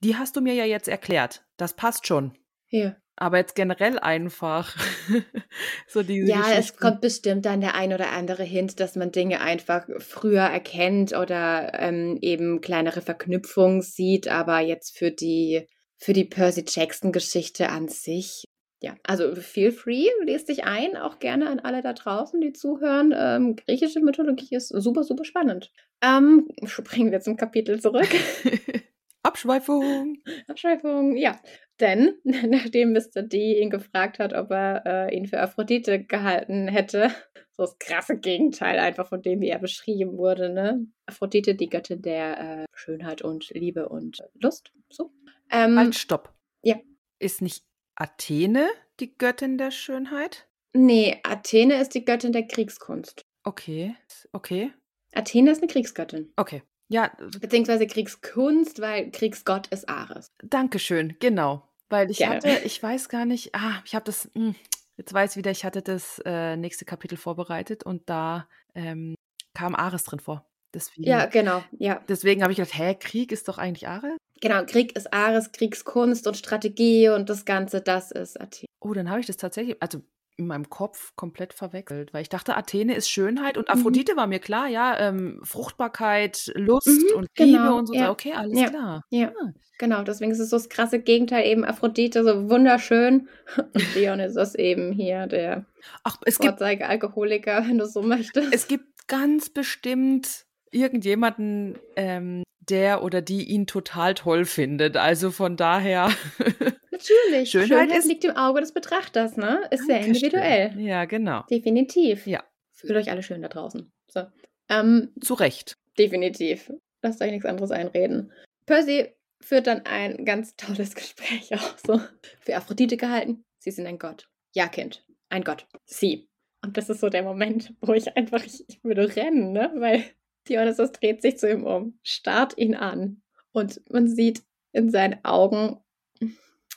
[0.00, 1.44] die hast du mir ja jetzt erklärt.
[1.56, 2.32] Das passt schon.
[2.66, 2.96] Hier.
[3.20, 4.76] Aber jetzt generell einfach.
[5.88, 9.40] so diese ja, es kommt bestimmt dann der ein oder andere Hint, dass man Dinge
[9.40, 14.28] einfach früher erkennt oder ähm, eben kleinere Verknüpfungen sieht.
[14.28, 15.66] Aber jetzt für die,
[15.96, 18.44] für die Percy Jackson-Geschichte an sich
[18.80, 23.12] ja, also feel free, lest dich ein, auch gerne an alle da draußen, die zuhören.
[23.16, 25.72] Ähm, griechische Mythologie ist super, super spannend.
[26.00, 28.08] Ähm, springen wir zum Kapitel zurück.
[29.28, 30.16] Abschweifung.
[30.48, 31.40] Abschweifung, ja.
[31.80, 33.22] Denn nachdem Mr.
[33.22, 37.10] D ihn gefragt hat, ob er äh, ihn für Aphrodite gehalten hätte,
[37.52, 40.86] so das krasse Gegenteil einfach von dem, wie er beschrieben wurde, ne?
[41.06, 44.72] Aphrodite, die Göttin der äh, Schönheit und Liebe und Lust.
[44.90, 45.12] So.
[45.50, 46.34] Ähm, Halt, stopp.
[46.62, 46.76] ja.
[47.20, 47.64] Ist nicht
[47.96, 48.68] Athene
[49.00, 50.48] die Göttin der Schönheit?
[50.74, 53.22] Nee, Athene ist die Göttin der Kriegskunst.
[53.44, 53.94] Okay,
[54.32, 54.72] okay,
[55.14, 56.32] Athene ist eine Kriegsgöttin.
[56.36, 56.62] okay.
[56.88, 60.32] Ja, Beziehungsweise Kriegskunst, weil Kriegsgott ist Ares.
[60.42, 61.62] Dankeschön, genau.
[61.90, 62.36] Weil ich Gerne.
[62.36, 64.54] hatte, ich weiß gar nicht, ah, ich habe das, hm,
[64.96, 69.14] jetzt weiß ich wieder, ich hatte das äh, nächste Kapitel vorbereitet und da ähm,
[69.54, 70.46] kam Ares drin vor.
[70.74, 72.02] Deswegen, Ja, genau, ja.
[72.08, 74.16] deswegen habe ich gedacht, hä, Krieg ist doch eigentlich Ares?
[74.40, 78.68] Genau, Krieg ist Ares, Kriegskunst und Strategie und das Ganze, das ist Athene.
[78.80, 80.02] Oh, dann habe ich das tatsächlich, also
[80.38, 83.74] in meinem Kopf komplett verwechselt, weil ich dachte, Athene ist Schönheit und Mhm.
[83.74, 87.94] Aphrodite war mir klar, ja, ähm, Fruchtbarkeit, Lust Mhm, und Liebe genau, und so.
[87.94, 88.68] ja, Okay, alles ja.
[88.70, 89.02] klar.
[89.10, 89.50] Ja, Ah.
[89.78, 93.28] genau, deswegen ist es so das krasse Gegenteil, eben Aphrodite, so wunderschön.
[93.56, 95.66] Und Dionysos eben hier, der
[96.04, 98.52] Ach, es gibt, Vorzeige-Alkoholiker, wenn du so möchtest.
[98.54, 104.96] es gibt ganz bestimmt irgendjemanden, ähm, der oder die ihn total toll findet.
[104.96, 106.10] Also von daher.
[106.90, 109.60] Natürlich, Schönheit Schönheit, liegt im Auge des Betrachters, ne?
[109.70, 110.78] Ist sehr individuell.
[110.78, 111.44] Ja, genau.
[111.50, 112.26] Definitiv.
[112.26, 112.42] Ja.
[112.72, 113.90] Fühlt euch alle schön da draußen.
[114.08, 114.22] So.
[114.68, 115.76] Ähm, Zu Recht.
[115.98, 116.72] definitiv.
[117.02, 118.32] Lasst euch nichts anderes einreden.
[118.66, 122.00] Percy führt dann ein ganz tolles Gespräch auch so.
[122.40, 123.44] Für Aphrodite gehalten.
[123.58, 124.28] Sie sind ein Gott.
[124.54, 125.04] Ja, Kind.
[125.30, 125.66] Ein Gott.
[125.86, 126.28] Sie.
[126.64, 129.72] Und das ist so der Moment, wo ich einfach, ich, ich würde rennen, ne?
[129.76, 130.04] Weil
[130.48, 133.22] Dionysos dreht sich zu ihm um, starrt ihn an.
[133.52, 134.42] Und man sieht
[134.72, 135.78] in seinen Augen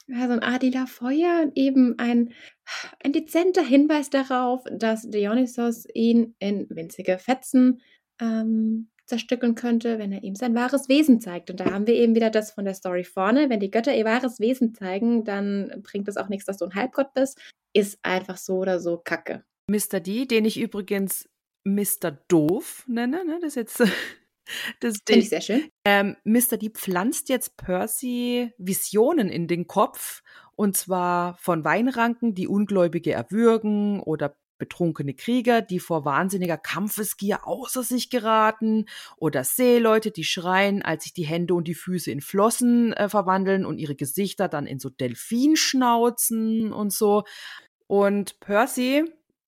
[0.08, 2.32] ja, so ein adler Feuer und eben ein,
[3.02, 7.80] ein dezenter Hinweis darauf, dass Dionysos ihn in winzige Fetzen
[8.20, 11.50] ähm, zerstückeln könnte, wenn er ihm sein wahres Wesen zeigt.
[11.50, 13.50] Und da haben wir eben wieder das von der Story vorne.
[13.50, 16.74] Wenn die Götter ihr wahres Wesen zeigen, dann bringt es auch nichts, dass du ein
[16.74, 17.40] Halbgott bist.
[17.72, 19.44] Ist einfach so oder so Kacke.
[19.68, 20.00] Mr.
[20.00, 21.28] D, den ich übrigens
[21.64, 22.12] Mr.
[22.28, 23.38] Doof nenne, ne?
[23.40, 23.82] Das ist jetzt.
[24.80, 25.68] Das, Finde ich sehr schön.
[25.84, 26.56] Ähm, Mr.
[26.56, 30.22] D pflanzt jetzt Percy Visionen in den Kopf
[30.56, 37.82] und zwar von Weinranken, die Ungläubige erwürgen oder betrunkene Krieger, die vor wahnsinniger Kampfesgier außer
[37.82, 38.86] sich geraten
[39.16, 43.66] oder Seeleute, die schreien, als sich die Hände und die Füße in Flossen äh, verwandeln
[43.66, 47.24] und ihre Gesichter dann in so Delfinschnauzen und so.
[47.88, 49.04] Und Percy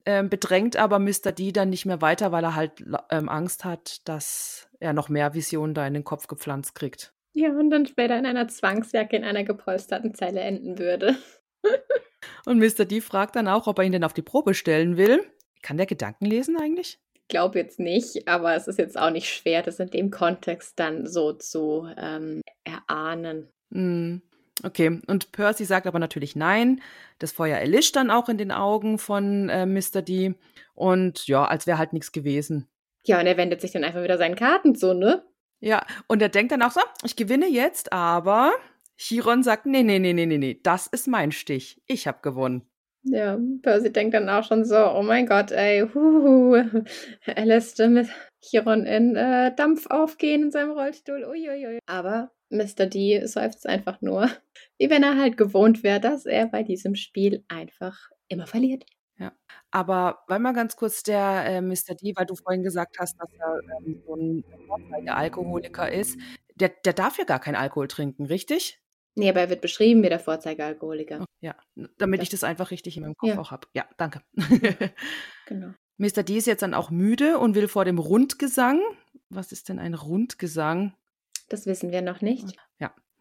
[0.07, 1.33] ähm, bedrängt aber Mr.
[1.33, 5.35] D dann nicht mehr weiter, weil er halt ähm, Angst hat, dass er noch mehr
[5.35, 7.13] Visionen da in den Kopf gepflanzt kriegt.
[7.33, 11.17] Ja, und dann später in einer Zwangsjacke in einer gepolsterten Zelle enden würde.
[12.47, 12.85] Und Mr.
[12.85, 15.23] D fragt dann auch, ob er ihn denn auf die Probe stellen will.
[15.63, 16.99] Kann der Gedanken lesen eigentlich?
[17.15, 20.79] Ich glaube jetzt nicht, aber es ist jetzt auch nicht schwer, das in dem Kontext
[20.79, 23.49] dann so zu ähm, erahnen.
[23.73, 24.23] Hm,
[24.63, 26.81] Okay, und Percy sagt aber natürlich nein.
[27.19, 30.03] Das Feuer erlischt dann auch in den Augen von äh, Mr.
[30.03, 30.35] D.
[30.75, 32.69] Und ja, als wäre halt nichts gewesen.
[33.05, 35.25] Ja, und er wendet sich dann einfach wieder seinen Karten zu, ne?
[35.61, 38.53] Ja, und er denkt dann auch so, ich gewinne jetzt, aber
[38.97, 41.81] Chiron sagt, nee, nee, nee, nee, nee, nee, das ist mein Stich.
[41.87, 42.63] Ich habe gewonnen.
[43.03, 46.55] Ja, Percy denkt dann auch schon so, oh mein Gott, ey, huhu.
[47.27, 48.09] Er lässt mit
[48.41, 51.25] Chiron in äh, Dampf aufgehen in seinem Rollstuhl.
[51.25, 51.81] Uiuiui.
[51.87, 52.87] Aber Mr.
[52.87, 54.31] D seufzt einfach nur,
[54.79, 58.85] wie wenn er halt gewohnt wäre, dass er bei diesem Spiel einfach immer verliert.
[59.71, 61.95] Aber weil mal ganz kurz der äh, Mr.
[62.01, 66.19] D, weil du vorhin gesagt hast, dass er ähm, so ein Alkoholiker ist,
[66.57, 68.81] der, der darf ja gar keinen Alkohol trinken, richtig?
[69.17, 71.25] Nee, aber er wird beschrieben wie der Vorzeigealkoholiker.
[71.41, 71.55] Ja,
[71.99, 72.23] damit Ja.
[72.25, 73.39] ich das einfach richtig in meinem Kopf Ja.
[73.39, 73.69] auch habe.
[73.75, 74.23] Ja, danke.
[75.47, 75.73] Genau.
[75.99, 76.23] Mr.
[76.25, 78.81] D ist jetzt dann auch müde und will vor dem Rundgesang.
[79.29, 80.95] Was ist denn ein Rundgesang?
[81.49, 82.57] Das wissen wir noch nicht.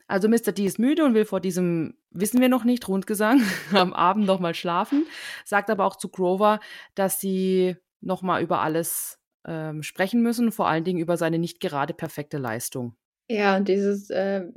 [0.08, 0.52] Also Mr.
[0.52, 3.42] D ist müde und will vor diesem, wissen wir noch nicht, Rundgesang
[3.74, 5.06] am Abend nochmal schlafen,
[5.46, 6.60] sagt aber auch zu Grover,
[6.96, 11.94] dass sie nochmal über alles ähm, sprechen müssen, vor allen Dingen über seine nicht gerade
[11.94, 12.96] perfekte Leistung.
[13.30, 14.52] Ja, und dieses äh,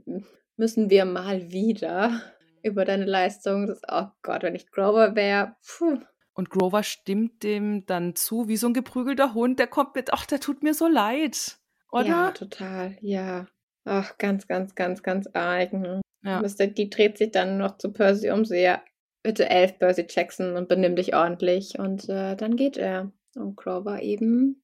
[0.57, 2.21] müssen wir mal wieder
[2.63, 3.67] über deine Leistung.
[3.67, 5.57] Das, oh Gott, wenn ich Grover wäre.
[5.67, 6.01] Puh.
[6.35, 10.27] Und Grover stimmt dem dann zu, wie so ein geprügelter Hund, der kommt mit, ach,
[10.27, 11.59] der tut mir so leid.
[11.91, 12.07] Oder?
[12.07, 12.99] Ja, total.
[13.01, 13.47] Ja.
[13.87, 15.73] Ach, ganz, ganz, ganz, ganz arg.
[15.73, 16.01] ne?
[16.23, 16.43] Ja.
[16.43, 16.67] Mr.
[16.67, 18.83] D dreht sich dann noch zu Percy um, so ja,
[19.23, 21.79] bitte elf Percy Jackson und benimm dich ordentlich.
[21.79, 23.13] Und äh, dann geht er.
[23.37, 24.63] Und Grover eben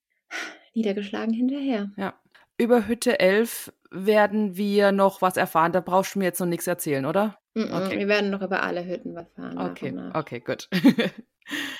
[0.75, 1.91] niedergeschlagen hinterher.
[1.97, 2.15] Ja.
[2.59, 5.73] Über Hütte 11 werden wir noch was erfahren.
[5.73, 7.39] Da brauchst du mir jetzt noch nichts erzählen, oder?
[7.55, 7.99] Mm -mm, Okay.
[7.99, 9.55] Wir werden noch über alle Hütten was fahren.
[9.55, 10.69] nach Okay, okay, gut.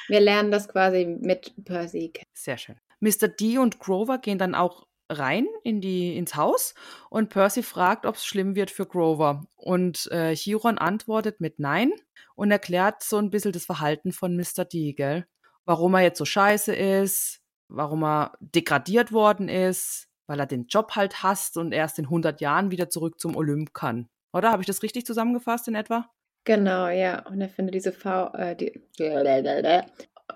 [0.09, 2.29] Wir lernen das quasi mit Percy kennen.
[2.35, 2.77] Sehr schön.
[3.01, 3.29] Mr.
[3.29, 6.75] D und Grover gehen dann auch rein in die, ins Haus
[7.11, 9.47] und Percy fragt, ob es schlimm wird für Grover.
[9.57, 11.93] Und äh, Chiron antwortet mit Nein
[12.35, 14.65] und erklärt so ein bisschen das Verhalten von Mr.
[14.65, 15.27] D, gell?
[15.65, 20.93] Warum er jetzt so scheiße ist, warum er degradiert worden ist, weil er den Job
[20.97, 24.09] halt hasst und erst in 100 Jahren wieder zurück zum Olymp kann.
[24.33, 26.09] Oder habe ich das richtig zusammengefasst in etwa?
[26.45, 27.25] Genau, ja.
[27.27, 28.81] Und er findet diese v äh, die,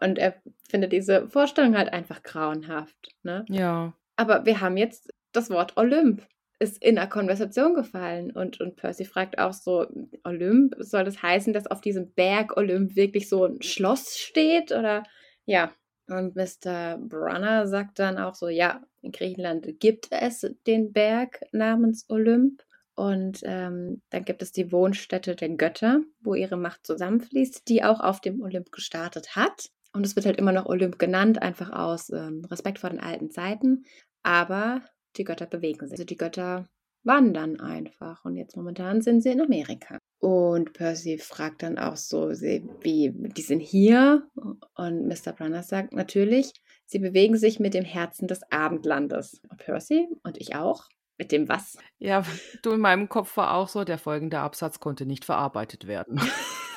[0.01, 0.34] und er
[0.68, 3.14] findet diese Vorstellung halt einfach grauenhaft.
[3.22, 3.44] Ne?
[3.48, 3.94] Ja.
[4.16, 6.26] Aber wir haben jetzt das Wort Olymp
[6.59, 9.86] ist in der Konversation gefallen und, und Percy fragt auch so,
[10.24, 15.02] Olymp, soll das heißen, dass auf diesem Berg Olymp wirklich so ein Schloss steht oder
[15.44, 15.72] ja,
[16.09, 16.98] und Mr.
[16.98, 22.62] Brunner sagt dann auch so, ja, in Griechenland gibt es den Berg namens Olymp
[22.94, 28.01] und ähm, dann gibt es die Wohnstätte der Götter, wo ihre Macht zusammenfließt, die auch
[28.01, 29.68] auf dem Olymp gestartet hat.
[29.97, 33.31] Und es wird halt immer noch Olymp genannt, einfach aus ähm, Respekt vor den alten
[33.31, 33.86] Zeiten.
[34.23, 34.82] Aber
[35.16, 35.93] die Götter bewegen sich.
[35.93, 36.66] Also die Götter
[37.02, 38.23] wandern einfach.
[38.24, 39.98] Und jetzt momentan sind sie in Amerika.
[40.18, 44.28] Und Percy fragt dann auch so, wie, die sind hier.
[44.74, 45.32] Und Mr.
[45.32, 46.52] Brunner sagt natürlich,
[46.85, 49.40] sie bewegen sich mit dem Herzen des Abendlandes.
[49.56, 50.85] Percy und ich auch.
[51.16, 51.78] Mit dem was?
[51.97, 52.23] Ja,
[52.60, 56.20] du in meinem Kopf war auch so, der folgende Absatz konnte nicht verarbeitet werden.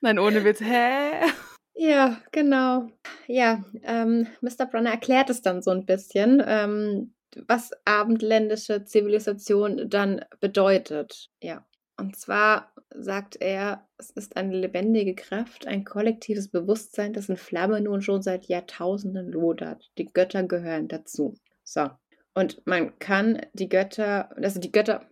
[0.00, 0.60] Nein, ohne Witz.
[0.60, 1.26] Hä?
[1.74, 2.88] Ja, genau.
[3.26, 4.66] Ja, ähm, Mr.
[4.70, 7.14] Brunner erklärt es dann so ein bisschen, ähm,
[7.48, 11.30] was abendländische Zivilisation dann bedeutet.
[11.42, 11.66] Ja.
[11.96, 17.80] Und zwar sagt er, es ist eine lebendige Kraft, ein kollektives Bewusstsein, das in Flamme
[17.80, 19.90] nun schon seit Jahrtausenden lodert.
[19.98, 21.34] Die Götter gehören dazu.
[21.62, 21.90] So.
[22.34, 25.08] Und man kann die Götter, also die Götter,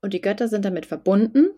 [0.00, 1.48] und die Götter sind damit verbunden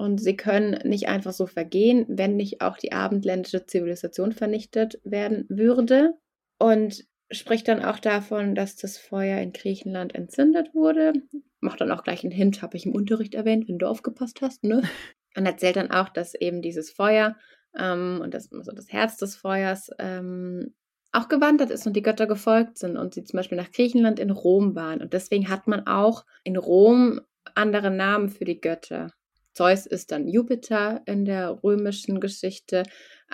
[0.00, 5.44] und sie können nicht einfach so vergehen, wenn nicht auch die abendländische Zivilisation vernichtet werden
[5.50, 6.14] würde.
[6.58, 11.12] Und spricht dann auch davon, dass das Feuer in Griechenland entzündet wurde.
[11.60, 14.64] Macht dann auch gleich einen Hint, habe ich im Unterricht erwähnt, wenn du aufgepasst hast,
[14.64, 14.80] ne?
[15.36, 17.36] Und erzählt dann auch, dass eben dieses Feuer
[17.78, 20.74] ähm, und das, also das Herz des Feuers ähm,
[21.12, 24.30] auch gewandert ist und die Götter gefolgt sind und sie zum Beispiel nach Griechenland in
[24.30, 25.02] Rom waren.
[25.02, 27.20] Und deswegen hat man auch in Rom
[27.54, 29.12] andere Namen für die Götter.
[29.60, 32.84] Zeus ist dann Jupiter in der römischen Geschichte,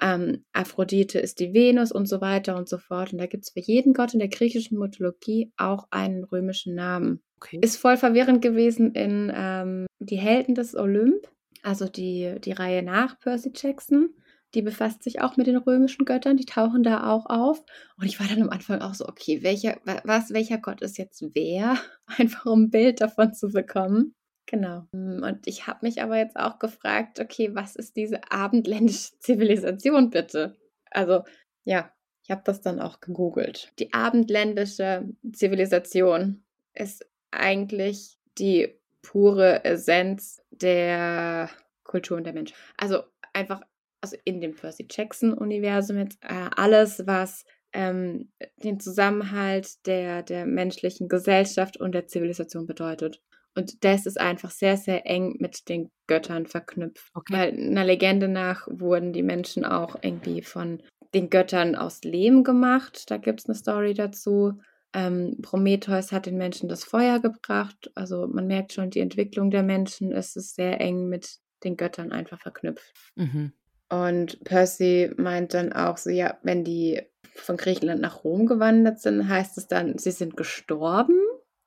[0.03, 3.12] ähm, Aphrodite ist die Venus und so weiter und so fort.
[3.12, 7.23] Und da gibt es für jeden Gott in der griechischen Mythologie auch einen römischen Namen.
[7.36, 7.61] Okay.
[7.62, 11.28] Ist voll verwirrend gewesen in ähm, Die Helden des Olymp,
[11.62, 14.09] also die, die Reihe nach Percy Jackson.
[14.55, 17.62] Die befasst sich auch mit den römischen Göttern, die tauchen da auch auf.
[17.98, 21.23] Und ich war dann am Anfang auch so, okay, welcher, was, welcher Gott ist jetzt
[21.35, 21.77] wer?
[22.07, 24.15] Einfach um ein Bild davon zu bekommen.
[24.47, 24.86] Genau.
[24.93, 30.10] Hm, und ich habe mich aber jetzt auch gefragt, okay, was ist diese abendländische Zivilisation
[30.10, 30.56] bitte?
[30.90, 31.24] Also,
[31.64, 31.93] ja,
[32.23, 33.73] ich habe das dann auch gegoogelt.
[33.78, 36.44] Die abendländische Zivilisation
[36.74, 41.51] ist eigentlich die pure Essenz der
[41.85, 42.56] Kultur und der Menschen.
[42.77, 43.60] Also einfach,
[44.01, 51.09] also in dem Percy Jackson-Universum jetzt äh, alles, was ähm, den Zusammenhalt der, der menschlichen
[51.09, 53.23] Gesellschaft und der Zivilisation bedeutet.
[53.56, 57.10] Und das ist einfach sehr, sehr eng mit den Göttern verknüpft.
[57.14, 57.32] Okay.
[57.32, 60.82] Weil einer Legende nach wurden die Menschen auch irgendwie von
[61.14, 63.10] den Göttern aus Lehm gemacht.
[63.10, 64.60] Da gibt es eine Story dazu.
[64.92, 67.90] Ähm, Prometheus hat den Menschen das Feuer gebracht.
[67.94, 72.40] Also man merkt schon, die Entwicklung der Menschen ist sehr eng mit den Göttern einfach
[72.40, 72.92] verknüpft.
[73.14, 73.52] Mhm.
[73.88, 77.00] Und Percy meint dann auch so, ja, wenn die
[77.34, 81.18] von Griechenland nach Rom gewandert sind, heißt es dann, sie sind gestorben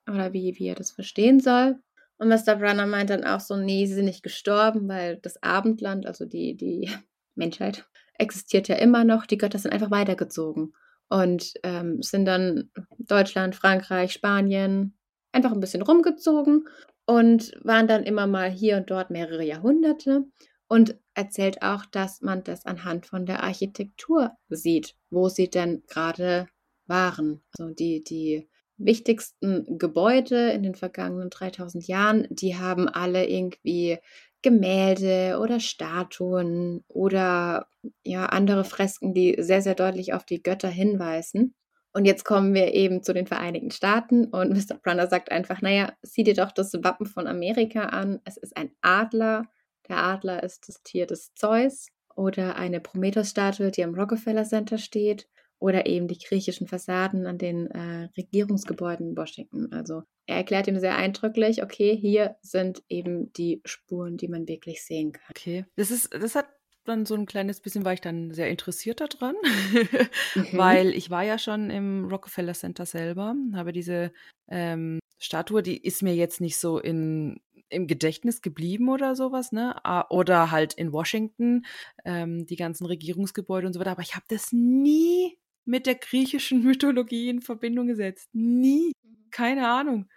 [0.10, 1.80] oder wie, wie er das verstehen soll.
[2.18, 2.56] Und Mr.
[2.56, 6.56] Brunner meint dann auch so, nee, sie sind nicht gestorben, weil das Abendland, also die,
[6.56, 6.90] die
[7.36, 7.86] Menschheit,
[8.18, 9.26] existiert ja immer noch.
[9.26, 10.73] Die Götter sind einfach weitergezogen
[11.07, 14.98] und ähm, sind dann Deutschland, Frankreich, Spanien
[15.31, 16.68] einfach ein bisschen rumgezogen
[17.06, 20.26] und waren dann immer mal hier und dort mehrere Jahrhunderte
[20.68, 26.48] und erzählt auch, dass man das anhand von der Architektur sieht, wo sie denn gerade
[26.86, 27.41] waren.
[27.57, 28.48] Also die, die
[28.80, 33.99] wichtigsten Gebäude in den vergangenen 3000 Jahren, die haben alle irgendwie
[34.41, 37.68] Gemälde oder Statuen oder
[38.03, 41.53] ja andere Fresken, die sehr, sehr deutlich auf die Götter hinweisen.
[41.91, 44.77] Und jetzt kommen wir eben zu den Vereinigten Staaten und Mr.
[44.81, 48.22] Brunner sagt einfach, naja, sieh dir doch das Wappen von Amerika an.
[48.26, 49.45] Es ist ein Adler.
[49.89, 55.27] Der Adler ist das Tier des Zeus oder eine Prometheus-Statue, die am Rockefeller Center steht
[55.60, 59.72] oder eben die griechischen Fassaden an den äh, Regierungsgebäuden in Washington.
[59.72, 64.84] Also er erklärt ihm sehr eindrücklich, okay, hier sind eben die Spuren, die man wirklich
[64.84, 65.26] sehen kann.
[65.30, 66.48] Okay, das ist, das hat
[66.86, 69.36] dann so ein kleines bisschen, war ich dann sehr interessiert daran,
[70.36, 70.48] Mhm.
[70.53, 74.11] weil ich war ja schon im Rockefeller Center selber, habe diese
[74.48, 79.76] ähm, Statue, die ist mir jetzt nicht so in, im Gedächtnis geblieben oder sowas, ne?
[80.10, 81.65] Oder halt in Washington,
[82.06, 85.38] ähm, die ganzen Regierungsgebäude und so weiter, aber ich habe das nie
[85.69, 88.27] mit der griechischen Mythologie in Verbindung gesetzt.
[88.33, 88.91] Nie.
[89.31, 90.09] Keine Ahnung.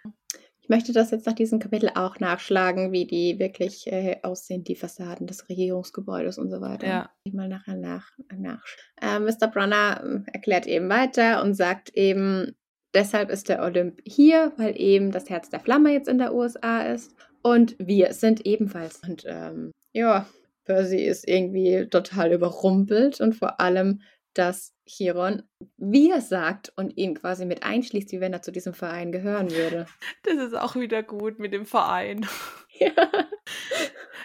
[0.61, 4.75] Ich möchte das jetzt nach diesem Kapitel auch nachschlagen, wie die wirklich äh, aussehen, die
[4.75, 6.87] Fassaden des Regierungsgebäudes und so weiter.
[6.87, 7.09] Ja.
[7.25, 8.09] Ich mal nachher nach.
[8.35, 8.63] nach.
[9.01, 9.47] Äh, Mr.
[9.47, 12.55] Brunner äh, erklärt eben weiter und sagt eben,
[12.93, 16.81] deshalb ist der Olymp hier, weil eben das Herz der Flamme jetzt in der USA
[16.81, 17.13] ist.
[17.41, 19.01] Und wir sind ebenfalls.
[19.05, 20.25] Und ähm, ja,
[20.63, 24.01] Percy ist irgendwie total überrumpelt und vor allem,
[24.33, 25.43] dass Chiron
[25.77, 29.85] wir sagt und ihn quasi mit einschließt, wie wenn er zu diesem Verein gehören würde.
[30.23, 32.25] Das ist auch wieder gut mit dem Verein.
[32.79, 32.89] Ja.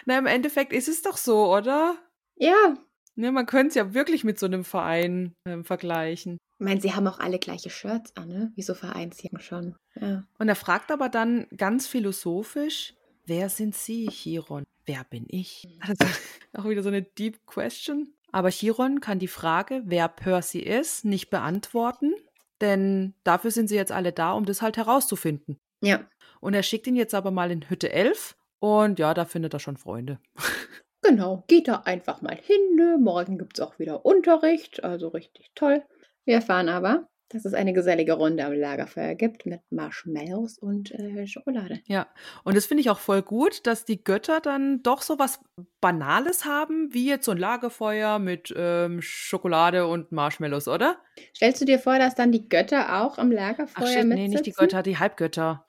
[0.05, 1.95] Na, im Endeffekt ist es doch so, oder?
[2.35, 2.75] Ja.
[3.13, 6.39] Ne, man könnte es ja wirklich mit so einem Verein ähm, vergleichen.
[6.59, 8.51] Ich meine, sie haben auch alle gleiche Shirts an, ne?
[8.55, 9.75] Wie so Vereinsjacken schon.
[10.01, 10.23] Ja.
[10.39, 12.95] Und er fragt aber dann ganz philosophisch,
[13.27, 14.65] wer sind Sie, Chiron?
[14.85, 15.67] Wer bin ich?
[15.81, 16.05] Also,
[16.53, 18.13] auch wieder so eine Deep Question.
[18.31, 22.13] Aber Chiron kann die Frage, wer Percy ist, nicht beantworten,
[22.61, 25.59] denn dafür sind sie jetzt alle da, um das halt herauszufinden.
[25.81, 26.01] Ja.
[26.39, 29.59] Und er schickt ihn jetzt aber mal in Hütte 11 und ja, da findet er
[29.59, 30.19] schon Freunde.
[31.01, 32.75] Genau, geht da einfach mal hin.
[32.75, 32.97] Ne?
[32.99, 35.81] Morgen gibt es auch wieder Unterricht, also richtig toll.
[36.25, 41.27] Wir erfahren aber, dass es eine gesellige Runde am Lagerfeuer gibt mit Marshmallows und äh,
[41.27, 41.79] Schokolade.
[41.85, 42.07] Ja,
[42.43, 45.39] und das finde ich auch voll gut, dass die Götter dann doch so was
[45.79, 50.97] Banales haben, wie jetzt so ein Lagerfeuer mit ähm, Schokolade und Marshmallows, oder?
[51.35, 54.45] Stellst du dir vor, dass dann die Götter auch am Lagerfeuer Ach shit, nee, nicht
[54.45, 55.65] die Götter, die Halbgötter.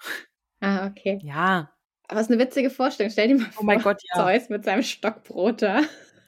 [0.60, 1.18] Ah, okay.
[1.22, 1.72] Ja.
[2.08, 3.12] Aber es ist eine witzige Vorstellung.
[3.12, 4.24] Stell dir mal vor, Oh mein Gott, ja.
[4.24, 5.82] Zeus mit seinem Stockbrot da.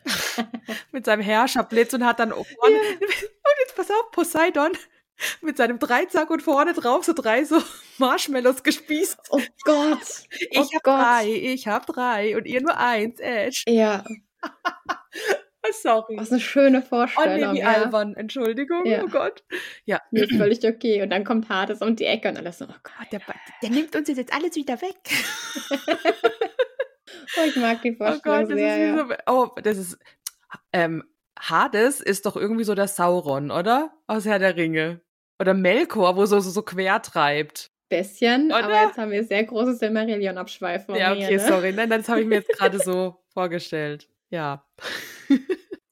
[0.91, 2.45] Mit seinem Herrscherblitz und hat dann vorne,
[3.01, 4.73] und jetzt pass auf, Poseidon
[5.41, 7.63] mit seinem Dreizack und vorne drauf so drei so
[7.99, 9.19] Marshmallows gespießt.
[9.31, 9.99] Oh Gott.
[10.51, 11.01] Ich oh hab Gott.
[11.01, 13.65] drei, ich hab drei und ihr nur eins, Ash.
[13.69, 14.05] Ja,
[15.81, 16.17] Sorry.
[16.19, 17.55] was eine schöne Oh nee, Vorstellung.
[17.55, 17.69] wie ja.
[17.69, 19.05] albern, Entschuldigung, Ja.
[19.05, 19.45] oh Gott.
[19.85, 21.03] Ja, Mir ist völlig okay.
[21.03, 22.93] Und dann kommt Hades um die Ecke und alles so, oh Gott.
[22.99, 23.21] Ah, der,
[23.63, 24.97] der nimmt uns jetzt alles wieder weg.
[27.39, 28.77] Oh, ich mag die Oh Vorstellung Gott, das sehr.
[28.77, 29.17] ist wie ja.
[29.27, 29.99] so, oh, das ist,
[30.73, 31.03] ähm,
[31.39, 33.93] Hades ist doch irgendwie so der Sauron, oder?
[34.07, 35.01] Aus Herr der Ringe.
[35.41, 37.71] Oder Melkor, wo so, so, so quer treibt.
[37.89, 38.65] Bisschen, Oder?
[38.65, 40.99] aber jetzt haben wir sehr große Silmarillion-Abschweifungen.
[40.99, 41.41] Ja, hier, okay, ne?
[41.47, 41.73] sorry.
[41.73, 44.09] Nein, das habe ich mir jetzt gerade so vorgestellt.
[44.31, 44.65] Ja.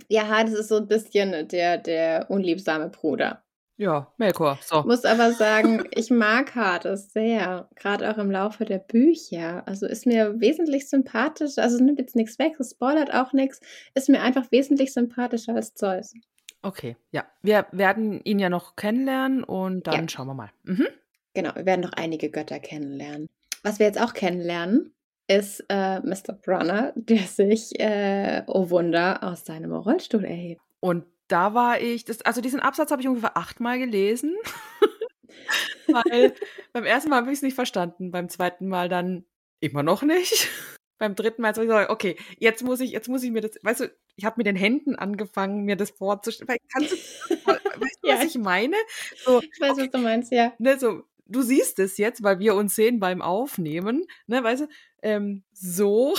[0.09, 3.45] Ja, Hades ist so ein bisschen der, der unliebsame Bruder.
[3.81, 4.59] Ja, Melkor.
[4.63, 4.83] So.
[4.83, 9.67] Muss aber sagen, ich mag Hades sehr, gerade auch im Laufe der Bücher.
[9.67, 13.59] Also ist mir wesentlich sympathischer, also es nimmt jetzt nichts weg, es spoilert auch nichts,
[13.95, 16.13] ist mir einfach wesentlich sympathischer als Zeus.
[16.61, 17.25] Okay, ja.
[17.41, 20.09] Wir werden ihn ja noch kennenlernen und dann Ja.
[20.11, 20.51] schauen wir mal.
[20.65, 20.87] Mhm.
[21.33, 23.31] Genau, wir werden noch einige Götter kennenlernen.
[23.63, 24.93] Was wir jetzt auch kennenlernen,
[25.27, 26.35] ist äh, Mr.
[26.35, 30.61] Brunner, der sich, äh, oh Wunder, aus seinem Rollstuhl erhebt.
[30.81, 34.37] Und da war ich, das, also diesen Absatz habe ich ungefähr achtmal gelesen.
[35.87, 36.35] Weil
[36.73, 39.25] beim ersten Mal habe ich es nicht verstanden, beim zweiten Mal dann
[39.61, 40.49] immer noch nicht.
[40.99, 43.53] Beim dritten Mal habe ich gesagt, okay, jetzt muss ich, jetzt muss ich mir das,
[43.63, 46.59] weißt du, ich habe mit den Händen angefangen, mir das vorzustellen.
[46.73, 46.97] Kannst du,
[47.37, 48.17] weißt du, Ja.
[48.19, 48.77] was ich meine?
[49.25, 50.53] So, Ich weiß, was du meinst, ja.
[50.59, 54.69] ne, so, du siehst es jetzt, weil wir uns sehen beim Aufnehmen, ne, weißt du,
[55.03, 56.15] ähm, so,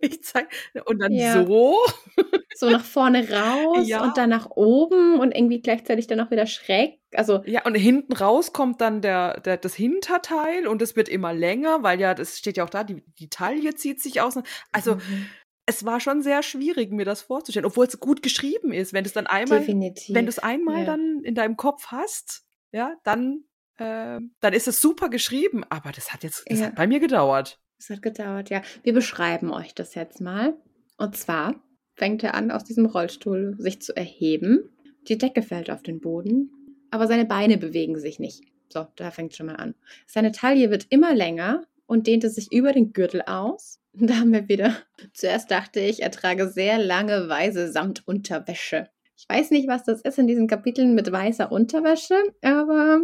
[0.20, 0.48] ich zeig,
[0.86, 1.44] und dann Ja.
[1.44, 1.78] so,
[2.56, 4.02] So nach vorne raus Ja.
[4.02, 7.00] und dann nach oben und irgendwie gleichzeitig dann auch wieder schräg.
[7.14, 11.32] Also, ja, und hinten raus kommt dann der, der, das Hinterteil und es wird immer
[11.32, 14.38] länger, weil ja, das steht ja auch da, die, die Taille zieht sich aus.
[14.72, 15.26] Also, Mhm.
[15.66, 18.92] es war schon sehr schwierig, mir das vorzustellen, obwohl es gut geschrieben ist.
[18.92, 20.14] Wenn du es dann einmal, definitiv.
[20.14, 20.84] wenn du es einmal ja.
[20.86, 23.44] dann in deinem Kopf hast, ja, dann,
[23.78, 27.58] äh, dann ist es super geschrieben, aber das hat jetzt, das hat bei mir gedauert.
[27.80, 28.60] Es hat gedauert, ja.
[28.82, 30.54] Wir beschreiben euch das jetzt mal.
[30.98, 31.54] Und zwar
[31.94, 34.68] fängt er an, aus diesem Rollstuhl sich zu erheben.
[35.08, 36.50] Die Decke fällt auf den Boden,
[36.90, 38.42] aber seine Beine bewegen sich nicht.
[38.68, 39.74] So, da fängt schon mal an.
[40.06, 43.78] Seine Taille wird immer länger und dehnte sich über den Gürtel aus.
[43.92, 44.76] Da haben wir wieder.
[45.14, 48.88] Zuerst dachte ich, er trage sehr lange weiße Samtunterwäsche.
[49.16, 53.00] Ich weiß nicht, was das ist in diesen Kapiteln mit weißer Unterwäsche, aber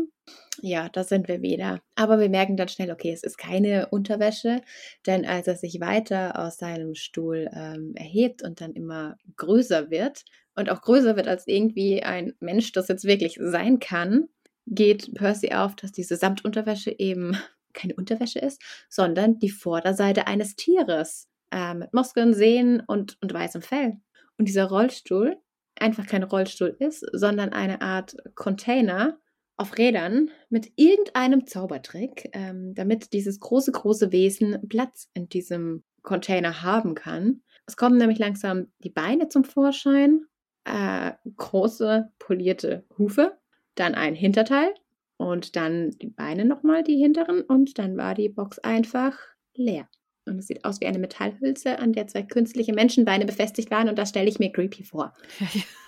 [0.62, 1.81] ja, da sind wir wieder.
[1.95, 4.61] Aber wir merken dann schnell, okay, es ist keine Unterwäsche,
[5.07, 10.24] denn als er sich weiter aus seinem Stuhl ähm, erhebt und dann immer größer wird
[10.55, 14.28] und auch größer wird als irgendwie ein Mensch das jetzt wirklich sein kann,
[14.66, 17.37] geht Percy auf, dass diese Samtunterwäsche eben
[17.73, 23.62] keine Unterwäsche ist, sondern die Vorderseite eines Tieres äh, mit Muskeln, Sehnen und, und weißem
[23.62, 23.99] Fell.
[24.39, 25.37] Und dieser Rollstuhl
[25.78, 29.19] einfach kein Rollstuhl ist, sondern eine Art Container
[29.57, 36.62] auf Rädern mit irgendeinem Zaubertrick, ähm, damit dieses große, große Wesen Platz in diesem Container
[36.62, 37.43] haben kann.
[37.66, 40.27] Es kommen nämlich langsam die Beine zum Vorschein,
[40.65, 43.39] äh, große polierte Hufe,
[43.74, 44.73] dann ein Hinterteil
[45.16, 49.19] und dann die Beine nochmal, die hinteren, und dann war die Box einfach
[49.55, 49.89] leer.
[50.27, 53.89] Und es sieht aus wie eine Metallhülse, an der zwei künstliche Menschenbeine befestigt waren.
[53.89, 55.15] Und das stelle ich mir creepy vor.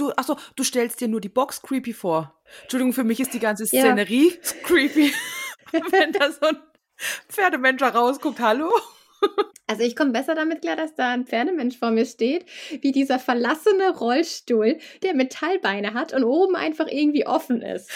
[0.00, 2.34] Du, achso, du stellst dir nur die Box creepy vor.
[2.62, 4.52] Entschuldigung, für mich ist die ganze Szenerie ja.
[4.62, 5.12] creepy.
[5.72, 6.56] Wenn da so ein
[7.28, 8.72] Pferdemensch rausguckt, hallo?
[9.66, 12.46] Also ich komme besser damit klar, dass da ein Pferdemensch vor mir steht,
[12.80, 17.90] wie dieser verlassene Rollstuhl, der Metallbeine hat und oben einfach irgendwie offen ist.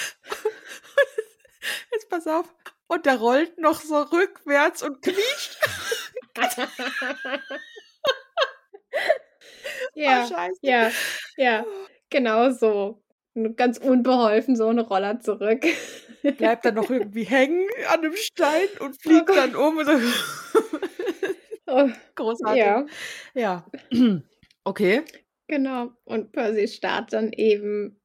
[1.90, 2.54] Jetzt pass auf.
[2.86, 5.58] Und der rollt noch so rückwärts und quietscht.
[9.94, 10.90] ja, oh, ja,
[11.36, 11.64] ja,
[12.14, 13.02] genau so.
[13.56, 15.66] Ganz unbeholfen so eine Roller zurück.
[16.38, 19.84] Bleibt dann noch irgendwie hängen an einem Stein und fliegt oh dann um.
[19.84, 19.92] So.
[21.66, 22.62] oh, Großartig.
[22.62, 22.86] Ja.
[23.34, 23.66] Ja.
[24.66, 25.02] Okay.
[25.46, 25.90] Genau.
[26.04, 28.00] Und Percy starrt dann eben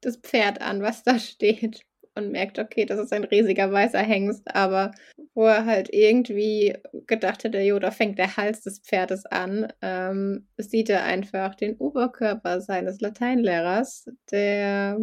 [0.00, 1.84] das Pferd an, was da steht
[2.14, 4.92] und merkt, okay, das ist ein riesiger weißer Hengst, aber
[5.34, 6.74] wo er halt irgendwie
[7.06, 11.76] gedacht hätte, jo, da fängt der Hals des Pferdes an, ähm, sieht er einfach den
[11.76, 14.98] Oberkörper seines Lateinlehrers, der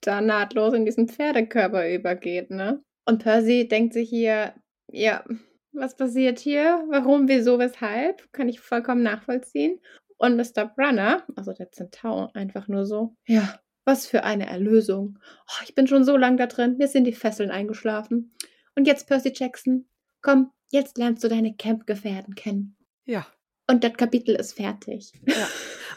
[0.00, 2.82] da nahtlos in diesen Pferdekörper übergeht, ne?
[3.06, 4.54] Und Percy denkt sich hier,
[4.90, 5.24] ja,
[5.72, 6.84] was passiert hier?
[6.88, 8.32] Warum, wieso, weshalb?
[8.32, 9.80] Kann ich vollkommen nachvollziehen.
[10.16, 10.66] Und Mr.
[10.66, 15.18] Brunner, also der Zentaur, einfach nur so, ja, was für eine Erlösung.
[15.48, 16.76] Oh, ich bin schon so lang da drin.
[16.78, 18.34] Mir sind die Fesseln eingeschlafen.
[18.74, 19.86] Und jetzt, Percy Jackson,
[20.22, 22.76] komm, jetzt lernst du deine Campgefährten kennen.
[23.04, 23.26] Ja.
[23.68, 25.12] Und das Kapitel ist fertig.
[25.26, 25.48] Ja.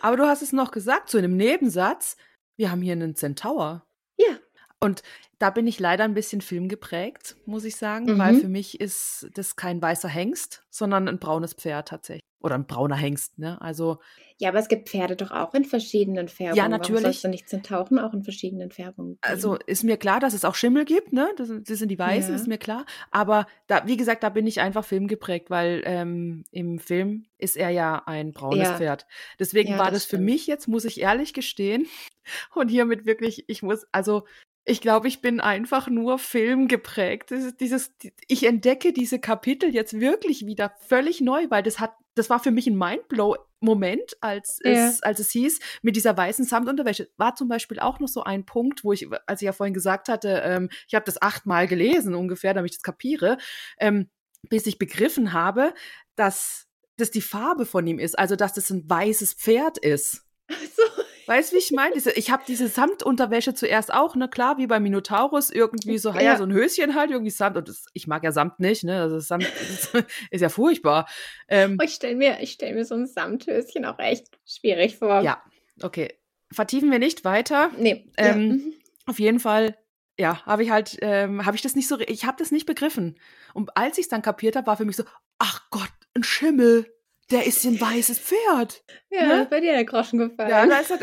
[0.01, 2.17] Aber du hast es noch gesagt, so in einem Nebensatz,
[2.55, 3.85] wir haben hier einen Zentaur.
[4.17, 4.37] Ja.
[4.79, 5.01] Und
[5.39, 8.17] da bin ich leider ein bisschen filmgeprägt, muss ich sagen, mhm.
[8.19, 12.21] weil für mich ist das kein weißer Hengst, sondern ein braunes Pferd tatsächlich.
[12.39, 13.59] Oder ein brauner Hengst, ne?
[13.61, 13.99] Also.
[14.37, 16.57] Ja, aber es gibt Pferde doch auch in verschiedenen Färbungen.
[16.57, 17.03] Ja, natürlich.
[17.03, 19.13] Warum du nicht Zentauren auch in verschiedenen Färbungen?
[19.13, 19.19] Geben?
[19.21, 21.29] Also ist mir klar, dass es auch Schimmel gibt, ne?
[21.37, 22.35] Das, das sind die Weißen, ja.
[22.35, 22.85] ist mir klar.
[23.09, 27.71] Aber da, wie gesagt, da bin ich einfach filmgeprägt, weil ähm, im Film ist er
[27.71, 28.77] ja ein braunes ja.
[28.77, 29.07] Pferd.
[29.39, 31.87] Deswegen ja, war das, das für mich jetzt, muss ich ehrlich gestehen,
[32.53, 34.25] und hiermit wirklich, ich muss, also
[34.69, 37.31] ich glaube, ich bin einfach nur filmgeprägt.
[37.61, 37.93] Dieses,
[38.27, 42.51] ich entdecke diese Kapitel jetzt wirklich wieder völlig neu, weil das hat, das war für
[42.51, 44.71] mich ein Mindblow-Moment, als ja.
[44.71, 47.09] es, als es hieß, mit dieser weißen Samtunterwäsche.
[47.17, 50.09] War zum Beispiel auch noch so ein Punkt, wo ich, als ich ja vorhin gesagt
[50.09, 53.37] hatte, ähm, ich habe das achtmal gelesen ungefähr, damit ich das kapiere,
[53.79, 54.09] ähm,
[54.49, 55.73] bis ich begriffen habe,
[56.15, 56.67] dass
[56.97, 60.23] das die Farbe von ihm ist, also dass das ein weißes Pferd ist.
[60.49, 60.96] Ach so.
[61.27, 61.95] Weißt du, wie ich meine?
[61.95, 66.37] Ich habe diese Samtunterwäsche zuerst auch, ne, klar, wie bei Minotaurus, irgendwie so, ja, ja
[66.37, 67.57] so ein Höschen halt, irgendwie Samt.
[67.57, 69.01] Und das, ich mag ja Samt nicht, ne?
[69.01, 69.93] Also Samt ist,
[70.31, 71.07] ist ja furchtbar.
[71.49, 75.21] Ähm, oh, ich stelle mir, stell mir so ein Samthöschen auch echt schwierig vor.
[75.21, 75.43] Ja,
[75.81, 76.13] okay.
[76.51, 77.71] Vertiefen wir nicht weiter.
[77.77, 78.09] Nee.
[78.17, 78.35] Ähm, ja.
[78.35, 78.73] Mhm.
[79.05, 79.77] Auf jeden Fall
[80.19, 83.19] ja, habe ich halt, ähm, habe ich das nicht so, ich habe das nicht begriffen.
[83.53, 85.03] Und als ich es dann kapiert habe, war für mich so,
[85.37, 86.91] ach Gott, ein Schimmel
[87.31, 88.83] der ist ein weißes Pferd.
[89.09, 89.47] Ja, ne?
[89.49, 90.49] bei dir der Groschen gefallen.
[90.49, 90.99] Ja, da ist er,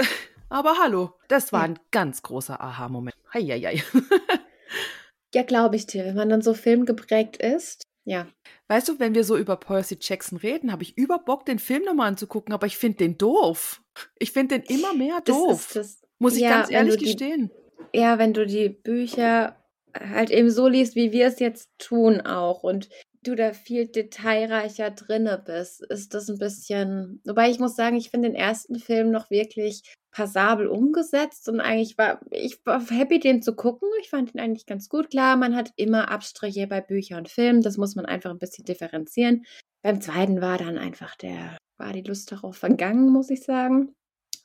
[0.48, 3.16] aber hallo, das war ein ganz großer Aha-Moment.
[3.32, 3.82] Heieiei.
[5.34, 7.82] ja, glaube ich dir, wenn man dann so filmgeprägt ist.
[8.04, 8.28] Ja.
[8.68, 11.84] Weißt du, wenn wir so über Percy Jackson reden, habe ich über Bock, den Film
[11.84, 13.82] nochmal anzugucken, aber ich finde den doof.
[14.18, 15.70] Ich finde den immer mehr doof.
[15.74, 17.50] Das das, muss ich ja, ganz ehrlich die, gestehen.
[17.92, 19.56] Ja, wenn du die Bücher
[19.98, 22.62] halt eben so liest, wie wir es jetzt tun auch.
[22.62, 22.88] Und
[23.24, 27.20] du da viel detailreicher drinne bist, ist das ein bisschen.
[27.24, 29.82] Wobei ich muss sagen, ich finde den ersten Film noch wirklich
[30.12, 33.88] passabel umgesetzt und eigentlich war ich war happy, den zu gucken.
[34.00, 35.10] Ich fand ihn eigentlich ganz gut.
[35.10, 38.64] Klar, man hat immer Abstriche bei Büchern und Filmen, das muss man einfach ein bisschen
[38.64, 39.44] differenzieren.
[39.82, 43.94] Beim zweiten war dann einfach der, war die Lust darauf vergangen, muss ich sagen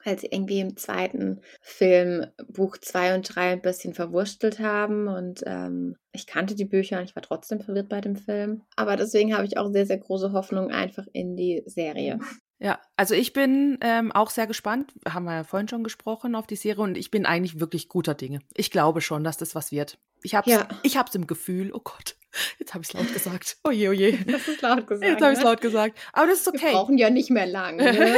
[0.03, 5.07] weil sie irgendwie im zweiten Film Buch 2 und 3 ein bisschen verwurstelt haben.
[5.07, 8.63] Und ähm, ich kannte die Bücher und ich war trotzdem verwirrt bei dem Film.
[8.75, 12.19] Aber deswegen habe ich auch sehr, sehr große Hoffnung einfach in die Serie.
[12.61, 14.91] Ja, also ich bin ähm, auch sehr gespannt.
[15.07, 18.15] Haben wir ja vorhin schon gesprochen auf die Serie und ich bin eigentlich wirklich guter
[18.15, 18.39] Dinge.
[18.53, 19.97] Ich glaube schon, dass das was wird.
[20.23, 21.05] Ich habe es ja.
[21.13, 21.71] im Gefühl.
[21.73, 22.17] Oh Gott.
[22.59, 23.57] Jetzt habe ich es laut gesagt.
[23.63, 24.17] Oje, oje.
[24.25, 25.09] Das ist laut gesagt.
[25.09, 25.49] Jetzt habe ich es ne?
[25.49, 25.97] laut gesagt.
[26.13, 26.67] Aber das ist okay.
[26.67, 27.77] Wir brauchen ja nicht mehr lang.
[27.77, 28.17] Ne?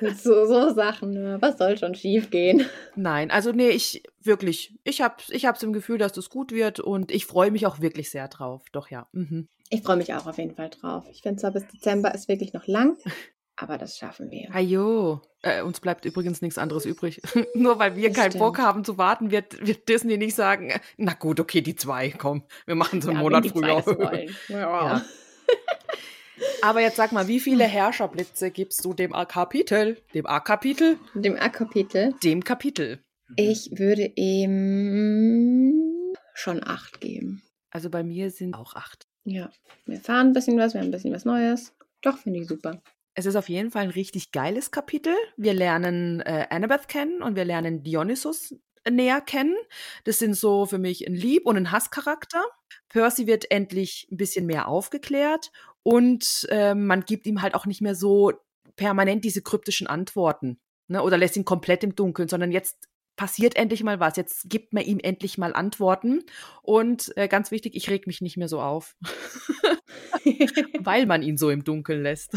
[0.22, 1.10] so, so Sachen.
[1.12, 1.38] Ne?
[1.40, 2.66] Was soll schon schief gehen?
[2.96, 4.74] Nein, also nee, ich wirklich.
[4.84, 7.80] Ich habe ich hab's im Gefühl, dass das gut wird und ich freue mich auch
[7.80, 8.64] wirklich sehr drauf.
[8.72, 9.08] Doch ja.
[9.12, 9.48] Mhm.
[9.70, 11.04] Ich freue mich auch auf jeden Fall drauf.
[11.10, 12.96] Ich finde zwar bis Dezember ist wirklich noch lang.
[13.56, 14.48] Aber das schaffen wir.
[14.54, 15.20] Ajo.
[15.42, 17.20] Äh, uns bleibt übrigens nichts anderes übrig.
[17.54, 18.44] Nur weil wir Das keinen stimmt.
[18.44, 22.10] Bock haben zu warten, wird, wird Disney nicht sagen, äh, na gut, okay, die zwei,
[22.10, 23.82] komm, wir machen so einen Ja, Monat früher.
[24.48, 24.58] Ja.
[24.58, 25.04] Ja.
[26.62, 30.00] Aber jetzt sag mal, wie viele Herrscherblitze gibst du dem A-Kapitel?
[30.14, 30.98] Dem A-Kapitel?
[31.14, 32.14] Dem A-Kapitel.
[32.24, 33.00] Dem Kapitel.
[33.36, 37.42] Ich würde ihm schon acht geben.
[37.70, 39.06] Also bei mir sind auch acht.
[39.24, 39.50] Ja.
[39.86, 41.74] Wir fahren ein bisschen was, wir haben ein bisschen was Neues.
[42.02, 42.82] Doch, finde ich super.
[43.14, 45.14] Es ist auf jeden Fall ein richtig geiles Kapitel.
[45.36, 48.54] Wir lernen äh, Annabeth kennen und wir lernen Dionysus
[48.90, 49.56] näher kennen.
[50.04, 52.42] Das sind so für mich ein Lieb- und ein Hasscharakter.
[52.88, 55.50] Percy wird endlich ein bisschen mehr aufgeklärt
[55.82, 58.32] und ähm, man gibt ihm halt auch nicht mehr so
[58.76, 60.58] permanent diese kryptischen Antworten
[60.88, 61.02] ne?
[61.02, 64.16] oder lässt ihn komplett im Dunkeln, sondern jetzt passiert endlich mal was.
[64.16, 66.24] Jetzt gibt man ihm endlich mal Antworten.
[66.62, 68.96] Und äh, ganz wichtig, ich reg mich nicht mehr so auf,
[70.80, 72.36] weil man ihn so im Dunkeln lässt.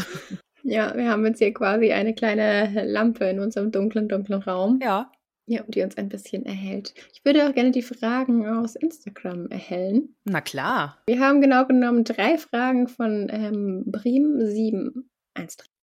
[0.66, 4.80] Ja, wir haben jetzt hier quasi eine kleine Lampe in unserem dunklen, dunklen Raum.
[4.82, 5.10] Ja,
[5.46, 6.94] Ja, die uns ein bisschen erhält.
[7.12, 10.14] Ich würde auch gerne die Fragen aus Instagram erhellen.
[10.24, 10.98] na klar.
[11.06, 15.04] Wir haben genau genommen drei Fragen von ähm, Brim713.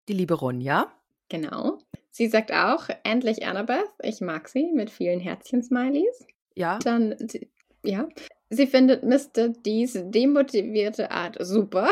[0.09, 0.91] Die liebe Ronja.
[1.29, 1.79] Genau.
[2.11, 6.27] Sie sagt auch, endlich Annabeth, ich mag sie, mit vielen Herzchen-Smileys.
[6.55, 6.77] Ja.
[6.79, 7.15] Dann,
[7.83, 8.07] ja,
[8.49, 9.49] sie findet Mr.
[9.49, 11.89] D's demotivierte Art super.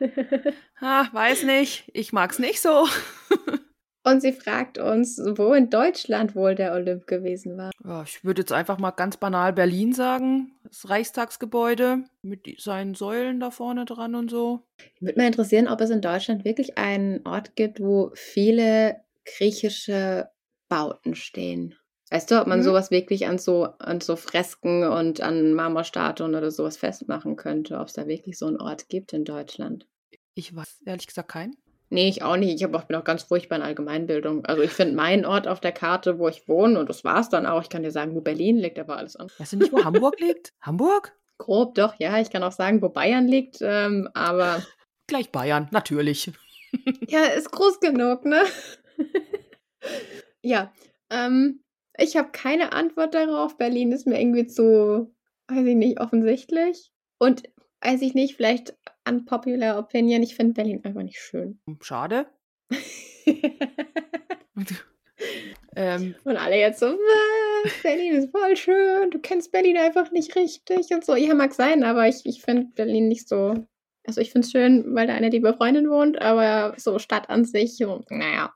[0.80, 1.90] Ah, weiß nicht.
[1.94, 2.86] Ich mag's nicht so.
[4.04, 7.72] Und sie fragt uns, wo in Deutschland wohl der Olymp gewesen war.
[7.84, 10.52] Ja, ich würde jetzt einfach mal ganz banal Berlin sagen.
[10.62, 14.60] Das Reichstagsgebäude mit seinen Säulen da vorne dran und so.
[15.00, 20.28] Würde mich interessieren, ob es in Deutschland wirklich einen Ort gibt, wo viele griechische
[20.68, 21.74] Bauten stehen.
[22.10, 22.64] Weißt du, ob man Mhm.
[22.64, 27.88] sowas wirklich an so, an so Fresken und an Marmorstatuen oder sowas festmachen könnte, ob
[27.88, 29.86] es da wirklich so einen Ort gibt in Deutschland?
[30.34, 31.56] Ich weiß ehrlich gesagt keinen.
[31.88, 32.54] Nee, ich auch nicht.
[32.54, 34.44] Ich auch, bin auch ganz furchtbar in Allgemeinbildung.
[34.44, 37.46] Also ich finde meinen Ort auf der Karte, wo ich wohne, und das war's dann
[37.46, 37.62] auch.
[37.62, 39.38] Ich kann dir sagen, wo Berlin liegt, aber alles andere.
[39.38, 40.52] Weißt du nicht, wo Hamburg liegt?
[40.60, 41.12] Hamburg?
[41.38, 42.18] Grob doch, ja.
[42.20, 44.62] Ich kann auch sagen, wo Bayern liegt, ähm, aber
[45.08, 46.32] Gleich Bayern, natürlich.
[47.08, 48.42] ja, ist groß genug, ne?
[50.42, 50.72] ja,
[51.10, 51.60] ähm,
[51.98, 53.56] ich habe keine Antwort darauf.
[53.56, 55.14] Berlin ist mir irgendwie zu,
[55.48, 56.92] weiß ich nicht, offensichtlich.
[57.18, 57.44] Und
[57.82, 58.76] weiß ich nicht, vielleicht
[59.08, 60.22] unpopular opinion.
[60.22, 61.60] Ich finde Berlin einfach nicht schön.
[61.80, 62.26] Schade.
[65.76, 67.82] ähm, Und alle jetzt so, was?
[67.82, 71.14] Berlin ist voll schön, du kennst Berlin einfach nicht richtig und so.
[71.16, 73.54] Ja, mag sein, aber ich, ich finde Berlin nicht so.
[74.06, 77.44] Also ich finde es schön, weil da eine liebe Freundin wohnt, aber so Stadt an
[77.44, 78.52] sich, so, naja.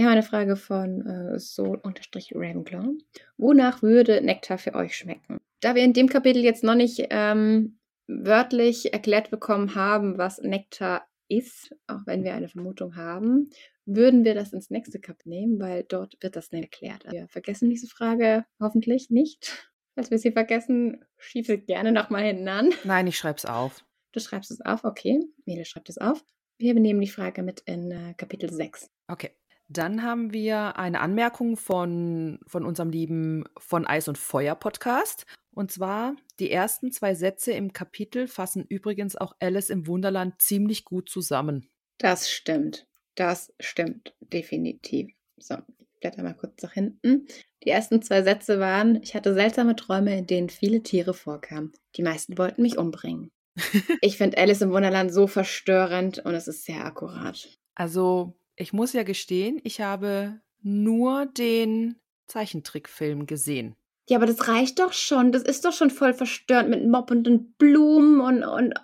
[0.00, 2.94] Wir haben eine Frage von äh, Soul-Ravenclaw.
[3.36, 5.36] Wonach würde Nektar für euch schmecken?
[5.60, 7.78] Da wir in dem Kapitel jetzt noch nicht ähm,
[8.08, 13.50] wörtlich erklärt bekommen haben, was Nektar ist, auch wenn wir eine Vermutung haben,
[13.84, 17.04] würden wir das ins nächste Cup nehmen, weil dort wird das nicht erklärt.
[17.12, 19.70] Wir vergessen diese Frage hoffentlich nicht.
[19.96, 22.70] Falls wir sie vergessen, schiebe gerne nochmal hinten an.
[22.84, 23.84] nein, ich schreib's auf.
[24.12, 25.20] Du schreibst es auf, okay.
[25.44, 26.24] Mele schreibt es auf.
[26.56, 28.88] Wir nehmen die Frage mit in äh, Kapitel 6.
[29.06, 29.32] Okay.
[29.72, 35.26] Dann haben wir eine Anmerkung von, von unserem lieben Von Eis und Feuer Podcast.
[35.52, 40.84] Und zwar, die ersten zwei Sätze im Kapitel fassen übrigens auch Alice im Wunderland ziemlich
[40.84, 41.70] gut zusammen.
[41.98, 42.88] Das stimmt.
[43.14, 45.12] Das stimmt definitiv.
[45.36, 47.28] So, ich blätter mal kurz nach hinten.
[47.62, 51.72] Die ersten zwei Sätze waren, ich hatte seltsame Träume, in denen viele Tiere vorkamen.
[51.94, 53.30] Die meisten wollten mich umbringen.
[54.00, 57.56] ich finde Alice im Wunderland so verstörend und es ist sehr akkurat.
[57.76, 61.96] Also, ich muss ja gestehen, ich habe nur den
[62.26, 63.76] Zeichentrickfilm gesehen.
[64.08, 65.32] Ja, aber das reicht doch schon.
[65.32, 68.74] Das ist doch schon voll verstörend mit moppenden Blumen und, und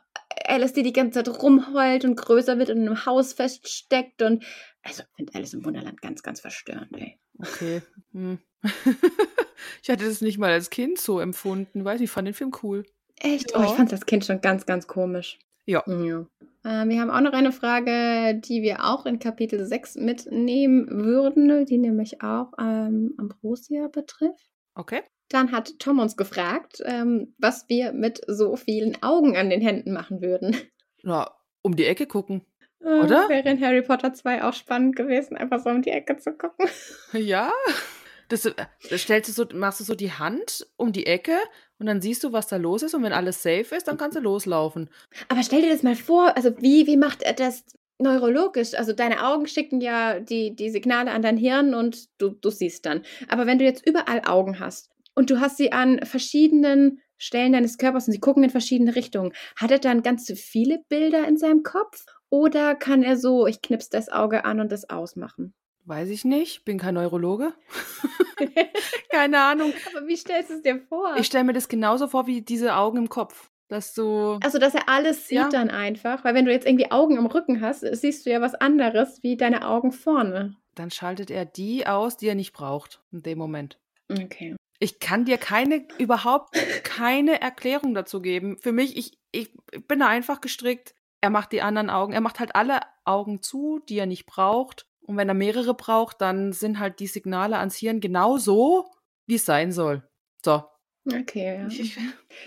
[0.44, 4.22] Alice, die die ganze Zeit rumheult und größer wird und in einem Haus feststeckt.
[4.22, 4.44] Und
[4.82, 7.18] also, ich finde Alice im Wunderland ganz, ganz verstörend, ey.
[7.38, 7.82] Okay.
[8.12, 8.38] Hm.
[9.82, 11.84] ich hatte das nicht mal als Kind so empfunden.
[11.84, 12.84] Weiß nicht, ich fand den Film cool.
[13.18, 13.52] Echt?
[13.52, 13.60] Ja.
[13.60, 15.38] Oh, ich fand das Kind schon ganz, ganz komisch.
[15.66, 15.84] Ja.
[15.86, 16.26] ja.
[16.64, 21.66] Äh, wir haben auch noch eine Frage, die wir auch in Kapitel 6 mitnehmen würden,
[21.66, 24.50] die nämlich auch ähm, Ambrosia betrifft.
[24.74, 25.02] Okay.
[25.28, 29.92] Dann hat Tom uns gefragt, ähm, was wir mit so vielen Augen an den Händen
[29.92, 30.56] machen würden.
[31.02, 31.30] Na,
[31.62, 32.42] um die Ecke gucken.
[32.80, 33.28] Äh, Oder?
[33.28, 36.68] Wäre in Harry Potter 2 auch spannend gewesen, einfach so um die Ecke zu gucken.
[37.12, 37.50] Ja.
[38.28, 38.54] Das, äh,
[38.96, 41.36] stellst du so, machst du so die Hand um die Ecke
[41.78, 42.94] und dann siehst du, was da los ist.
[42.94, 44.90] Und wenn alles safe ist, dann kannst du loslaufen.
[45.28, 47.64] Aber stell dir das mal vor, also wie, wie macht er das
[47.98, 48.74] neurologisch?
[48.74, 52.86] Also deine Augen schicken ja die, die Signale an dein Hirn und du, du siehst
[52.86, 53.02] dann.
[53.28, 57.78] Aber wenn du jetzt überall Augen hast und du hast sie an verschiedenen Stellen deines
[57.78, 61.62] Körpers und sie gucken in verschiedene Richtungen, hat er dann ganz viele Bilder in seinem
[61.62, 62.04] Kopf?
[62.28, 65.54] Oder kann er so, ich knipse das Auge an und das ausmachen?
[65.86, 67.54] Weiß ich nicht, bin kein Neurologe.
[69.10, 69.72] Keine Ahnung.
[69.94, 71.16] Aber wie stellst du es dir vor?
[71.16, 73.50] Ich stelle mir das genauso vor wie diese Augen im Kopf.
[73.68, 74.38] Dass du.
[74.44, 75.48] Also, dass er alles sieht Ja.
[75.48, 76.24] dann einfach.
[76.24, 79.36] Weil wenn du jetzt irgendwie Augen am Rücken hast, siehst du ja was anderes wie
[79.36, 80.56] deine Augen vorne.
[80.74, 83.78] Dann schaltet er die aus, die er nicht braucht in dem Moment.
[84.10, 84.54] Okay.
[84.78, 86.54] Ich kann dir keine, überhaupt
[86.84, 88.58] keine Erklärung dazu geben.
[88.58, 89.50] Für mich, ich, ich
[89.88, 90.94] bin da einfach gestrickt.
[91.22, 94.86] Er macht die anderen Augen, er macht halt alle Augen zu, die er nicht braucht.
[95.06, 98.86] Und wenn er mehrere braucht, dann sind halt die Signale ans Hirn genau so,
[99.26, 100.02] wie es sein soll.
[100.44, 100.64] So.
[101.08, 101.66] Okay, ja.
[101.68, 101.96] Ich-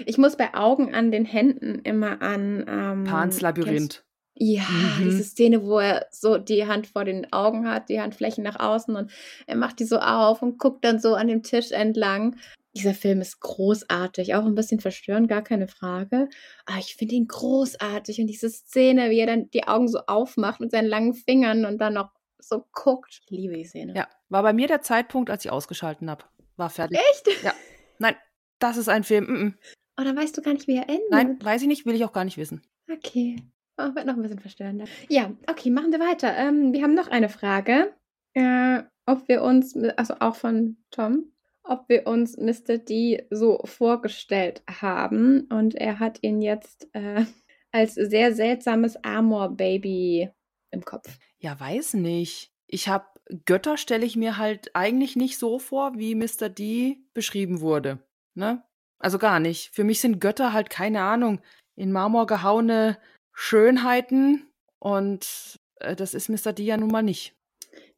[0.05, 2.65] Ich muss bei Augen an den Händen immer an.
[2.67, 4.03] Ähm, Pans Labyrinth.
[4.35, 5.03] Ja, Mhm.
[5.05, 8.95] diese Szene, wo er so die Hand vor den Augen hat, die Handflächen nach außen
[8.95, 9.11] und
[9.47, 12.35] er macht die so auf und guckt dann so an dem Tisch entlang.
[12.75, 16.29] Dieser Film ist großartig, auch ein bisschen verstörend, gar keine Frage.
[16.65, 20.59] Aber ich finde ihn großartig und diese Szene, wie er dann die Augen so aufmacht
[20.61, 23.21] mit seinen langen Fingern und dann noch so guckt.
[23.25, 23.93] Ich liebe die Szene.
[23.95, 26.25] Ja, war bei mir der Zeitpunkt, als ich ausgeschalten habe.
[26.57, 26.99] War fertig.
[27.11, 27.43] Echt?
[27.43, 27.53] Ja.
[27.99, 28.15] Nein,
[28.59, 29.25] das ist ein Film.
[29.25, 29.53] Mm -mm.
[29.99, 31.09] Oh, dann weißt du gar nicht, wie er endet.
[31.09, 32.61] Nein, weiß ich nicht, will ich auch gar nicht wissen.
[32.91, 33.43] Okay.
[33.77, 34.85] Oh, wird noch ein bisschen verstörender.
[35.09, 36.35] Ja, okay, machen wir weiter.
[36.35, 37.93] Ähm, wir haben noch eine Frage.
[38.33, 41.31] Äh, ob wir uns, also auch von Tom,
[41.63, 42.77] ob wir uns Mr.
[42.77, 45.47] D so vorgestellt haben.
[45.51, 47.25] Und er hat ihn jetzt äh,
[47.71, 50.29] als sehr seltsames Amor-Baby
[50.71, 51.17] im Kopf.
[51.39, 52.51] Ja, weiß nicht.
[52.67, 53.05] Ich habe
[53.45, 56.49] Götter stelle ich mir halt eigentlich nicht so vor, wie Mr.
[56.49, 57.99] D beschrieben wurde.
[58.33, 58.63] Ne?
[58.97, 59.73] Also gar nicht.
[59.73, 61.41] Für mich sind Götter halt keine Ahnung,
[61.75, 62.97] in Marmor gehauene
[63.33, 64.47] Schönheiten
[64.79, 66.53] und äh, das ist Mr.
[66.53, 67.35] D ja nun mal nicht.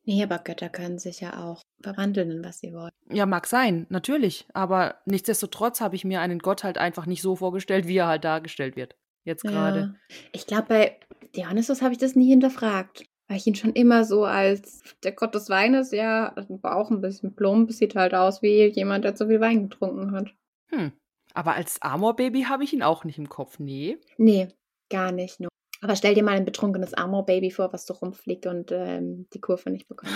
[0.03, 2.91] Nee, aber Götter können sich ja auch verwandeln in was sie wollen.
[3.09, 4.47] Ja, mag sein, natürlich.
[4.53, 8.23] Aber nichtsdestotrotz habe ich mir einen Gott halt einfach nicht so vorgestellt, wie er halt
[8.23, 8.95] dargestellt wird.
[9.23, 9.79] Jetzt gerade.
[10.09, 10.15] Ja.
[10.31, 10.99] Ich glaube, bei
[11.35, 13.05] Dionysus habe ich das nie hinterfragt.
[13.27, 17.33] Weil ich ihn schon immer so als der Gott des Weines, ja, Bauch ein bisschen
[17.33, 20.33] plump, sieht halt aus wie jemand, der zu viel Wein getrunken hat.
[20.69, 20.91] Hm.
[21.33, 23.57] Aber als Amor-Baby habe ich ihn auch nicht im Kopf.
[23.57, 23.97] Nee.
[24.17, 24.49] Nee,
[24.89, 25.47] gar nicht nur.
[25.81, 29.69] Aber stell dir mal ein betrunkenes Amor-Baby vor, was so rumfliegt und ähm, die Kurve
[29.69, 30.11] nicht bekommt.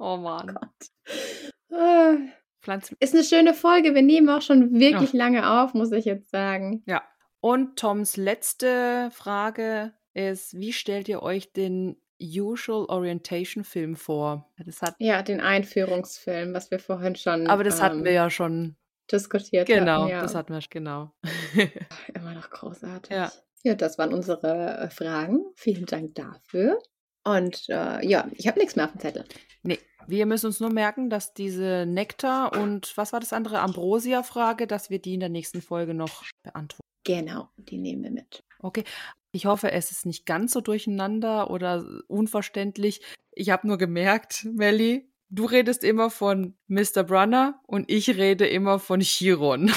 [0.00, 0.46] Oh Mann.
[0.54, 1.76] Gott.
[1.76, 2.14] Ah,
[2.62, 2.96] Pflanzen.
[3.00, 3.94] Ist eine schöne Folge.
[3.96, 5.18] Wir nehmen auch schon wirklich Ja.
[5.18, 6.84] lange auf, muss ich jetzt sagen.
[6.86, 7.02] Ja.
[7.40, 14.50] Und Toms letzte Frage ist: Wie stellt ihr euch den Usual Orientation Film vor?
[14.58, 18.30] Das hat, Ja, den Einführungsfilm, was wir vorhin schon aber das hatten ähm, wir ja
[18.30, 18.76] schon.
[19.10, 20.10] diskutiert Genau, hatten.
[20.10, 20.22] Ja.
[20.22, 21.12] das hatten wir genau.
[22.14, 23.10] Immer noch großartig.
[23.10, 23.30] Ja.
[23.64, 25.44] Ja, das waren unsere äh, Fragen.
[25.56, 26.78] Vielen Dank dafür.
[27.24, 29.24] Und äh, ja, ich habe nichts mehr auf dem Zettel.
[29.62, 33.58] nee, wir müssen uns nur merken, dass diese Nektar und was war das andere?
[33.60, 36.87] Ambrosia-Frage, dass wir die in der nächsten Folge noch beantworten.
[37.08, 38.44] Genau, die nehmen wir mit.
[38.60, 38.84] Okay.
[39.32, 43.00] Ich hoffe, es ist nicht ganz so durcheinander oder unverständlich.
[43.32, 47.04] Ich habe nur gemerkt, Melly, du redest immer von Mr.
[47.04, 49.72] Brunner und ich rede immer von Chiron.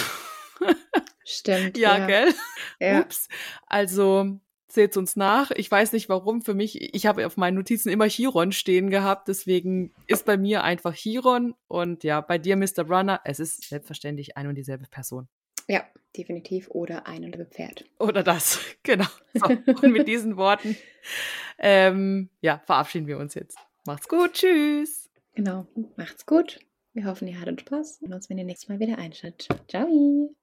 [1.24, 1.78] Stimmt.
[1.78, 2.34] ja, gell?
[2.82, 3.00] Ja.
[3.00, 3.30] Ups.
[3.66, 5.52] Also seht's uns nach.
[5.52, 6.42] Ich weiß nicht warum.
[6.42, 9.30] Für mich, ich habe auf meinen Notizen immer Chiron stehen gehabt.
[9.30, 11.56] Deswegen ist bei mir einfach Chiron.
[11.70, 12.84] Und ja, bei dir, Mr.
[12.84, 15.30] Brunner, es ist selbstverständlich ein und dieselbe Person.
[15.72, 15.86] Ja,
[16.18, 16.70] definitiv.
[16.70, 17.86] Oder ein und Pferd.
[17.98, 19.08] Oder das, genau.
[19.34, 20.76] So, und mit diesen Worten,
[21.58, 23.58] ähm, ja, verabschieden wir uns jetzt.
[23.86, 25.10] Macht's gut, tschüss.
[25.34, 25.66] Genau.
[25.96, 26.60] Macht's gut.
[26.94, 29.48] Wir hoffen, ihr hattet Spaß und uns, wenn ihr nächstes Mal wieder einschaltet.
[29.70, 30.36] Ciao.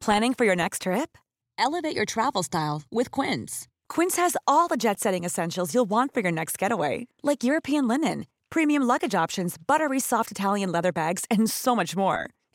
[0.00, 1.18] Planning for your next trip?
[1.58, 3.68] Elevate your travel style with Quince.
[3.88, 7.86] Quince has all the jet setting essentials you'll want for your next getaway, like European
[7.86, 12.30] linen, premium luggage options, buttery soft Italian leather bags, and so much more.